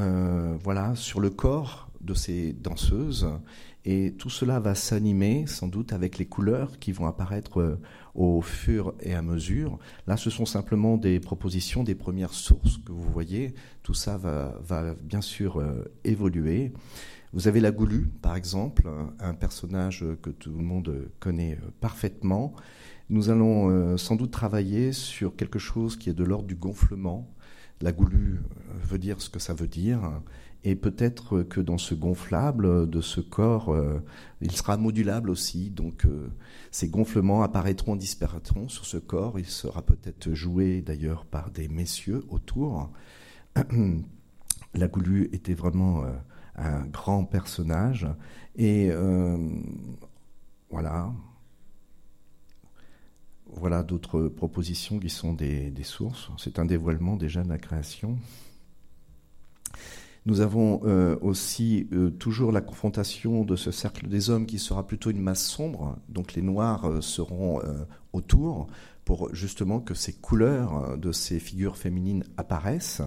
euh, 0.00 0.56
voilà, 0.62 0.94
sur 0.96 1.20
le 1.20 1.30
corps 1.30 1.90
de 2.00 2.14
ces 2.14 2.52
danseuses. 2.52 3.28
Et 3.86 4.12
tout 4.18 4.28
cela 4.28 4.60
va 4.60 4.74
s'animer 4.74 5.44
sans 5.46 5.68
doute 5.68 5.92
avec 5.94 6.18
les 6.18 6.26
couleurs 6.26 6.78
qui 6.78 6.92
vont 6.92 7.06
apparaître 7.06 7.60
euh, 7.60 7.80
au 8.14 8.42
fur 8.42 8.94
et 9.00 9.14
à 9.14 9.22
mesure. 9.22 9.78
Là, 10.06 10.18
ce 10.18 10.28
sont 10.28 10.44
simplement 10.44 10.98
des 10.98 11.20
propositions, 11.20 11.84
des 11.84 11.94
premières 11.94 12.34
sources 12.34 12.78
que 12.78 12.92
vous 12.92 13.10
voyez. 13.10 13.54
Tout 13.82 13.94
ça 13.94 14.18
va, 14.18 14.52
bien 15.02 15.22
sûr 15.22 15.60
euh, 15.60 15.84
évoluer. 16.04 16.72
Vous 17.32 17.48
avez 17.48 17.60
la 17.60 17.70
Goulue, 17.70 18.08
par 18.22 18.36
exemple, 18.36 18.90
un 19.20 19.34
personnage 19.34 20.04
que 20.22 20.30
tout 20.30 20.52
le 20.52 20.64
monde 20.64 21.08
connaît 21.20 21.58
parfaitement 21.80 22.54
nous 23.08 23.30
allons 23.30 23.70
euh, 23.70 23.96
sans 23.96 24.16
doute 24.16 24.32
travailler 24.32 24.92
sur 24.92 25.36
quelque 25.36 25.60
chose 25.60 25.96
qui 25.96 26.10
est 26.10 26.14
de 26.14 26.24
l'ordre 26.24 26.48
du 26.48 26.56
gonflement. 26.56 27.32
La 27.80 27.92
goulue 27.92 28.40
euh, 28.40 28.72
veut 28.82 28.98
dire 28.98 29.20
ce 29.20 29.30
que 29.30 29.38
ça 29.38 29.54
veut 29.54 29.68
dire. 29.68 30.00
Et 30.64 30.74
peut-être 30.74 31.42
que 31.42 31.60
dans 31.60 31.78
ce 31.78 31.94
gonflable 31.94 32.90
de 32.90 33.00
ce 33.00 33.20
corps, 33.20 33.72
euh, 33.72 34.02
il 34.40 34.52
sera 34.52 34.76
modulable 34.76 35.30
aussi. 35.30 35.70
Donc 35.70 36.06
ces 36.70 36.88
gonflements 36.88 37.42
apparaîtront, 37.42 37.96
disparaîtront 37.96 38.68
sur 38.68 38.84
ce 38.84 38.96
corps. 38.96 39.38
Il 39.38 39.46
sera 39.46 39.82
peut-être 39.82 40.32
joué 40.32 40.82
d'ailleurs 40.82 41.24
par 41.24 41.50
des 41.50 41.68
messieurs 41.68 42.24
autour. 42.28 42.90
La 44.74 44.88
Goulue 44.88 45.30
était 45.32 45.54
vraiment 45.54 46.04
un 46.56 46.84
grand 46.86 47.24
personnage. 47.24 48.06
Et 48.56 48.90
voilà, 50.70 51.12
voilà 53.56 53.82
d'autres 53.82 54.28
propositions 54.28 54.98
qui 54.98 55.08
sont 55.10 55.32
des, 55.32 55.72
sources. 55.82 56.30
C'est 56.38 56.58
un 56.58 56.64
dévoilement 56.64 57.16
déjà 57.16 57.42
de 57.42 57.48
la 57.48 57.58
création. 57.58 58.18
Nous 60.26 60.40
avons 60.40 60.80
euh, 60.84 61.16
aussi 61.20 61.86
euh, 61.92 62.10
toujours 62.10 62.50
la 62.50 62.60
confrontation 62.60 63.44
de 63.44 63.54
ce 63.54 63.70
cercle 63.70 64.08
des 64.08 64.28
hommes 64.28 64.44
qui 64.44 64.58
sera 64.58 64.84
plutôt 64.84 65.10
une 65.10 65.20
masse 65.20 65.46
sombre, 65.46 65.96
donc 66.08 66.34
les 66.34 66.42
noirs 66.42 66.84
euh, 66.84 67.00
seront 67.00 67.62
autour 68.12 68.66
pour 69.04 69.32
justement 69.32 69.78
que 69.78 69.94
ces 69.94 70.12
couleurs 70.12 70.98
de 70.98 71.12
ces 71.12 71.38
figures 71.38 71.76
féminines 71.76 72.24
apparaissent. 72.36 73.02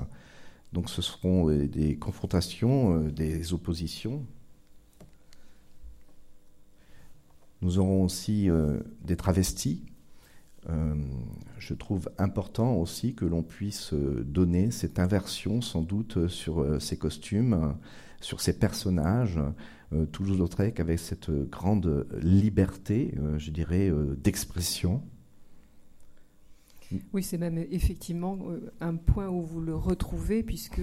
Donc 0.72 0.90
ce 0.90 1.02
seront 1.02 1.50
des 1.50 1.98
confrontations, 1.98 3.02
des 3.10 3.54
oppositions. 3.54 4.26
Nous 7.62 7.80
aurons 7.80 8.06
aussi 8.06 8.50
des 9.04 9.18
travestis 9.18 9.84
euh, 10.68 10.96
je 11.58 11.74
trouve 11.74 12.10
important 12.18 12.76
aussi 12.76 13.16
que 13.16 13.26
l'on 13.26 13.44
puisse 13.44 13.94
euh, 13.94 14.24
donner 14.26 14.72
cette 14.72 15.00
inversion 15.00 15.62
sans 15.62 15.82
doute 15.82 16.28
sur 16.28 16.62
euh, 16.62 16.80
ces 16.80 16.98
costumes, 16.98 17.76
sur 18.22 18.42
ces 18.42 18.58
personnages, 18.58 19.40
Toulouse-Lautrec 20.12 20.80
avec 20.80 21.00
cette 21.00 21.32
grande 21.32 22.06
liberté, 22.22 23.16
je 23.38 23.50
dirais, 23.50 23.92
d'expression. 24.18 25.02
Oui, 27.12 27.24
c'est 27.24 27.40
même 27.40 27.58
effectivement 27.58 28.38
un 28.82 28.96
point 28.98 29.30
où 29.30 29.42
vous 29.42 29.62
le 29.62 29.76
retrouvez, 29.76 30.44
puisque 30.44 30.82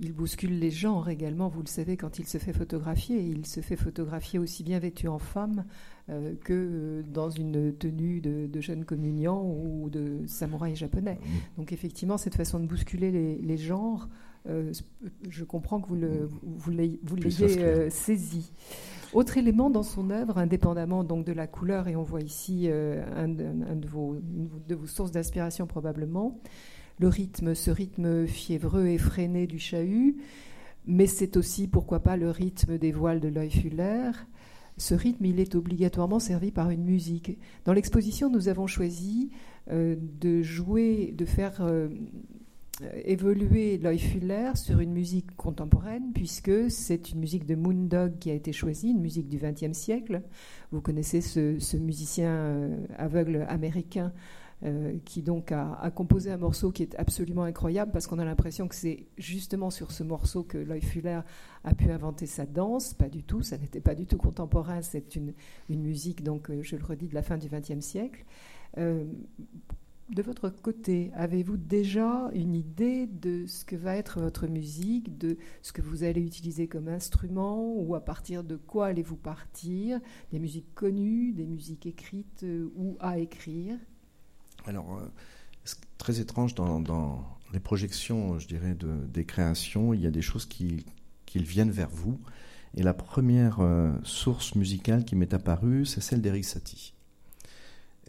il 0.00 0.12
bouscule 0.12 0.58
les 0.58 0.70
genres 0.70 1.08
également. 1.08 1.48
Vous 1.48 1.60
le 1.60 1.68
savez, 1.68 1.96
quand 1.96 2.18
il 2.18 2.26
se 2.26 2.38
fait 2.38 2.52
photographier, 2.52 3.20
il 3.20 3.46
se 3.46 3.60
fait 3.60 3.76
photographier 3.76 4.38
aussi 4.38 4.62
bien 4.62 4.78
vêtu 4.78 5.08
en 5.08 5.18
femme 5.18 5.64
euh, 6.08 6.34
que 6.44 6.52
euh, 6.52 7.02
dans 7.02 7.30
une 7.30 7.74
tenue 7.74 8.20
de, 8.20 8.60
jeune 8.60 8.84
communion 8.84 9.42
ou 9.42 9.90
de 9.90 10.22
samouraï 10.26 10.76
japonais. 10.76 11.18
Mm. 11.20 11.58
Donc 11.58 11.72
effectivement, 11.72 12.16
cette 12.16 12.36
façon 12.36 12.60
de 12.60 12.66
bousculer 12.66 13.10
les, 13.42 13.56
genres, 13.56 14.08
euh, 14.48 14.72
je 15.28 15.44
comprends 15.44 15.80
que 15.80 15.88
vous, 15.88 16.70
l'ayez 16.70 17.90
saisi. 17.90 18.52
Autre 19.14 19.36
élément 19.36 19.68
dans 19.68 19.82
son 19.82 20.10
œuvre, 20.10 20.38
indépendamment 20.38 21.02
donc 21.02 21.24
de 21.24 21.32
la 21.32 21.46
couleur, 21.46 21.88
et 21.88 21.96
on 21.96 22.02
voit 22.02 22.20
ici 22.20 22.68
un, 22.68 23.28
de 23.28 23.88
vos, 23.88 24.14
une 24.14 24.48
de 24.68 24.74
vos 24.74 24.86
sources 24.86 25.10
d'inspiration 25.10 25.66
probablement, 25.66 26.38
le 26.98 27.08
rythme, 27.08 27.54
ce 27.54 27.70
rythme 27.70 28.26
fiévreux 28.26 28.86
et 28.86 28.98
freiné 28.98 29.46
du 29.46 29.58
chahut, 29.58 30.16
mais 30.86 31.06
c'est 31.06 31.36
aussi, 31.36 31.68
pourquoi 31.68 32.00
pas, 32.00 32.16
le 32.16 32.30
rythme 32.30 32.78
des 32.78 32.92
voiles 32.92 33.20
de 33.20 33.28
l'œil 33.28 33.50
Fuller, 33.50 34.10
ce 34.78 34.94
rythme, 34.94 35.24
il 35.24 35.40
est 35.40 35.54
obligatoirement 35.54 36.20
servi 36.20 36.52
par 36.52 36.70
une 36.70 36.84
musique. 36.84 37.36
Dans 37.64 37.72
l'exposition, 37.72 38.30
nous 38.30 38.48
avons 38.48 38.66
choisi 38.66 39.30
euh, 39.70 39.96
de 40.20 40.40
jouer, 40.42 41.12
de 41.16 41.24
faire 41.24 41.58
euh, 41.60 41.88
évoluer 43.04 43.76
l'œil 43.78 43.98
Fuller 43.98 44.52
sur 44.54 44.78
une 44.78 44.92
musique 44.92 45.34
contemporaine, 45.36 46.12
puisque 46.14 46.70
c'est 46.70 47.10
une 47.10 47.18
musique 47.18 47.44
de 47.44 47.56
Moondog 47.56 48.18
qui 48.18 48.30
a 48.30 48.34
été 48.34 48.52
choisie, 48.52 48.90
une 48.90 49.00
musique 49.00 49.28
du 49.28 49.38
XXe 49.38 49.76
siècle. 49.76 50.22
Vous 50.70 50.80
connaissez 50.80 51.20
ce, 51.20 51.76
musicien 51.76 52.30
euh, 52.30 52.86
aveugle 52.96 53.46
américain 53.48 54.12
euh, 54.64 54.98
qui 55.04 55.22
donc 55.22 55.52
a, 55.52 55.88
composé 55.94 56.32
un 56.32 56.36
morceau 56.36 56.72
qui 56.72 56.82
est 56.82 56.96
absolument 56.96 57.44
incroyable 57.44 57.92
parce 57.92 58.08
qu'on 58.08 58.18
a 58.18 58.24
l'impression 58.24 58.66
que 58.66 58.74
c'est 58.74 59.06
justement 59.16 59.70
sur 59.70 59.92
ce 59.92 60.02
morceau 60.02 60.42
que 60.42 60.58
Loy 60.58 60.80
Fuller 60.80 61.20
a 61.62 61.74
pu 61.74 61.92
inventer 61.92 62.26
sa 62.26 62.44
danse. 62.44 62.92
Pas 62.92 63.08
du 63.08 63.22
tout, 63.22 63.42
ça 63.42 63.56
n'était 63.56 63.80
pas 63.80 63.94
du 63.94 64.06
tout 64.06 64.16
contemporain, 64.16 64.82
c'est 64.82 65.14
une, 65.14 65.32
musique, 65.68 66.24
donc 66.24 66.50
euh, 66.50 66.60
je 66.62 66.74
le 66.74 66.84
redis, 66.84 67.06
de 67.06 67.14
la 67.14 67.22
fin 67.22 67.38
du 67.38 67.48
XXe 67.48 67.78
siècle. 67.78 68.24
Euh, 68.78 69.04
de 70.10 70.22
votre 70.22 70.48
côté, 70.48 71.12
avez-vous 71.14 71.56
déjà 71.56 72.28
une 72.32 72.56
idée 72.56 73.06
de 73.06 73.46
ce 73.46 73.64
que 73.64 73.76
va 73.76 73.94
être 73.94 74.20
votre 74.20 74.48
musique, 74.48 75.18
de 75.18 75.36
ce 75.62 75.70
que 75.72 75.82
vous 75.82 76.02
allez 76.02 76.22
utiliser 76.22 76.66
comme 76.66 76.88
instrument, 76.88 77.74
ou 77.76 77.94
à 77.94 78.00
partir 78.00 78.42
de 78.42 78.56
quoi 78.56 78.86
allez-vous 78.86 79.16
partir? 79.16 80.00
Des 80.32 80.40
musiques 80.40 80.74
connues, 80.74 81.32
des 81.32 81.46
musiques 81.46 81.86
écrites 81.86 82.44
ou 82.74 82.96
à 82.98 83.18
écrire? 83.18 83.78
Alors, 84.68 84.98
euh, 84.98 85.70
très 85.96 86.20
étrange 86.20 86.54
dans, 86.54 87.24
les 87.52 87.60
projections, 87.60 88.38
je 88.38 88.46
dirais, 88.46 88.76
des 89.08 89.24
créations, 89.24 89.94
il 89.94 90.00
y 90.02 90.06
a 90.06 90.10
des 90.10 90.22
choses 90.22 90.44
qui, 90.44 90.84
viennent 91.34 91.70
vers 91.70 91.88
vous. 91.88 92.20
Et 92.74 92.82
la 92.82 92.92
première 92.92 93.60
euh, 93.60 93.92
source 94.02 94.54
musicale 94.54 95.04
qui 95.04 95.16
m'est 95.16 95.32
apparue, 95.32 95.86
c'est 95.86 96.00
celle 96.00 96.20
d'Eric 96.20 96.44
Satie. 96.44 96.92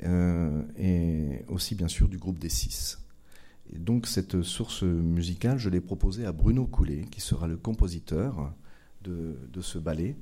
Euh, 0.03 0.63
et 0.77 1.45
aussi, 1.47 1.75
bien 1.75 1.87
sûr, 1.87 2.09
du 2.09 2.17
groupe 2.17 2.39
des 2.39 2.49
Six. 2.49 2.99
Et 3.71 3.77
donc, 3.77 4.07
cette 4.07 4.41
source 4.41 4.83
musicale, 4.83 5.57
je 5.57 5.69
l'ai 5.69 5.79
proposée 5.79 6.25
à 6.25 6.31
Bruno 6.31 6.65
Coulet, 6.65 7.05
qui 7.11 7.21
sera 7.21 7.47
le 7.47 7.55
compositeur 7.55 8.51
de, 9.03 9.37
de 9.53 9.61
ce 9.61 9.77
ballet. 9.77 10.17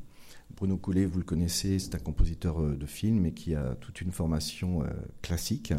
Bruno 0.55 0.77
Coulet, 0.77 1.05
vous 1.05 1.19
le 1.19 1.25
connaissez, 1.25 1.79
c'est 1.79 1.95
un 1.95 1.99
compositeur 1.99 2.61
de 2.61 2.85
film 2.85 3.25
et 3.25 3.31
qui 3.31 3.55
a 3.55 3.75
toute 3.75 4.01
une 4.01 4.11
formation 4.11 4.83
classique. 5.21 5.73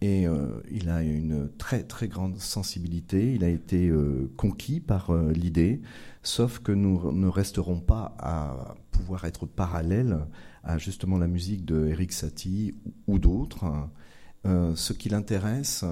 Et 0.00 0.28
euh, 0.28 0.60
il 0.70 0.88
a 0.90 1.02
une 1.02 1.50
très 1.58 1.82
très 1.82 2.06
grande 2.06 2.38
sensibilité, 2.38 3.34
il 3.34 3.42
a 3.42 3.48
été 3.48 3.88
euh, 3.88 4.30
conquis 4.36 4.78
par 4.78 5.10
euh, 5.10 5.32
l'idée, 5.32 5.80
sauf 6.22 6.60
que 6.60 6.70
nous 6.70 7.10
ne 7.10 7.26
resterons 7.26 7.80
pas 7.80 8.14
à 8.20 8.76
pouvoir 8.92 9.24
être 9.24 9.46
parallèles 9.46 10.20
à 10.62 10.78
justement 10.78 11.18
la 11.18 11.26
musique 11.26 11.64
de 11.64 11.88
Eric 11.88 12.12
Satie 12.12 12.74
ou, 13.08 13.18
d'autres. 13.18 13.64
ce 14.44 14.92
qui 14.92 15.08
l'intéresse, 15.08 15.84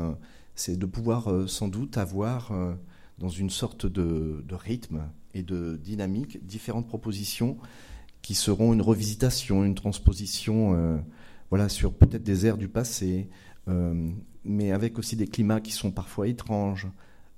c'est 0.54 0.78
de 0.78 0.86
pouvoir 0.86 1.48
sans 1.48 1.68
doute 1.68 1.96
avoir 1.96 2.52
dans 3.18 3.28
une 3.28 3.48
sorte 3.48 3.86
de, 3.86 4.44
rythme 4.50 5.02
et 5.34 5.42
de 5.42 5.76
dynamique, 5.82 6.44
différentes 6.44 6.88
propositions 6.88 7.56
qui 8.22 8.34
seront 8.34 8.72
une 8.74 8.82
revisitation, 8.82 9.64
une 9.64 9.76
transposition, 9.76 11.00
voilà, 11.48 11.68
sur 11.68 11.94
peut-être 11.94 12.24
des 12.24 12.44
airs 12.44 12.58
du 12.58 12.68
passé, 12.68 13.30
mais 13.66 14.70
avec 14.70 14.98
aussi 14.98 15.16
des 15.16 15.26
climats 15.26 15.60
qui 15.60 15.72
sont 15.72 15.90
parfois 15.90 16.28
étranges, 16.28 16.88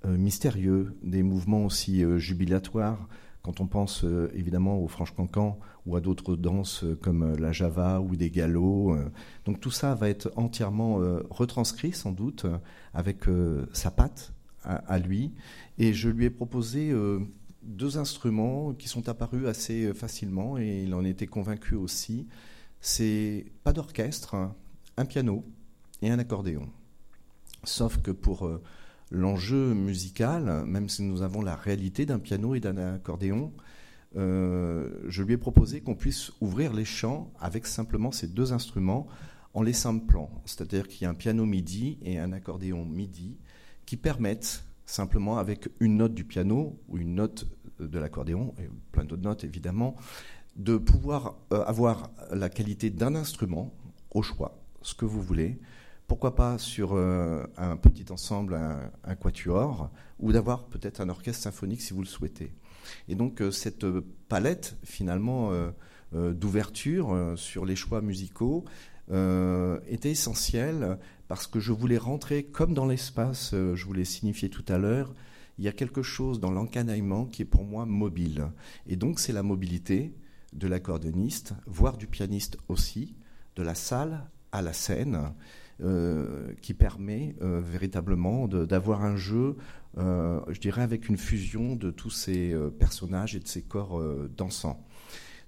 euh, 0.05 0.17
mystérieux, 0.17 0.97
des 1.03 1.23
mouvements 1.23 1.65
aussi 1.65 2.05
jubilatoires. 2.19 3.09
Quand 3.43 3.61
on 3.61 3.67
pense 3.67 4.05
évidemment 4.35 4.79
au 4.79 4.89
Franche 4.89 5.13
Cancan 5.13 5.59
ou 5.87 5.97
à 5.97 6.01
d'autres 6.03 6.37
danses 6.37 6.85
comme 7.01 7.37
la 7.37 7.51
Java 7.51 8.01
ou 8.01 8.15
des 8.15 8.31
galops. 8.31 8.95
donc 9.47 9.59
tout 9.59 9.71
ça 9.71 9.95
va 9.95 10.11
être 10.11 10.31
entièrement 10.37 10.99
retranscrit 11.31 11.93
sans 11.93 12.13
doute 12.13 12.45
avec 12.93 13.25
sa 13.73 13.91
patte 13.91 14.35
à, 14.65 14.99
lui. 14.99 15.33
Et 15.79 15.95
je 15.95 16.11
lui 16.11 16.27
ai 16.27 16.31
proposé 16.31 16.93
deux 17.63 17.97
instruments 17.97 18.75
qui 18.75 18.89
sont 18.89 19.09
apparus 19.09 19.47
assez 19.47 19.95
facilement 19.95 20.59
et 20.59 20.83
il 20.83 20.93
en 20.93 21.05
était 21.05 21.29
convaincu 21.29 21.75
aussi. 21.75 22.27
C'est 22.81 23.47
pas 23.65 23.73
d'orchestre, 23.73 24.37
un 24.99 25.05
piano 25.07 25.43
et 26.03 26.11
un 26.11 26.19
accordéon. 26.19 26.69
Sauf 27.65 27.99
que 27.99 28.11
pour 28.11 28.47
euh, 28.47 28.63
l'enjeu 29.11 29.75
musical, 29.75 30.65
même 30.67 30.89
si 30.89 31.03
nous 31.03 31.23
avons 31.23 31.43
la 31.43 31.57
réalité 31.57 32.07
d'un 32.07 32.19
piano 32.19 32.55
et 32.55 32.61
d'un 32.61 32.77
accordéon, 32.95 33.53
euh, 34.17 34.89
je 35.07 35.23
lui 35.23 35.35
ai 35.35 35.37
proposé 35.37 35.81
qu'on 35.81 35.95
puisse 35.95 36.33
ouvrir 36.41 36.73
les 36.73 36.85
chants 36.85 37.31
avec 37.41 37.67
simplement 37.67 38.11
ces 38.11 38.27
deux 38.27 38.53
instruments 38.53 39.07
en 39.55 39.63
les 39.63 39.73
samplant. 39.73 40.31
C'est-à-dire 40.45 40.89
qu'il 40.89 41.03
y 41.03 41.07
a 41.07 41.11
un 41.11 41.15
piano 41.15 41.45
MIDI 41.45 41.99
et 42.03 42.19
un 42.19 42.33
accordéon 42.33 42.85
MIDI 42.85 43.37
qui 43.87 43.97
permettent 43.97 44.65
simplement 44.87 45.39
avec 45.39 45.69
une 45.81 45.99
note 45.99 46.15
du 46.15 46.25
piano 46.25 46.81
ou 46.89 46.99
une 46.99 47.15
note 47.15 47.47
de 47.79 47.99
l'accordéon, 47.99 48.55
et 48.59 48.69
plein 48.93 49.05
d'autres 49.05 49.23
notes 49.23 49.45
évidemment, 49.45 49.95
de 50.57 50.77
pouvoir 50.77 51.37
euh, 51.53 51.63
avoir 51.65 52.11
la 52.33 52.49
qualité 52.49 52.91
d'un 52.91 53.15
instrument 53.15 53.73
au 54.11 54.23
choix, 54.23 54.59
ce 54.83 54.95
que 54.95 55.05
vous 55.05 55.23
voulez. 55.23 55.61
Pourquoi 56.09 56.35
pas 56.35 56.59
sur 56.59 56.95
euh, 56.95 57.45
un 57.57 57.77
petit 57.77 58.07
ensemble, 58.11 58.59
un, 59.05 59.15
quatuor, 59.15 59.91
ou 60.19 60.33
d'avoir 60.33 60.65
peut-être 60.65 61.01
un 61.01 61.09
orchestre 61.09 61.45
symphonique 61.45 61.81
si 61.81 61.93
vous 61.95 62.01
le 62.01 62.07
souhaitez. 62.07 62.53
Et 63.07 63.15
donc 63.15 63.41
euh, 63.41 63.51
cette 63.53 63.87
palette 64.29 64.77
finalement 64.83 65.53
d'ouverture 66.13 67.35
sur 67.37 67.67
les 67.67 67.77
choix 67.77 68.01
musicaux 68.01 68.65
était 69.11 70.11
essentielle 70.11 70.99
parce 71.29 71.47
que 71.47 71.61
je 71.61 71.73
voulais 71.73 71.99
rentrer 71.99 72.45
comme 72.45 72.73
dans 72.73 72.87
l'espace, 72.87 73.51
je 73.53 73.85
vous 73.85 73.93
l'ai 73.93 74.07
signifié 74.07 74.49
tout 74.49 74.65
à 74.69 74.79
l'heure, 74.79 75.15
il 75.59 75.65
y 75.65 75.69
a 75.69 75.73
quelque 75.73 76.03
chose 76.03 76.41
dans 76.41 76.51
l'encanaillement 76.51 77.27
qui 77.27 77.43
est 77.43 77.45
pour 77.45 77.65
moi 77.65 77.85
mobile. 77.85 78.51
Et 78.87 78.97
donc 78.97 79.19
c'est 79.19 79.33
la 79.33 79.43
mobilité 79.43 80.15
de 80.53 80.67
l'accordéoniste, 80.67 81.55
voire 81.67 81.99
du 81.99 82.07
pianiste 82.07 82.57
aussi, 82.69 83.17
de 83.57 83.63
la 83.63 83.75
salle 83.75 84.31
à 84.53 84.63
la 84.63 84.73
scène, 84.73 85.35
euh, 85.81 86.55
qui 86.61 86.75
permet 86.75 87.37
euh, 87.41 87.61
véritablement 87.61 88.49
d'avoir 88.49 89.05
un 89.05 89.15
jeu, 89.15 89.57
euh, 89.97 90.41
je 90.49 90.59
dirais, 90.59 90.83
avec 90.83 91.09
une 91.09 91.17
fusion 91.17 91.77
de 91.77 91.93
tous 91.93 92.11
ces 92.11 92.53
personnages 92.81 93.37
et 93.37 93.39
de 93.39 93.47
ces 93.47 93.63
corps 93.63 94.03
dansants. 94.37 94.85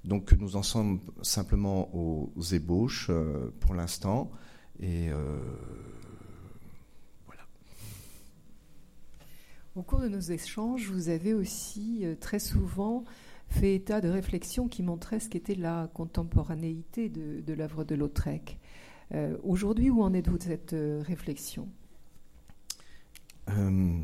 Donc 0.04 0.32
nous 0.32 0.54
en 0.54 0.62
sommes 0.62 1.00
simplement 1.22 1.92
aux, 1.96 2.30
ébauches 2.52 3.10
pour 3.58 3.74
l'instant. 3.74 4.30
Et 4.78 5.08
voilà. 7.26 7.42
Au 9.74 9.82
cours 9.82 9.98
de 9.98 10.08
nos 10.08 10.20
échanges, 10.20 10.88
vous 10.88 11.08
avez 11.08 11.34
aussi 11.34 12.04
très 12.20 12.38
souvent 12.38 13.04
fait 13.48 13.74
état 13.74 14.00
de 14.00 14.08
réflexions 14.08 14.68
qui 14.68 14.84
montraient 14.84 15.18
ce 15.18 15.28
qu'était 15.28 15.56
la 15.56 15.90
contemporanéité 15.92 17.08
de, 17.08 17.52
l'œuvre 17.52 17.82
de 17.82 17.96
Lautrec. 17.96 18.58
Euh, 19.12 19.36
aujourd'hui, 19.42 19.90
où 19.90 20.02
en 20.02 20.14
êtes-vous 20.14 20.38
de 20.38 20.42
cette 20.42 20.72
euh, 20.72 21.02
réflexion? 21.04 21.68
Euh, 23.48 23.98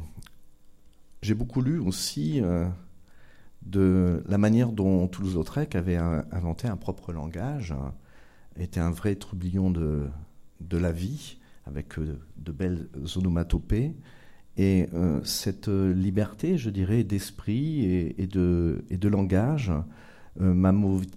J'ai 1.23 1.35
beaucoup 1.35 1.63
lu 1.63 1.79
aussi 1.79 2.41
de 3.63 4.23
la 4.27 4.39
manière 4.39 4.73
dont 4.73 5.07
Toulouse-Lautrec 5.09 5.75
avait 5.75 5.97
inventé 5.97 6.69
un 6.69 6.77
propre 6.77 7.13
langage, 7.13 7.75
était 8.57 8.81
un 8.81 8.91
vrai 8.91 9.15
troublion 9.17 9.71
de, 9.71 10.09
de 10.61 10.77
la 10.77 10.93
vie, 10.93 11.39
avec 11.65 11.99
de 11.99 12.53
belles 12.53 12.89
onomatopées, 13.17 13.95
et 14.57 14.89
cette 15.25 15.69
liberté, 15.69 16.59
je 16.59 16.71
dirais, 16.71 17.03
d'esprit 17.03 17.85
et, 17.85 18.27
de, 18.27 18.85
et, 18.89 18.97
de, 18.97 19.09
langage 19.09 19.73
m'a 20.39 20.73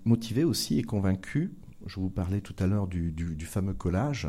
motivé 0.05 0.43
aussi 0.43 0.79
et 0.79 0.83
convaincu. 0.83 1.51
Je 1.85 1.99
vous 1.99 2.09
parlais 2.09 2.41
tout 2.41 2.55
à 2.59 2.67
l'heure 2.67 2.87
du, 2.87 3.45
fameux 3.45 3.73
collage, 3.73 4.27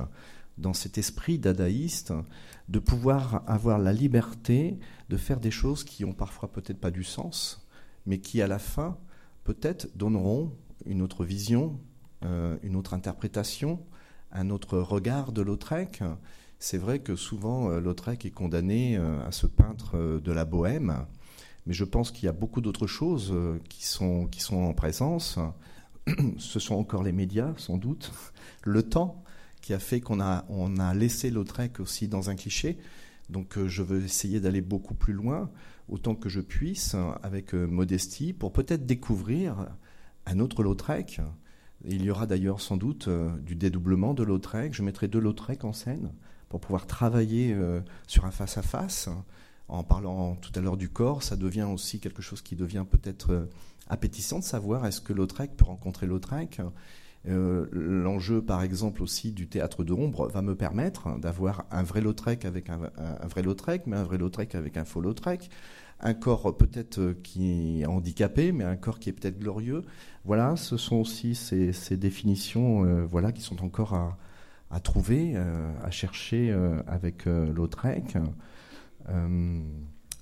dans 0.58 0.72
cet 0.72 0.98
esprit 0.98 1.38
dadaïste, 1.38 2.12
de 2.68 2.78
pouvoir 2.78 3.42
avoir 3.46 3.78
la 3.78 3.92
liberté 3.92 4.78
de 5.08 5.16
faire 5.16 5.40
des 5.40 5.50
choses 5.50 5.84
qui 5.84 6.04
ont 6.04 6.12
parfois 6.12 6.52
peut-être 6.52 6.80
pas 6.80 6.90
du 6.90 7.04
sens, 7.04 7.66
mais 8.06 8.18
qui 8.18 8.42
à 8.42 8.46
la 8.46 8.58
fin 8.58 8.98
peut-être 9.44 9.88
donneront 9.96 10.52
une 10.86 11.02
autre 11.02 11.24
vision, 11.24 11.80
euh, 12.24 12.56
une 12.62 12.76
autre 12.76 12.94
interprétation, 12.94 13.80
un 14.32 14.50
autre 14.50 14.78
regard 14.78 15.32
de 15.32 15.42
Lautrec 15.42 16.02
c'est 16.62 16.76
vrai 16.76 16.98
que 16.98 17.16
souvent 17.16 17.70
euh, 17.70 17.80
Lautrec 17.80 18.26
est 18.26 18.30
condamné 18.30 18.96
euh, 18.96 19.26
à 19.26 19.32
se 19.32 19.46
peindre 19.46 19.92
euh, 19.94 20.20
de 20.20 20.30
la 20.30 20.44
bohème, 20.44 21.06
mais 21.66 21.72
je 21.72 21.84
pense 21.84 22.10
qu'il 22.10 22.26
y 22.26 22.28
a 22.28 22.32
beaucoup 22.32 22.60
d'autres 22.60 22.86
choses 22.86 23.34
qui 23.68 23.86
sont, 23.86 24.26
qui 24.26 24.40
sont 24.40 24.58
en 24.58 24.74
présence. 24.74 25.38
Ce 26.38 26.58
sont 26.58 26.74
encore 26.74 27.02
les 27.02 27.12
médias, 27.12 27.52
sans 27.56 27.76
doute, 27.76 28.12
le 28.64 28.82
temps 28.82 29.22
qui 29.60 29.74
a 29.74 29.78
fait 29.78 30.00
qu'on 30.00 30.20
a, 30.20 30.44
on 30.48 30.78
a 30.78 30.94
laissé 30.94 31.30
Lautrec 31.30 31.80
aussi 31.80 32.08
dans 32.08 32.30
un 32.30 32.36
cliché. 32.36 32.78
Donc 33.28 33.58
je 33.66 33.82
veux 33.82 34.02
essayer 34.02 34.40
d'aller 34.40 34.62
beaucoup 34.62 34.94
plus 34.94 35.12
loin, 35.12 35.50
autant 35.88 36.14
que 36.14 36.28
je 36.28 36.40
puisse, 36.40 36.96
avec 37.22 37.52
modestie, 37.52 38.32
pour 38.32 38.52
peut-être 38.52 38.86
découvrir 38.86 39.68
un 40.26 40.38
autre 40.40 40.62
Lautrec. 40.62 41.20
Il 41.84 42.02
y 42.02 42.10
aura 42.10 42.26
d'ailleurs 42.26 42.60
sans 42.60 42.76
doute 42.76 43.08
du 43.44 43.54
dédoublement 43.54 44.14
de 44.14 44.22
Lautrec. 44.22 44.74
Je 44.74 44.82
mettrai 44.82 45.08
deux 45.08 45.20
Lautrec 45.20 45.64
en 45.64 45.72
scène 45.72 46.12
pour 46.50 46.60
pouvoir 46.60 46.86
travailler 46.86 47.54
euh, 47.54 47.80
sur 48.06 48.26
un 48.26 48.30
face-à-face. 48.30 49.08
En 49.68 49.84
parlant 49.84 50.34
tout 50.34 50.50
à 50.56 50.60
l'heure 50.60 50.76
du 50.76 50.90
corps, 50.90 51.22
ça 51.22 51.36
devient 51.36 51.68
aussi 51.72 52.00
quelque 52.00 52.20
chose 52.20 52.42
qui 52.42 52.56
devient 52.56 52.84
peut-être 52.90 53.30
euh, 53.30 53.46
appétissant 53.90 54.38
de 54.38 54.44
savoir 54.44 54.86
est-ce 54.86 55.00
que 55.00 55.12
Lautrec 55.12 55.56
peut 55.56 55.66
rencontrer 55.66 56.06
Lautrec. 56.06 56.60
Euh, 57.28 57.66
l'enjeu, 57.72 58.40
par 58.40 58.62
exemple, 58.62 59.02
aussi 59.02 59.32
du 59.32 59.46
théâtre 59.46 59.84
de 59.84 59.90
l'ombre 59.90 60.28
va 60.28 60.40
me 60.40 60.54
permettre 60.54 61.18
d'avoir 61.18 61.66
un 61.70 61.82
vrai 61.82 62.00
Lautrec 62.00 62.46
avec 62.46 62.70
un, 62.70 62.78
vrai 63.26 63.42
Lautrec, 63.42 63.86
mais 63.86 63.96
un 63.96 64.04
vrai 64.04 64.16
Lautrec 64.16 64.54
avec 64.54 64.76
un 64.76 64.84
faux 64.84 65.02
Lautrec. 65.02 65.50
Un 66.02 66.14
corps 66.14 66.56
peut-être 66.56 67.14
qui 67.22 67.82
est 67.82 67.86
handicapé, 67.86 68.52
mais 68.52 68.64
un 68.64 68.76
corps 68.76 68.98
qui 68.98 69.10
est 69.10 69.12
peut-être 69.12 69.38
glorieux. 69.38 69.82
Voilà, 70.24 70.56
ce 70.56 70.78
sont 70.78 70.96
aussi 70.96 71.34
ces, 71.34 71.96
définitions 71.98 73.04
voilà, 73.04 73.32
qui 73.32 73.42
sont 73.42 73.62
encore 73.62 74.16
à, 74.70 74.80
trouver, 74.80 75.32
euh, 75.34 75.72
à 75.82 75.90
chercher 75.90 76.50
euh, 76.50 76.82
avec 76.86 77.26
euh, 77.26 77.52
Lautrec. 77.52 78.16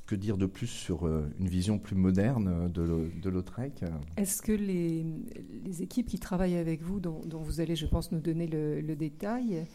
Que 0.09 0.17
dire 0.17 0.39
de 0.39 0.47
plus 0.47 0.67
sur 0.67 1.07
une 1.07 1.49
vision 1.49 1.79
plus 1.79 1.95
moderne 1.95 2.73
de, 2.73 3.29
Lautrec 3.29 3.85
Est-ce 4.17 4.41
que 4.41 4.53
les, 4.53 5.05
équipes 5.83 6.09
qui 6.09 6.19
travaillent 6.19 6.57
avec 6.57 6.83
vous, 6.83 6.99
dont, 6.99 7.21
vous 7.31 7.61
allez, 7.61 7.77
je 7.77 7.87
pense, 7.87 8.11
nous 8.11 8.21
donner 8.21 8.47
le, 8.47 8.97
détail, 8.97 9.67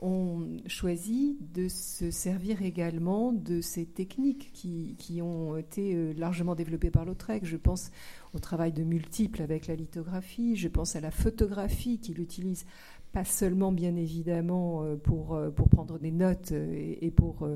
ont 0.00 0.46
choisi 0.66 1.38
de 1.54 1.68
se 1.68 2.10
servir 2.10 2.62
également 2.62 3.32
de 3.32 3.60
ces 3.60 3.86
techniques 3.86 4.50
qui, 4.52 4.96
qui 4.98 5.22
ont 5.22 5.56
été 5.56 6.12
largement 6.14 6.54
développées 6.54 6.90
par 6.90 7.04
Lautrec. 7.04 7.44
Je 7.44 7.56
pense 7.56 7.90
au 8.34 8.38
travail 8.38 8.72
de 8.72 8.82
multiples 8.82 9.42
avec 9.42 9.66
la 9.66 9.76
lithographie, 9.76 10.56
je 10.56 10.68
pense 10.68 10.96
à 10.96 11.00
la 11.00 11.10
photographie 11.10 11.98
qu'il 11.98 12.20
utilise 12.20 12.66
pas 13.14 13.24
seulement 13.24 13.70
bien 13.70 13.94
évidemment 13.94 14.82
euh, 14.82 14.96
pour, 14.96 15.34
euh, 15.34 15.48
pour 15.48 15.68
prendre 15.68 16.00
des 16.00 16.10
notes 16.10 16.50
euh, 16.52 16.94
et, 17.00 17.10
pour 17.12 17.48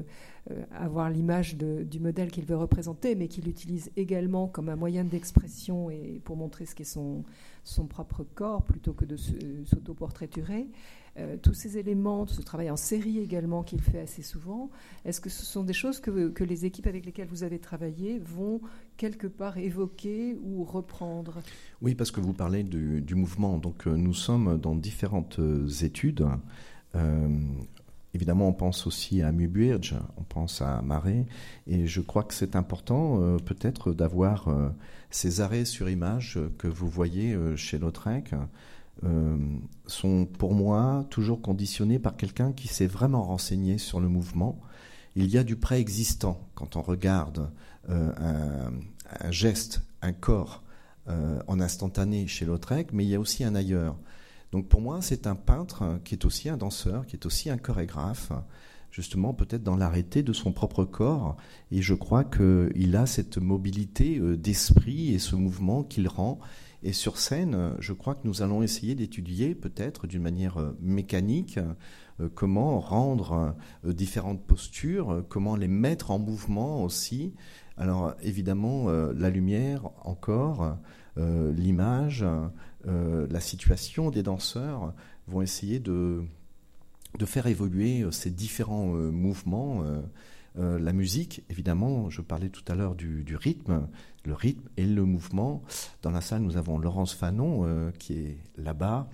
avoir 0.72 1.10
l'image 1.10 1.56
du 1.56 2.00
modèle 2.00 2.30
qu'il 2.30 2.46
veut 2.46 2.56
représenter, 2.56 3.14
mais 3.14 3.28
qu'il 3.28 3.48
utilise 3.48 3.90
également 3.96 4.46
comme 4.46 4.70
un 4.70 4.76
moyen 4.76 5.04
d'expression 5.04 5.90
et 5.90 6.22
pour 6.24 6.36
montrer 6.36 6.64
ce 6.64 6.74
qu'est 6.74 6.84
son, 6.84 7.22
son 7.64 7.86
propre 7.86 8.24
corps 8.34 8.62
plutôt 8.62 8.94
que 8.94 9.04
de 9.04 9.16
s'autoportraiturer. 9.16 10.68
Euh, 11.18 11.36
tous 11.40 11.54
ces 11.54 11.78
éléments, 11.78 12.26
ce 12.26 12.40
travail 12.42 12.70
en 12.70 12.76
série 12.76 13.18
également 13.18 13.62
qu'il 13.62 13.80
fait 13.80 14.00
assez 14.00 14.22
souvent, 14.22 14.70
est-ce 15.04 15.20
que 15.20 15.30
ce 15.30 15.44
sont 15.44 15.64
des 15.64 15.72
choses 15.72 16.00
que, 16.00 16.28
que, 16.28 16.44
les 16.44 16.64
équipes 16.64 16.86
avec 16.86 17.04
lesquelles 17.06 17.28
vous 17.28 17.42
avez 17.42 17.58
travaillé 17.58 18.18
vont 18.18 18.60
quelque 18.96 19.26
part 19.26 19.58
évoquer 19.58 20.36
ou 20.42 20.64
reprendre? 20.64 21.38
Oui, 21.82 21.94
parce 21.94 22.10
que 22.10 22.20
vous 22.20 22.34
parlez 22.34 22.62
du, 22.62 23.14
mouvement. 23.14 23.58
Donc 23.58 23.86
euh, 23.86 23.96
nous 23.96 24.14
sommes 24.14 24.58
dans 24.58 24.76
différentes 24.76 25.38
euh, 25.40 25.66
études. 25.82 26.26
évidemment, 28.14 28.48
on 28.48 28.52
pense 28.52 28.86
aussi 28.86 29.22
à 29.22 29.32
Mubuirj, 29.32 29.94
on 30.16 30.22
pense 30.22 30.62
à 30.62 30.82
Marais, 30.82 31.26
et 31.66 31.86
je 31.86 32.00
crois 32.00 32.22
que 32.22 32.34
c'est 32.34 32.56
important 32.56 33.36
peut-être 33.38 33.92
d'avoir 33.92 34.48
ces 35.10 35.40
arrêts 35.40 35.64
sur 35.64 35.88
image 35.88 36.38
que 36.58 36.66
vous 36.66 36.88
voyez 36.88 37.36
chez 37.56 37.78
Lautrec. 37.78 38.34
Sont 39.86 40.26
pour 40.26 40.54
moi 40.54 41.06
toujours 41.10 41.40
conditionnés 41.40 41.98
par 41.98 42.16
quelqu'un 42.16 42.52
qui 42.52 42.68
s'est 42.68 42.86
vraiment 42.86 43.22
renseigné 43.22 43.78
sur 43.78 44.00
le 44.00 44.08
mouvement. 44.08 44.60
Il 45.14 45.30
y 45.30 45.38
a 45.38 45.44
du 45.44 45.56
préexistant 45.56 46.40
quand 46.54 46.76
on 46.76 46.82
regarde 46.82 47.50
un, 47.88 48.72
un, 49.20 49.30
geste, 49.30 49.82
un 50.02 50.12
corps 50.12 50.62
en 51.06 51.60
instantané 51.60 52.26
chez 52.26 52.44
Lautrec, 52.44 52.92
mais 52.92 53.04
il 53.04 53.08
y 53.08 53.14
a 53.14 53.20
aussi 53.20 53.44
un 53.44 53.54
ailleurs. 53.54 53.96
Donc 54.52 54.68
pour 54.68 54.80
moi, 54.80 55.00
c'est 55.02 55.26
un 55.26 55.34
peintre 55.36 56.00
qui 56.04 56.14
est 56.14 56.24
aussi 56.24 56.48
un 56.48 56.56
danseur, 56.56 57.06
qui 57.06 57.16
est 57.16 57.26
aussi 57.26 57.50
un 57.50 57.58
chorégraphe, 57.58 58.32
justement 58.90 59.34
peut-être 59.34 59.62
dans 59.62 59.76
l'arrêté 59.76 60.22
de 60.22 60.32
son 60.32 60.52
propre 60.52 60.84
corps. 60.84 61.36
Et 61.70 61.82
je 61.82 61.94
crois 61.94 62.24
qu'il 62.24 62.96
a 62.96 63.06
cette 63.06 63.38
mobilité 63.38 64.18
euh, 64.18 64.36
d'esprit 64.36 65.14
et 65.14 65.18
ce 65.18 65.36
mouvement 65.36 65.82
qu'il 65.82 66.08
rend. 66.08 66.38
Et 66.82 66.92
sur 66.92 67.18
scène, 67.18 67.74
je 67.80 67.92
crois 67.92 68.14
que 68.14 68.26
nous 68.26 68.42
allons 68.42 68.62
essayer 68.62 68.94
d'étudier 68.94 69.54
peut-être 69.54 70.06
d'une 70.06 70.22
manière 70.22 70.58
euh, 70.58 70.76
mécanique 70.80 71.58
euh, 72.20 72.28
comment 72.34 72.80
rendre 72.80 73.56
différentes 73.84 74.44
postures, 74.44 75.24
comment 75.28 75.56
les 75.56 75.68
mettre 75.68 76.10
en 76.10 76.18
mouvement 76.18 76.82
aussi. 76.82 77.34
Alors 77.76 78.14
évidemment, 78.22 78.88
la 78.90 79.30
lumière 79.30 79.90
encore, 80.02 80.76
l'image, 81.16 82.24
euh, 82.86 83.26
la 83.30 83.40
situation 83.40 84.10
des 84.10 84.22
danseurs 84.22 84.94
vont 85.26 85.42
essayer 85.42 85.80
de, 85.80 86.22
de 87.18 87.26
faire 87.26 87.46
évoluer 87.46 88.02
euh, 88.02 88.10
ces 88.10 88.30
différents 88.30 88.94
euh, 88.94 89.10
mouvements. 89.10 89.82
la 90.56 90.92
musique, 90.92 91.44
évidemment, 91.50 92.10
je 92.10 92.20
parlais 92.20 92.48
tout 92.48 92.64
à 92.66 92.74
l'heure 92.74 92.96
du, 92.96 93.36
rythme, 93.36 93.88
le 94.24 94.34
rythme 94.34 94.68
et 94.76 94.86
le 94.86 95.04
mouvement. 95.04 95.62
Dans 96.02 96.10
la 96.10 96.20
salle, 96.20 96.42
nous 96.42 96.56
avons 96.56 96.78
Laurence 96.78 97.14
Fanon 97.14 97.92
qui 97.98 98.14
est 98.14 98.38
là-bas, 98.56 99.08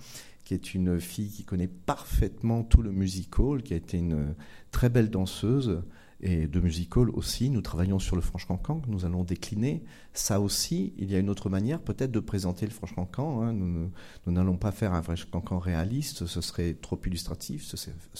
qui 0.44 0.54
est 0.54 0.74
une 0.74 1.00
fille 1.00 1.30
qui 1.30 1.44
connaît 1.44 1.68
parfaitement 1.68 2.62
tout 2.62 2.82
le 2.82 2.90
musical, 2.90 3.62
qui 3.62 3.74
a 3.74 3.76
été 3.76 3.98
une 3.98 4.34
très 4.70 4.88
belle 4.88 5.10
danseuse 5.10 5.82
et 6.24 6.46
de 6.46 6.58
musical 6.58 7.10
aussi. 7.10 7.50
Nous 7.50 7.60
travaillons 7.60 7.98
sur 7.98 8.16
le 8.16 8.22
Franche-Cancan, 8.22 8.80
que 8.80 8.88
nous 8.88 9.04
allons 9.04 9.24
décliner. 9.24 9.84
Ça 10.14 10.40
aussi, 10.40 10.94
il 10.96 11.12
y 11.12 11.14
a 11.14 11.18
une 11.18 11.28
autre 11.28 11.50
manière 11.50 11.80
peut-être 11.80 12.10
de 12.10 12.18
présenter 12.18 12.64
le 12.64 12.72
Franche-Cancan. 12.72 13.42
Hein. 13.42 13.52
Nous 13.52 14.32
n'allons 14.32 14.56
pas 14.56 14.72
faire 14.72 14.94
un 14.94 15.02
Franche-Cancan 15.02 15.58
réaliste, 15.58 16.24
ce 16.24 16.40
serait 16.40 16.74
trop 16.80 16.98
illustratif, 17.04 17.64
ce, 17.66 17.76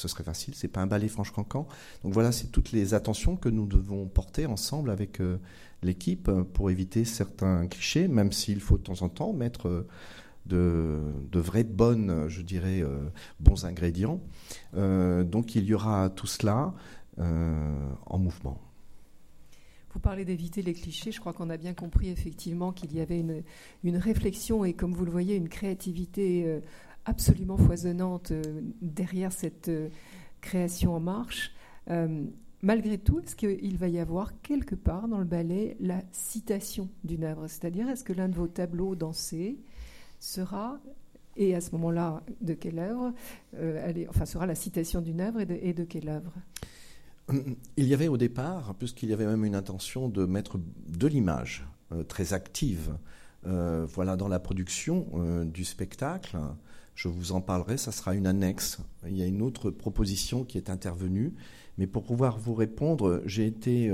serait 0.09 0.23
facile. 0.23 0.55
C'est 0.55 0.69
pas 0.69 0.83
un 0.83 0.87
ballet 0.87 1.09
Franche-Cancan. 1.09 1.67
Donc 2.05 2.13
voilà, 2.13 2.31
c'est 2.31 2.49
toutes 2.49 2.73
les 2.73 2.93
attentions 2.93 3.37
que 3.37 3.49
nous 3.49 3.67
devons 3.67 4.07
porter 4.07 4.45
ensemble 4.45 4.91
avec 4.91 5.21
euh, 5.21 5.39
l'équipe 5.83 6.31
pour 6.53 6.71
éviter 6.71 7.07
certains 7.07 7.67
clichés, 7.69 8.07
même 8.07 8.33
s'il 8.33 8.61
faut 8.61 8.77
de 8.77 8.83
temps 8.83 9.01
en 9.01 9.09
temps 9.09 9.33
mettre 9.33 9.69
euh, 9.69 9.89
de, 10.45 11.01
de 11.33 11.41
vrais 11.41 11.65
bonnes, 11.65 12.27
je 12.29 12.43
dirais, 12.43 12.83
euh, 12.83 13.09
bons 13.41 13.65
ingrédients. 13.65 14.21
donc 14.75 15.55
il 15.55 15.65
y 15.65 15.73
aura 15.73 16.11
tout 16.11 16.27
cela. 16.27 16.75
Euh, 17.21 17.93
en 18.07 18.19
mouvement. 18.19 18.59
Vous 19.93 20.01
parlez 20.01 20.25
d'éviter 20.25 20.63
les 20.63 20.75
clichés. 20.75 21.13
Je 21.13 21.21
crois 21.21 21.33
qu'on 21.33 21.49
a 21.49 21.57
bien 21.57 21.73
compris 21.73 22.09
effectivement 22.09 22.73
qu'il 22.73 22.93
y 22.93 23.01
avait 23.01 23.21
une, 23.21 23.97
réflexion 23.97 24.65
et, 24.65 24.73
comme 24.73 24.93
vous 24.93 25.05
le 25.05 25.13
voyez, 25.13 25.37
une 25.37 25.49
créativité 25.49 26.45
euh, 26.45 26.59
absolument 27.05 27.57
foisonnante 27.57 28.33
euh, 28.33 28.43
derrière 28.83 29.31
cette 29.31 29.71
création 30.41 30.97
en 30.97 31.01
marche. 31.01 31.53
malgré 32.63 32.99
tout, 32.99 33.21
est-ce 33.21 33.37
qu'il 33.37 33.79
va 33.79 33.87
y 33.87 34.01
avoir 34.01 34.41
quelque 34.43 34.75
part 34.75 35.07
dans 35.07 35.19
le 35.19 35.25
ballet 35.25 35.77
la 35.79 36.03
citation 36.11 36.89
d'une 37.05 37.23
œuvre? 37.23 37.47
C'est-à-dire, 37.47 37.89
est-ce 37.89 38.03
que 38.03 38.13
l'un 38.13 38.29
de 38.29 38.35
vos 38.35 38.49
tableaux 38.49 38.97
dansés 38.97 39.61
sera 40.19 40.81
et 41.37 41.55
à 41.55 41.61
ce 41.61 41.71
moment-là, 41.73 42.23
de 42.41 42.55
quelle 42.55 42.79
œuvre 42.81 43.13
Enfin, 44.09 44.27
sera 44.27 44.47
la 44.47 44.55
citation 44.57 45.01
d'une 45.01 45.21
œuvre 45.21 45.41
et 45.41 45.73
de 45.73 45.85
quelle 45.85 46.09
œuvre? 46.09 46.33
Il 47.77 47.87
y 47.87 47.95
avait 47.95 48.09
au 48.09 48.17
départ, 48.17 48.75
puisqu'il 48.75 49.09
y 49.09 49.13
avait 49.13 49.27
même 49.27 49.45
une 49.45 49.55
intention 49.55 50.09
de 50.09 50.25
mettre 50.25 50.59
de 50.89 51.07
l'image 51.07 51.67
euh, 51.93 52.03
très 52.03 52.33
active 52.33 52.97
euh, 53.47 53.87
voilà, 53.89 54.17
dans 54.17 54.29
la 54.29 54.39
production 54.39 55.07
euh, 55.15 55.45
du 55.45 55.65
spectacle. 55.65 56.39
Je 56.95 57.09
vous 57.09 57.33
en 57.33 57.41
parlerai, 57.41 57.77
ça 57.77 57.93
sera 57.93 58.15
une 58.15 58.27
annexe. 58.27 58.79
Il 59.07 59.17
y 59.17 59.23
a 59.23 59.27
une 59.27 59.43
autre 59.43 59.71
proposition 59.71 60.45
qui 60.45 60.59
est 60.59 60.71
intervenue. 60.71 61.35
Mais 61.77 61.87
pour 61.87 62.05
pouvoir 62.05 62.39
vous 62.39 62.55
répondre, 62.55 63.21
j'ai 63.27 63.47
été 63.47 63.93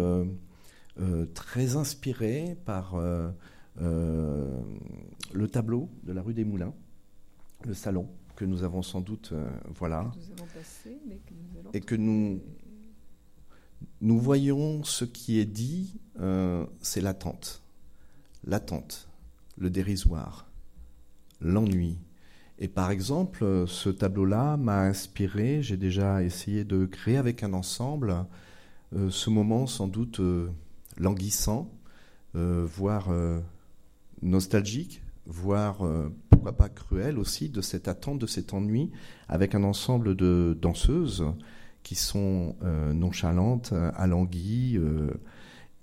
très 1.32 1.76
inspiré 1.76 2.58
par 2.66 3.00
le 3.78 5.48
tableau 5.50 5.88
de 6.02 6.12
la 6.12 6.20
rue 6.20 6.34
des 6.34 6.44
Moulins, 6.44 6.74
le 7.64 7.72
salon 7.72 8.06
que 8.36 8.44
nous 8.44 8.64
avons 8.64 8.82
sans 8.82 9.00
doute, 9.00 9.32
voilà, 9.74 10.12
et 11.72 11.80
que 11.80 11.94
nous 11.94 12.42
nous 14.00 14.18
voyons 14.18 14.82
ce 14.82 15.04
qui 15.04 15.38
est 15.38 15.46
dit, 15.46 16.00
euh, 16.20 16.64
c'est 16.80 17.00
l'attente. 17.00 17.62
L'attente, 18.44 19.08
le 19.58 19.68
dérisoire, 19.68 20.46
l'ennui. 21.40 21.98
Et 22.58 22.68
par 22.68 22.90
exemple, 22.90 23.64
ce 23.66 23.90
tableau-là 23.90 24.56
m'a 24.56 24.80
inspiré, 24.82 25.62
j'ai 25.62 25.76
déjà 25.76 26.22
essayé 26.22 26.64
de 26.64 26.86
créer 26.86 27.18
avec 27.18 27.42
un 27.42 27.52
ensemble 27.52 28.24
euh, 28.94 29.10
ce 29.10 29.30
moment 29.30 29.66
sans 29.66 29.86
doute 29.86 30.20
euh, 30.20 30.48
languissant, 30.96 31.70
voire 32.32 33.08
nostalgique, 34.22 35.02
voire 35.26 35.82
pourquoi 36.28 36.52
pas 36.52 36.68
cruel 36.68 37.18
aussi, 37.18 37.48
de 37.48 37.60
cette 37.60 37.88
attente, 37.88 38.20
de 38.20 38.26
cet 38.28 38.54
ennui, 38.54 38.92
avec 39.28 39.56
un 39.56 39.64
ensemble 39.64 40.14
de 40.14 40.56
danseuses 40.60 41.24
qui 41.82 41.94
sont 41.94 42.56
euh, 42.62 42.92
nonchalantes, 42.92 43.72
alanguies, 43.94 44.76
euh, 44.76 45.10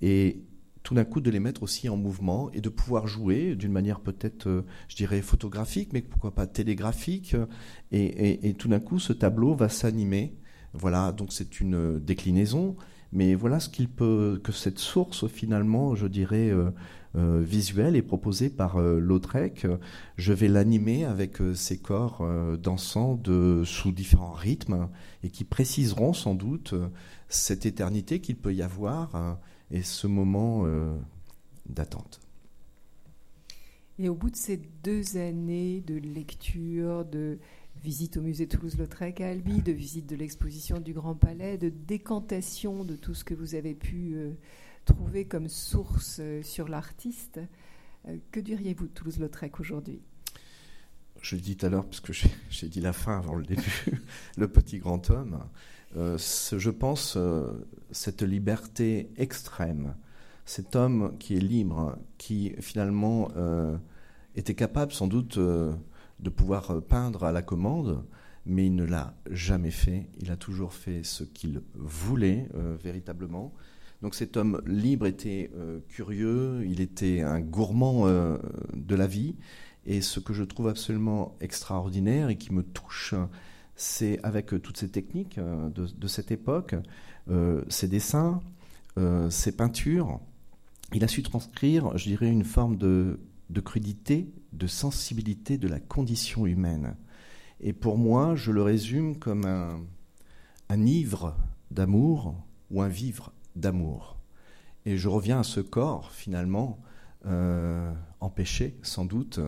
et 0.01 0.43
tout 0.83 0.93
d'un 0.93 1.03
coup 1.03 1.19
de 1.19 1.29
les 1.29 1.39
mettre 1.39 1.63
aussi 1.63 1.89
en 1.89 1.97
mouvement 1.97 2.49
et 2.53 2.61
de 2.61 2.69
pouvoir 2.69 3.07
jouer 3.07 3.55
d'une 3.55 3.71
manière 3.71 3.99
peut-être, 3.99 4.47
euh, 4.47 4.65
je 4.87 4.95
dirais, 4.95 5.21
photographique, 5.21 5.89
mais 5.91 6.01
pourquoi 6.01 6.33
pas 6.33 6.47
télégraphique. 6.47 7.35
Et, 7.91 8.53
tout 8.57 8.69
d'un 8.69 8.79
coup, 8.79 8.99
ce 8.99 9.13
tableau 9.13 9.53
va 9.53 9.69
s'animer. 9.69 10.37
Voilà, 10.73 11.11
donc 11.11 11.33
c'est 11.33 11.59
une 11.59 11.99
déclinaison, 11.99 12.75
mais 13.11 13.35
voilà 13.35 13.59
ce 13.59 13.69
qu'il 13.69 13.89
peut, 13.89 14.39
que 14.43 14.51
cette 14.51 14.79
source 14.79 15.27
finalement, 15.27 15.95
je 15.95 16.07
dirais, 16.07 16.51
euh, 17.17 17.41
visuel 17.41 17.95
est 17.95 18.03
proposé 18.03 18.49
par 18.49 18.77
euh, 18.77 18.99
Lautrec. 18.99 19.65
Je 20.17 20.33
vais 20.33 20.47
l'animer 20.47 21.03
avec 21.03 21.41
euh, 21.41 21.55
ces 21.55 21.79
corps 21.79 22.27
dansant 22.59 23.15
de, 23.15 23.63
sous 23.65 23.91
différents 23.91 24.33
rythmes 24.33 24.89
et 25.23 25.29
qui 25.29 25.43
préciseront 25.43 26.13
sans 26.13 26.35
doute 26.35 26.75
cette 27.27 27.65
éternité 27.65 28.21
qu'il 28.21 28.37
peut 28.37 28.53
y 28.53 28.61
avoir 28.61 29.39
et 29.71 29.81
ce 29.81 30.07
moment 30.07 30.65
d'attente. 31.67 32.19
Et 33.99 34.09
au 34.09 34.15
bout 34.15 34.29
de 34.29 34.35
ces 34.35 34.57
deux 34.83 35.17
années 35.17 35.81
de 35.81 35.95
lecture, 35.95 37.03
de 37.03 37.39
visite 37.83 38.17
au 38.17 38.21
musée 38.21 38.47
Toulouse-Lautrec 38.47 39.21
à 39.21 39.29
Albi, 39.29 39.61
de 39.61 39.71
visite 39.71 40.07
de 40.07 40.15
l'exposition 40.15 40.79
du 40.79 40.93
Grand 40.93 41.15
Palais, 41.15 41.57
de 41.57 41.69
décantation 41.69 42.85
de 42.85 42.95
tout 42.95 43.13
ce 43.13 43.23
que 43.23 43.33
vous 43.33 43.55
avez 43.55 43.73
pu 43.73 44.15
trouver 44.87 45.25
comme 45.25 45.49
source 45.49 46.17
euh, 46.19 46.41
sur 46.41 46.67
l'artiste. 46.67 47.39
Euh, 48.07 48.17
que 48.31 48.39
diriez-vous 48.39 48.87
de 48.87 48.91
Toulouse-Lautrec 48.91 49.59
aujourd'hui? 49.59 50.01
Je 51.21 51.35
le 51.35 51.41
dis 51.41 51.57
tout 51.57 51.65
à 51.65 51.69
l'heure, 51.69 51.85
parce 51.85 51.99
que 51.99 52.13
j'ai 52.13 52.69
dit 52.69 52.81
la 52.81 52.93
fin 52.93 53.17
avant 53.17 53.35
le 53.35 53.43
début, 53.43 53.85
le 54.37 54.47
petit 54.47 54.79
grand 54.79 55.09
homme. 55.09 55.43
Euh, 55.95 56.17
je 56.17 56.69
pense 56.69 57.17
cette 57.91 58.21
liberté 58.21 59.09
extrême, 59.17 59.95
cet 60.45 60.75
homme 60.75 61.17
qui 61.19 61.35
est 61.35 61.41
libre, 61.41 61.97
qui 62.17 62.53
finalement 62.59 63.29
était 64.35 64.53
capable 64.53 64.91
sans 64.91 65.07
doute 65.07 65.39
de 65.39 66.29
pouvoir 66.29 66.81
peindre 66.83 67.23
à 67.23 67.31
la 67.31 67.41
commande, 67.41 68.03
mais 68.45 68.67
il 68.67 68.75
ne 68.75 68.83
l'a 68.83 69.15
jamais 69.31 69.71
fait. 69.71 70.09
Il 70.19 70.29
a 70.29 70.35
toujours 70.37 70.73
fait 70.73 71.03
ce 71.03 71.23
qu'il 71.23 71.61
voulait 71.73 72.47
véritablement. 72.83 73.53
Donc 74.01 74.13
cet 74.13 74.37
homme 74.37 74.61
libre 74.65 75.07
était 75.07 75.49
euh, 75.55 75.79
curieux, 75.87 76.63
il 76.65 76.81
était 76.81 77.21
un 77.21 77.39
gourmand 77.39 78.07
euh, 78.07 78.37
de 78.75 78.95
la 78.95 79.07
vie. 79.07 79.35
Et 79.85 80.01
ce 80.01 80.19
que 80.19 80.33
je 80.33 80.43
trouve 80.43 80.67
absolument 80.67 81.35
extraordinaire 81.41 82.29
et 82.29 82.37
qui 82.37 82.53
me 82.53 82.61
touche, 82.61 83.15
c'est 83.75 84.19
avec 84.23 84.47
toutes 84.61 84.77
ces 84.77 84.89
techniques 84.89 85.37
euh, 85.37 85.69
de, 85.69 86.07
cette 86.07 86.31
époque, 86.31 86.75
ces 87.67 87.87
dessins, 87.87 88.41
ces 89.29 89.51
peintures, 89.51 90.21
il 90.93 91.03
a 91.03 91.07
su 91.07 91.21
transcrire, 91.23 91.97
je 91.97 92.05
dirais, 92.05 92.29
une 92.29 92.45
forme 92.45 92.77
de, 92.77 93.19
de 93.49 93.61
crudité, 93.61 94.31
de 94.53 94.65
sensibilité 94.65 95.57
de 95.57 95.67
la 95.67 95.79
condition 95.79 96.45
humaine. 96.45 96.95
Et 97.59 97.73
pour 97.73 97.97
moi, 97.97 98.35
je 98.35 98.51
le 98.51 98.61
résume 98.61 99.17
comme 99.17 99.45
un, 99.45 99.81
un 100.69 100.85
ivre 100.85 101.35
d'amour 101.69 102.35
ou 102.71 102.81
un 102.81 102.87
vivre 102.87 103.33
d'amour. 103.59 104.17
Et 104.85 104.97
je 104.97 105.07
reviens 105.07 105.39
à 105.39 105.43
ce 105.43 105.59
corps, 105.59 106.11
finalement, 106.11 106.79
euh, 107.25 107.93
empêché, 108.19 108.77
sans 108.83 109.05
doute. 109.05 109.39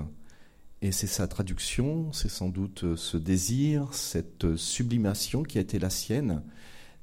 Et 0.81 0.91
c'est 0.91 1.07
sa 1.07 1.27
traduction, 1.27 2.11
c'est 2.13 2.29
sans 2.29 2.49
doute 2.49 2.95
ce 2.95 3.17
désir, 3.17 3.93
cette 3.93 4.55
sublimation 4.55 5.43
qui 5.43 5.57
a 5.57 5.61
été 5.61 5.79
la 5.79 5.89
sienne, 5.89 6.43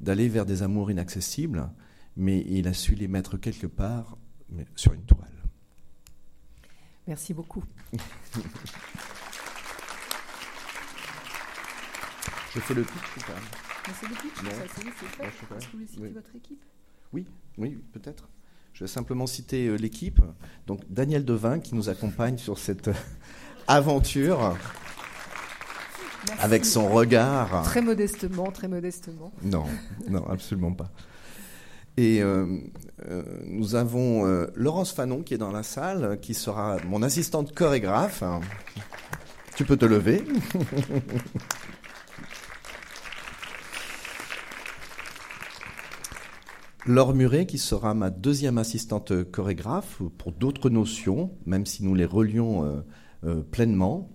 d'aller 0.00 0.28
vers 0.28 0.46
des 0.46 0.62
amours 0.62 0.90
inaccessibles, 0.90 1.70
mais 2.16 2.44
il 2.48 2.68
a 2.68 2.72
su 2.72 2.94
les 2.94 3.08
mettre 3.08 3.36
quelque 3.36 3.66
part 3.66 4.16
sur 4.74 4.92
une 4.92 5.04
toile. 5.04 5.28
Merci 7.06 7.34
beaucoup. 7.34 7.62
Je 12.54 12.60
fais 12.60 12.74
le 12.74 12.82
pitch 12.84 13.16
ou 13.16 13.20
pas? 13.20 13.92
C'est 14.00 14.08
le 14.08 14.14
pitch, 14.14 14.32
c'est 14.42 15.06
fait. 15.06 15.24
Est-ce 15.24 15.40
que 15.40 15.66
vous 15.66 15.72
voulez 15.72 15.86
citer 15.86 16.08
votre 16.08 16.34
équipe 16.34 16.64
Oui, 17.12 17.26
oui, 17.58 17.78
peut-être. 17.92 18.28
Je 18.72 18.84
vais 18.84 18.88
simplement 18.88 19.26
citer 19.26 19.66
euh, 19.66 19.76
l'équipe. 19.76 20.20
Donc 20.66 20.80
Daniel 20.90 21.24
Devin 21.24 21.60
qui 21.60 21.74
nous 21.74 21.88
accompagne 21.88 22.38
sur 22.38 22.58
cette 22.58 22.90
aventure. 23.68 24.56
Avec 26.40 26.64
son 26.64 26.88
regard. 26.88 27.62
Très 27.62 27.82
modestement, 27.82 28.50
très 28.50 28.68
modestement. 28.68 29.32
Non, 29.42 29.64
non, 30.08 30.26
absolument 30.28 30.72
pas. 30.72 30.90
Et 31.96 32.22
euh, 32.22 32.58
euh, 33.08 33.22
nous 33.46 33.74
avons 33.74 34.26
euh, 34.26 34.48
Laurence 34.54 34.92
Fanon 34.92 35.22
qui 35.22 35.34
est 35.34 35.38
dans 35.38 35.52
la 35.52 35.62
salle, 35.62 36.18
qui 36.20 36.34
sera 36.34 36.76
mon 36.86 37.02
assistante 37.02 37.54
chorégraphe. 37.54 38.22
Tu 39.56 39.64
peux 39.64 39.76
te 39.76 39.86
lever. 39.86 40.22
Laure 46.86 47.14
Muret, 47.14 47.46
qui 47.46 47.58
sera 47.58 47.94
ma 47.94 48.10
deuxième 48.10 48.58
assistante 48.58 49.24
chorégraphe 49.30 50.02
pour 50.18 50.32
d'autres 50.32 50.70
notions, 50.70 51.32
même 51.44 51.66
si 51.66 51.84
nous 51.84 51.94
les 51.94 52.04
relions 52.04 52.84
pleinement. 53.50 54.08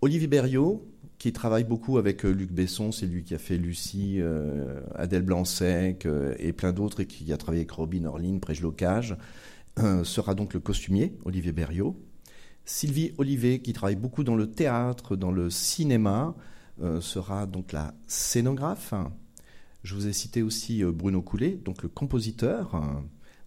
Olivier 0.00 0.28
Berriot, 0.28 0.86
qui 1.24 1.32
travaille 1.32 1.64
beaucoup 1.64 1.96
avec 1.96 2.26
euh, 2.26 2.32
Luc 2.32 2.52
Besson, 2.52 2.92
c'est 2.92 3.06
lui 3.06 3.24
qui 3.24 3.34
a 3.34 3.38
fait 3.38 3.56
Lucie, 3.56 4.16
euh, 4.18 4.82
Adèle 4.94 5.22
Blanc-Sec 5.22 6.04
euh, 6.04 6.34
et 6.38 6.52
plein 6.52 6.74
d'autres, 6.74 7.00
et 7.00 7.06
qui 7.06 7.32
a 7.32 7.38
travaillé 7.38 7.62
avec 7.62 7.70
Robin 7.70 8.04
Orline, 8.04 8.40
Prège 8.40 8.60
Locage, 8.60 9.16
sera 10.04 10.34
donc 10.34 10.52
le 10.52 10.60
costumier, 10.60 11.16
Olivier 11.24 11.52
Berriot. 11.52 11.98
Sylvie 12.66 13.12
Olivet, 13.16 13.60
qui 13.60 13.72
travaille 13.72 13.96
beaucoup 13.96 14.22
dans 14.22 14.36
le 14.36 14.50
théâtre, 14.50 15.16
dans 15.16 15.32
le 15.32 15.48
cinéma, 15.48 16.36
sera 17.00 17.46
donc 17.46 17.72
la 17.72 17.92
scénographe. 18.06 18.94
Je 19.84 19.94
vous 19.94 20.08
ai 20.08 20.12
cité 20.12 20.42
aussi 20.42 20.82
Bruno 20.82 21.22
Coulet, 21.22 21.60
donc 21.62 21.82
le 21.82 21.88
compositeur 21.88 22.82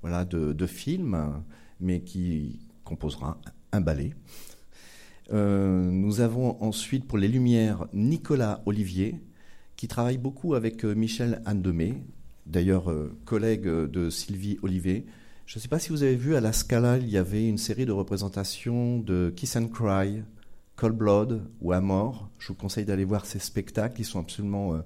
voilà, 0.01 0.23
de, 0.23 0.67
films, 0.67 1.43
mais 1.81 2.01
qui 2.01 2.59
composera 2.83 3.41
un 3.71 3.81
ballet. 3.81 4.13
Euh, 5.33 5.89
nous 5.91 6.21
avons 6.21 6.61
ensuite 6.63 7.05
pour 7.05 7.17
les 7.17 7.27
lumières 7.27 7.87
Nicolas 7.91 8.61
Olivier, 8.65 9.19
qui 9.75 9.87
travaille 9.87 10.17
beaucoup 10.17 10.53
avec 10.53 10.85
euh, 10.85 10.95
Michel 10.95 11.41
Andemé, 11.45 12.01
d'ailleurs 12.45 12.89
euh, 12.89 13.15
collègue 13.25 13.67
de 13.67 14.09
Sylvie 14.09 14.57
Olivier. 14.61 15.05
Je 15.45 15.57
ne 15.57 15.61
sais 15.61 15.67
pas 15.67 15.79
si 15.79 15.89
vous 15.89 16.03
avez 16.03 16.15
vu 16.15 16.35
à 16.35 16.41
la 16.41 16.53
Scala, 16.53 16.97
il 16.97 17.09
y 17.09 17.17
avait 17.17 17.47
une 17.47 17.57
série 17.57 17.85
de 17.85 17.91
représentations 17.91 18.99
de 18.99 19.33
Kiss 19.35 19.55
and 19.55 19.67
Cry, 19.67 20.23
Cold 20.75 20.95
Blood 20.95 21.49
ou 21.61 21.73
Amor. 21.73 22.29
Je 22.39 22.49
vous 22.49 22.55
conseille 22.55 22.85
d'aller 22.85 23.05
voir 23.05 23.25
ces 23.25 23.39
spectacles, 23.39 24.01
ils 24.01 24.05
sont 24.05 24.19
absolument 24.19 24.81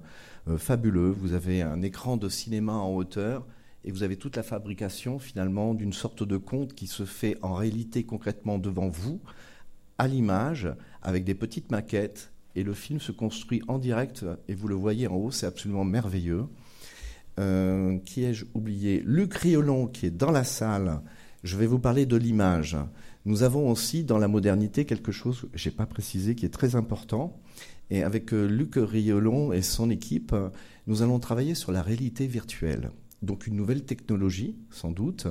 fabuleux. 0.56 1.10
Vous 1.10 1.32
avez 1.34 1.62
un 1.62 1.82
écran 1.82 2.16
de 2.16 2.28
cinéma 2.28 2.74
en 2.74 2.94
hauteur 2.94 3.46
et 3.84 3.92
vous 3.92 4.02
avez 4.02 4.16
toute 4.16 4.36
la 4.36 4.42
fabrication 4.42 5.18
finalement 5.18 5.74
d'une 5.74 5.92
sorte 5.92 6.22
de 6.22 6.36
conte 6.36 6.74
qui 6.74 6.86
se 6.86 7.04
fait 7.04 7.36
en 7.42 7.54
réalité 7.54 8.04
concrètement 8.04 8.58
devant 8.58 8.88
vous 8.88 9.20
à 9.98 10.08
l'image, 10.08 10.68
avec 11.02 11.24
des 11.24 11.34
petites 11.34 11.70
maquettes, 11.70 12.32
et 12.54 12.64
le 12.64 12.74
film 12.74 13.00
se 13.00 13.12
construit 13.12 13.62
en 13.68 13.78
direct, 13.78 14.24
et 14.48 14.54
vous 14.54 14.68
le 14.68 14.74
voyez 14.74 15.06
en 15.06 15.14
haut, 15.14 15.30
c'est 15.30 15.46
absolument 15.46 15.84
merveilleux. 15.84 16.46
Euh, 17.38 17.98
qui 17.98 18.24
ai-je 18.24 18.44
oublié? 18.52 19.02
Luc 19.06 19.34
Riolon, 19.34 19.86
qui 19.86 20.06
est 20.06 20.10
dans 20.10 20.30
la 20.30 20.44
salle. 20.44 21.00
Je 21.44 21.56
vais 21.56 21.66
vous 21.66 21.78
parler 21.78 22.04
de 22.04 22.16
l'image. 22.16 22.76
Nous 23.24 23.42
avons 23.42 23.70
aussi 23.70 24.04
dans 24.04 24.18
la 24.18 24.28
modernité 24.28 24.84
quelque 24.84 25.12
chose, 25.12 25.46
je 25.54 25.68
n'ai 25.68 25.74
pas 25.74 25.86
précisé, 25.86 26.34
qui 26.34 26.44
est 26.44 26.52
très 26.52 26.74
important. 26.74 27.40
Et 27.92 28.02
avec 28.02 28.32
euh, 28.32 28.46
Luc 28.46 28.76
Riolon 28.76 29.52
et 29.52 29.60
son 29.60 29.90
équipe, 29.90 30.34
nous 30.86 31.02
allons 31.02 31.18
travailler 31.18 31.54
sur 31.54 31.72
la 31.72 31.82
réalité 31.82 32.26
virtuelle. 32.26 32.90
Donc 33.20 33.46
une 33.46 33.54
nouvelle 33.54 33.84
technologie, 33.84 34.56
sans 34.70 34.90
doute, 34.90 35.26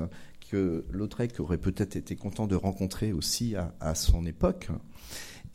que 0.51 0.85
Lautrec 0.91 1.39
aurait 1.39 1.57
peut-être 1.57 1.95
été 1.95 2.15
content 2.15 2.45
de 2.45 2.55
rencontrer 2.55 3.13
aussi 3.13 3.55
à, 3.55 3.95
son 3.95 4.27
époque. 4.27 4.69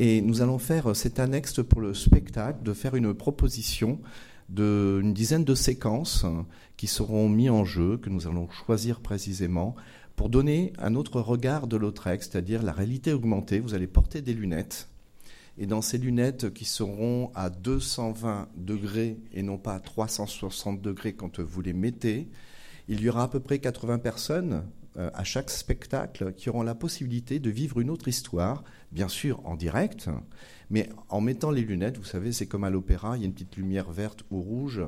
Et 0.00 0.20
nous 0.20 0.42
allons 0.42 0.58
faire 0.58 0.96
cette 0.96 1.20
annexe 1.20 1.62
pour 1.62 1.80
le 1.80 1.94
spectacle, 1.94 2.64
de 2.64 2.72
faire 2.72 2.96
une 2.96 3.14
proposition 3.14 4.00
d'une 4.48 5.14
dizaine 5.14 5.44
de 5.44 5.54
séquences 5.54 6.26
qui 6.76 6.88
seront 6.88 7.28
mises 7.28 7.50
en 7.50 7.64
jeu, 7.64 7.98
que 7.98 8.10
nous 8.10 8.26
allons 8.26 8.50
choisir 8.50 8.98
précisément, 8.98 9.76
pour 10.16 10.28
donner 10.28 10.72
un 10.78 10.96
autre 10.96 11.20
regard 11.20 11.68
de 11.68 11.76
Lautrec, 11.76 12.24
c'est-à-dire 12.24 12.64
la 12.64 12.72
réalité 12.72 13.12
augmentée. 13.12 13.60
Vous 13.60 13.74
allez 13.74 13.86
porter 13.86 14.22
des 14.22 14.34
lunettes. 14.34 14.88
Et 15.58 15.66
dans 15.66 15.80
ces 15.82 15.98
lunettes 15.98 16.52
qui 16.52 16.64
seront 16.64 17.30
à 17.34 17.48
220 17.48 18.48
degrés 18.56 19.18
et 19.32 19.42
non 19.42 19.58
pas 19.58 19.74
à 19.74 19.80
360 19.80 20.82
degrés 20.82 21.14
quand 21.14 21.40
vous 21.40 21.62
les 21.62 21.72
mettez, 21.72 22.28
il 22.88 23.00
y 23.00 23.08
aura 23.08 23.24
à 23.24 23.28
peu 23.28 23.40
près 23.40 23.58
80 23.58 23.98
personnes 23.98 24.64
euh, 24.98 25.10
à 25.12 25.24
chaque 25.24 25.50
spectacle 25.50 26.32
qui 26.32 26.48
auront 26.48 26.62
la 26.62 26.74
possibilité 26.74 27.38
de 27.38 27.50
vivre 27.50 27.80
une 27.80 27.90
autre 27.90 28.08
histoire, 28.08 28.64
bien 28.92 29.08
sûr 29.08 29.44
en 29.44 29.54
direct, 29.54 30.08
mais 30.70 30.88
en 31.08 31.20
mettant 31.20 31.50
les 31.50 31.62
lunettes, 31.62 31.98
vous 31.98 32.04
savez, 32.04 32.32
c'est 32.32 32.46
comme 32.46 32.64
à 32.64 32.70
l'opéra, 32.70 33.16
il 33.16 33.20
y 33.20 33.24
a 33.24 33.26
une 33.26 33.34
petite 33.34 33.56
lumière 33.56 33.90
verte 33.90 34.24
ou 34.30 34.40
rouge, 34.40 34.82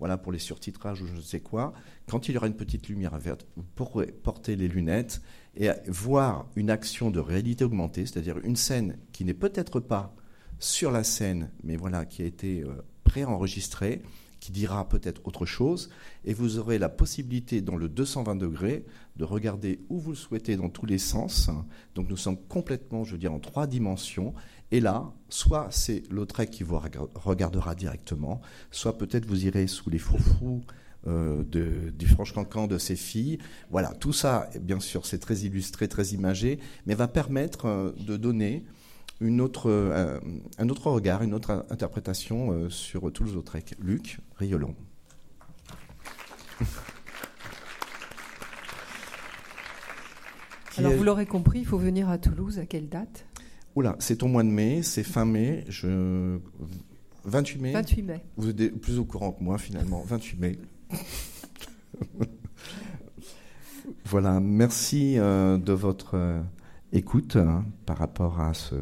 voilà 0.00 0.18
pour 0.18 0.32
les 0.32 0.38
surtitrages 0.38 1.00
ou 1.00 1.06
je 1.06 1.14
ne 1.14 1.20
sais 1.20 1.40
quoi. 1.40 1.72
Quand 2.10 2.28
il 2.28 2.34
y 2.34 2.36
aura 2.36 2.46
une 2.46 2.56
petite 2.56 2.88
lumière 2.88 3.16
verte, 3.18 3.46
vous 3.56 3.64
pourrez 3.74 4.08
porter 4.08 4.54
les 4.54 4.68
lunettes 4.68 5.22
et 5.56 5.70
voir 5.86 6.46
une 6.56 6.70
action 6.70 7.10
de 7.10 7.20
réalité 7.20 7.64
augmentée, 7.64 8.06
c'est-à-dire 8.06 8.38
une 8.44 8.56
scène 8.56 8.98
qui 9.12 9.24
n'est 9.24 9.34
peut-être 9.34 9.80
pas 9.80 10.14
sur 10.58 10.90
la 10.90 11.04
scène, 11.04 11.50
mais 11.62 11.76
voilà, 11.76 12.04
qui 12.04 12.22
a 12.22 12.24
été 12.24 12.62
euh, 12.62 12.84
préenregistrée, 13.04 14.02
qui 14.40 14.52
dira 14.52 14.88
peut-être 14.88 15.22
autre 15.24 15.46
chose, 15.46 15.90
et 16.24 16.34
vous 16.34 16.58
aurez 16.58 16.78
la 16.78 16.88
possibilité 16.88 17.62
dans 17.62 17.76
le 17.76 17.88
220 17.88 18.36
degrés 18.36 18.84
de 19.16 19.24
regarder 19.24 19.80
où 19.88 19.98
vous 19.98 20.10
le 20.10 20.16
souhaitez 20.16 20.56
dans 20.56 20.68
tous 20.68 20.86
les 20.86 20.98
sens. 20.98 21.48
Donc 21.94 22.10
nous 22.10 22.16
sommes 22.16 22.36
complètement, 22.36 23.04
je 23.04 23.12
veux 23.12 23.18
dire, 23.18 23.32
en 23.32 23.38
trois 23.38 23.66
dimensions. 23.66 24.34
Et 24.70 24.80
là, 24.80 25.12
soit 25.30 25.68
c'est 25.70 26.02
Lautrec 26.10 26.50
qui 26.50 26.62
vous 26.62 26.78
regardera 27.14 27.74
directement, 27.74 28.42
soit 28.70 28.98
peut-être 28.98 29.24
vous 29.24 29.46
irez 29.46 29.66
sous 29.66 29.88
les 29.88 29.98
froufrous 29.98 30.62
euh, 31.06 31.42
du 31.44 32.06
Franche-Cancan 32.06 32.66
de 32.66 32.78
ses 32.78 32.96
filles. 32.96 33.38
Voilà, 33.70 33.92
tout 33.92 34.12
ça, 34.12 34.48
bien 34.60 34.80
sûr, 34.80 35.06
c'est 35.06 35.18
très 35.18 35.38
illustré, 35.38 35.88
très 35.88 36.08
imagé, 36.08 36.58
mais 36.86 36.94
va 36.94 37.08
permettre 37.08 37.66
euh, 37.66 37.92
de 37.98 38.16
donner 38.16 38.64
une 39.20 39.40
autre, 39.40 39.70
euh, 39.70 40.18
un 40.58 40.68
autre 40.68 40.90
regard, 40.90 41.22
une 41.22 41.34
autre 41.34 41.64
interprétation 41.70 42.52
euh, 42.52 42.68
sur 42.68 43.12
Toulouse-Lautrec. 43.12 43.74
Luc 43.80 44.18
Riolon. 44.36 44.74
Alors, 50.76 50.92
vous 50.92 51.04
l'aurez 51.04 51.26
compris, 51.26 51.60
il 51.60 51.66
faut 51.66 51.78
venir 51.78 52.08
à 52.08 52.18
Toulouse 52.18 52.58
à 52.58 52.66
quelle 52.66 52.88
date? 52.88 53.26
Oula, 53.76 53.94
c'est 54.00 54.24
au 54.24 54.26
mois 54.26 54.42
de 54.42 54.48
mai, 54.48 54.82
c'est 54.82 55.04
fin 55.04 55.24
mai, 55.24 55.64
je... 55.68 56.38
28 57.24 57.58
mai 57.60 57.72
28 57.72 58.02
mai. 58.02 58.24
Vous 58.36 58.50
êtes 58.50 58.80
plus 58.80 58.98
au 58.98 59.04
courant 59.04 59.32
que 59.32 59.42
moi, 59.42 59.56
finalement. 59.56 60.02
28 60.06 60.40
mai. 60.40 60.58
voilà, 64.04 64.40
merci 64.40 65.18
euh, 65.18 65.58
de 65.58 65.72
votre 65.72 66.42
écoute 66.92 67.36
hein, 67.36 67.64
par 67.86 67.98
rapport 67.98 68.40
à 68.40 68.54
ce, 68.54 68.74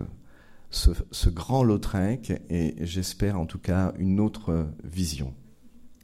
ce, 0.70 1.30
grand 1.30 1.64
Lautrec 1.64 2.32
et 2.50 2.74
j'espère 2.80 3.38
en 3.38 3.46
tout 3.46 3.58
cas 3.58 3.92
une 3.98 4.20
autre 4.20 4.66
vision. 4.84 5.34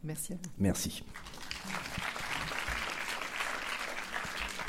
Merci 0.05 0.35
Merci. 0.59 1.03